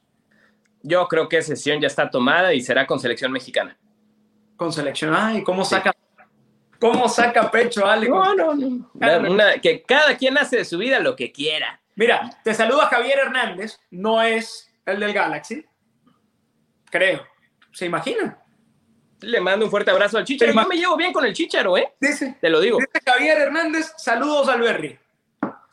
Yo 0.83 1.07
creo 1.09 1.29
que 1.29 1.39
esa 1.39 1.49
sesión 1.49 1.81
ya 1.81 1.89
está 1.89 2.11
tomada 2.11 2.55
y 2.55 2.61
será 2.61 2.87
con 2.87 3.01
selección 3.01 3.33
mexicana. 3.33 3.77
Con 4.57 4.73
selección. 4.73 5.15
Ay, 5.15 5.43
¿cómo 5.43 5.65
saca. 5.65 5.93
¿cómo 6.79 7.09
saca 7.09 7.51
pecho, 7.51 7.87
Ale? 7.87 8.09
No, 8.09 8.35
no, 8.35 8.55
no. 8.55 8.91
Una, 8.95 9.19
una, 9.19 9.59
que 9.59 9.83
cada 9.83 10.17
quien 10.17 10.39
hace 10.39 10.59
de 10.59 10.65
su 10.65 10.79
vida 10.79 11.01
lo 11.01 11.17
que 11.17 11.33
quiera. 11.33 11.81
Mira, 11.95 12.31
te 12.45 12.53
saluda 12.53 12.87
Javier 12.87 13.19
Hernández, 13.19 13.81
no 13.91 14.21
es 14.23 14.71
el 14.85 15.01
del 15.01 15.13
Galaxy. 15.13 15.65
Creo. 16.91 17.27
¿Se 17.73 17.87
imaginan? 17.87 18.39
Le 19.21 19.41
mando 19.41 19.65
un 19.65 19.71
fuerte 19.71 19.91
abrazo 19.91 20.19
al 20.19 20.25
Chicharo. 20.25 20.53
Yo 20.53 20.67
me 20.67 20.77
llevo 20.77 20.97
bien 20.97 21.13
con 21.13 21.25
el 21.25 21.33
Chicharo, 21.33 21.77
¿eh? 21.77 21.95
Dice, 22.01 22.37
Te 22.41 22.51
lo 22.51 22.61
digo. 22.61 22.79
Dice 22.79 23.01
Javier 23.05 23.39
Hernández, 23.39 23.93
saludos 23.97 24.49
al 24.49 24.61
Berry. 24.61 24.99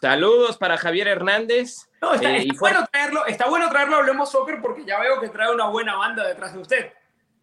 Saludos 0.02 0.58
para 0.58 0.78
Javier 0.78 1.08
Hernández. 1.08 1.90
No, 2.02 2.14
está, 2.14 2.30
eh, 2.30 2.40
está 2.40 2.60
bueno 2.60 2.86
traerlo, 2.92 3.26
está 3.26 3.50
bueno 3.50 3.70
traerlo, 3.70 3.96
hablemos 3.98 4.32
soccer, 4.32 4.62
porque 4.62 4.84
ya 4.86 5.00
veo 5.00 5.22
que 5.22 5.30
trae 5.30 5.54
una 5.54 5.68
buena 5.68 5.96
banda 5.96 6.28
detrás 6.28 6.54
de 6.54 6.60
usted. 6.60 6.94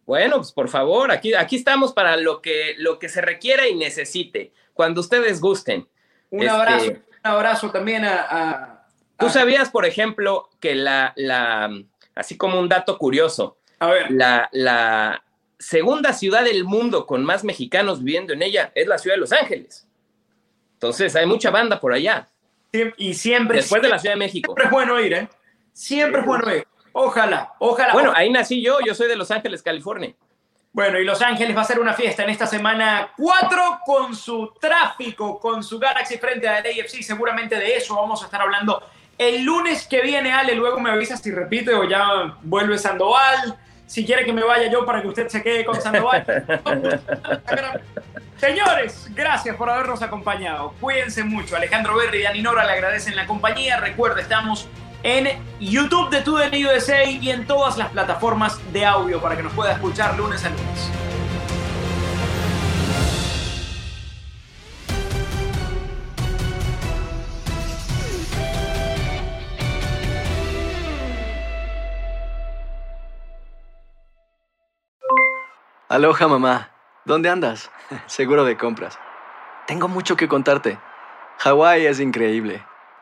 Bueno, 0.05 0.37
pues 0.37 0.51
por 0.51 0.69
favor, 0.69 1.11
aquí, 1.11 1.33
aquí 1.33 1.55
estamos 1.55 1.93
para 1.93 2.17
lo 2.17 2.41
que, 2.41 2.75
lo 2.77 2.99
que 2.99 3.09
se 3.09 3.21
requiera 3.21 3.67
y 3.67 3.75
necesite, 3.75 4.51
cuando 4.73 5.01
ustedes 5.01 5.39
gusten. 5.39 5.87
Un 6.29 6.41
este, 6.41 6.49
abrazo, 6.51 6.85
un 6.89 7.01
abrazo 7.23 7.71
también 7.71 8.05
a, 8.05 8.25
a, 8.29 8.87
¿Tú 9.17 9.29
sabías, 9.29 9.69
por 9.69 9.85
ejemplo, 9.85 10.49
que 10.59 10.75
la, 10.75 11.13
la, 11.15 11.69
así 12.15 12.37
como 12.37 12.59
un 12.59 12.67
dato 12.67 12.97
curioso, 12.97 13.57
a 13.79 13.87
ver. 13.87 14.11
La, 14.11 14.49
la 14.51 15.23
segunda 15.57 16.13
ciudad 16.13 16.43
del 16.43 16.63
mundo 16.65 17.05
con 17.05 17.23
más 17.23 17.43
mexicanos 17.43 18.03
viviendo 18.03 18.33
en 18.33 18.41
ella 18.43 18.71
es 18.75 18.87
la 18.87 18.97
ciudad 18.97 19.15
de 19.15 19.21
Los 19.21 19.31
Ángeles. 19.31 19.87
Entonces, 20.73 21.15
hay 21.15 21.25
mucha 21.25 21.51
banda 21.51 21.79
por 21.79 21.93
allá. 21.93 22.27
Y 22.97 23.13
siempre. 23.13 23.57
Después 23.57 23.81
de 23.81 23.89
la 23.89 23.99
Ciudad 23.99 24.15
de 24.15 24.19
México. 24.19 24.53
Siempre 24.55 24.65
es 24.65 24.71
bueno 24.71 24.99
ir, 24.99 25.13
¿eh? 25.13 25.29
Siempre 25.73 26.21
es 26.21 26.25
bueno 26.25 26.55
ir. 26.55 26.67
Ojalá, 26.93 27.53
ojalá. 27.59 27.93
Bueno, 27.93 28.11
ahí 28.15 28.29
nací 28.29 28.61
yo, 28.61 28.79
yo 28.85 28.93
soy 28.93 29.07
de 29.07 29.15
Los 29.15 29.31
Ángeles, 29.31 29.61
California. 29.61 30.13
Bueno, 30.73 30.99
y 30.99 31.03
Los 31.03 31.21
Ángeles 31.21 31.55
va 31.55 31.61
a 31.61 31.65
ser 31.65 31.79
una 31.79 31.93
fiesta 31.93 32.23
en 32.23 32.29
esta 32.29 32.47
semana 32.47 33.11
4 33.17 33.79
con 33.85 34.15
su 34.15 34.53
tráfico, 34.59 35.39
con 35.39 35.63
su 35.63 35.77
Galaxy 35.79 36.17
frente 36.17 36.47
al 36.47 36.65
AFC. 36.65 37.01
Seguramente 37.01 37.55
de 37.55 37.75
eso 37.75 37.95
vamos 37.95 38.21
a 38.21 38.25
estar 38.25 38.41
hablando 38.41 38.81
el 39.17 39.43
lunes 39.43 39.85
que 39.87 40.01
viene, 40.01 40.33
Ale. 40.33 40.55
Luego 40.55 40.79
me 40.79 40.89
avisas 40.89 41.21
si 41.21 41.31
repite 41.31 41.73
o 41.73 41.83
ya 41.83 42.37
vuelve 42.41 42.77
Sandoval. 42.77 43.55
Si 43.85 44.05
quiere 44.05 44.25
que 44.25 44.33
me 44.33 44.43
vaya 44.43 44.71
yo 44.71 44.85
para 44.85 45.01
que 45.01 45.09
usted 45.09 45.27
se 45.27 45.43
quede 45.43 45.65
con 45.65 45.79
Sandoval. 45.79 46.25
Señores, 48.37 49.09
gracias 49.13 49.55
por 49.57 49.69
habernos 49.69 50.01
acompañado. 50.01 50.73
Cuídense 50.79 51.23
mucho. 51.23 51.55
Alejandro 51.55 51.95
Berri 51.95 52.19
y 52.19 52.23
Dani 52.23 52.41
Nora 52.41 52.65
le 52.65 52.71
agradecen 52.71 53.15
la 53.15 53.27
compañía. 53.27 53.79
Recuerda, 53.79 54.21
estamos 54.21 54.67
en 55.03 55.27
YouTube 55.59 56.09
de 56.09 56.21
TUDN 56.21 56.65
USA 56.65 57.03
y 57.05 57.29
en 57.29 57.45
todas 57.47 57.77
las 57.77 57.89
plataformas 57.89 58.59
de 58.71 58.85
audio 58.85 59.21
para 59.21 59.35
que 59.35 59.43
nos 59.43 59.53
pueda 59.53 59.73
escuchar 59.73 60.17
lunes 60.17 60.43
a 60.45 60.49
lunes. 60.49 60.91
Aloha 75.91 76.25
mamá, 76.29 76.69
¿dónde 77.03 77.29
andas? 77.29 77.69
Seguro 78.05 78.45
de 78.45 78.55
compras. 78.55 78.97
Tengo 79.67 79.89
mucho 79.89 80.15
que 80.15 80.29
contarte. 80.29 80.79
Hawái 81.39 81.85
es 81.85 81.99
increíble. 81.99 82.63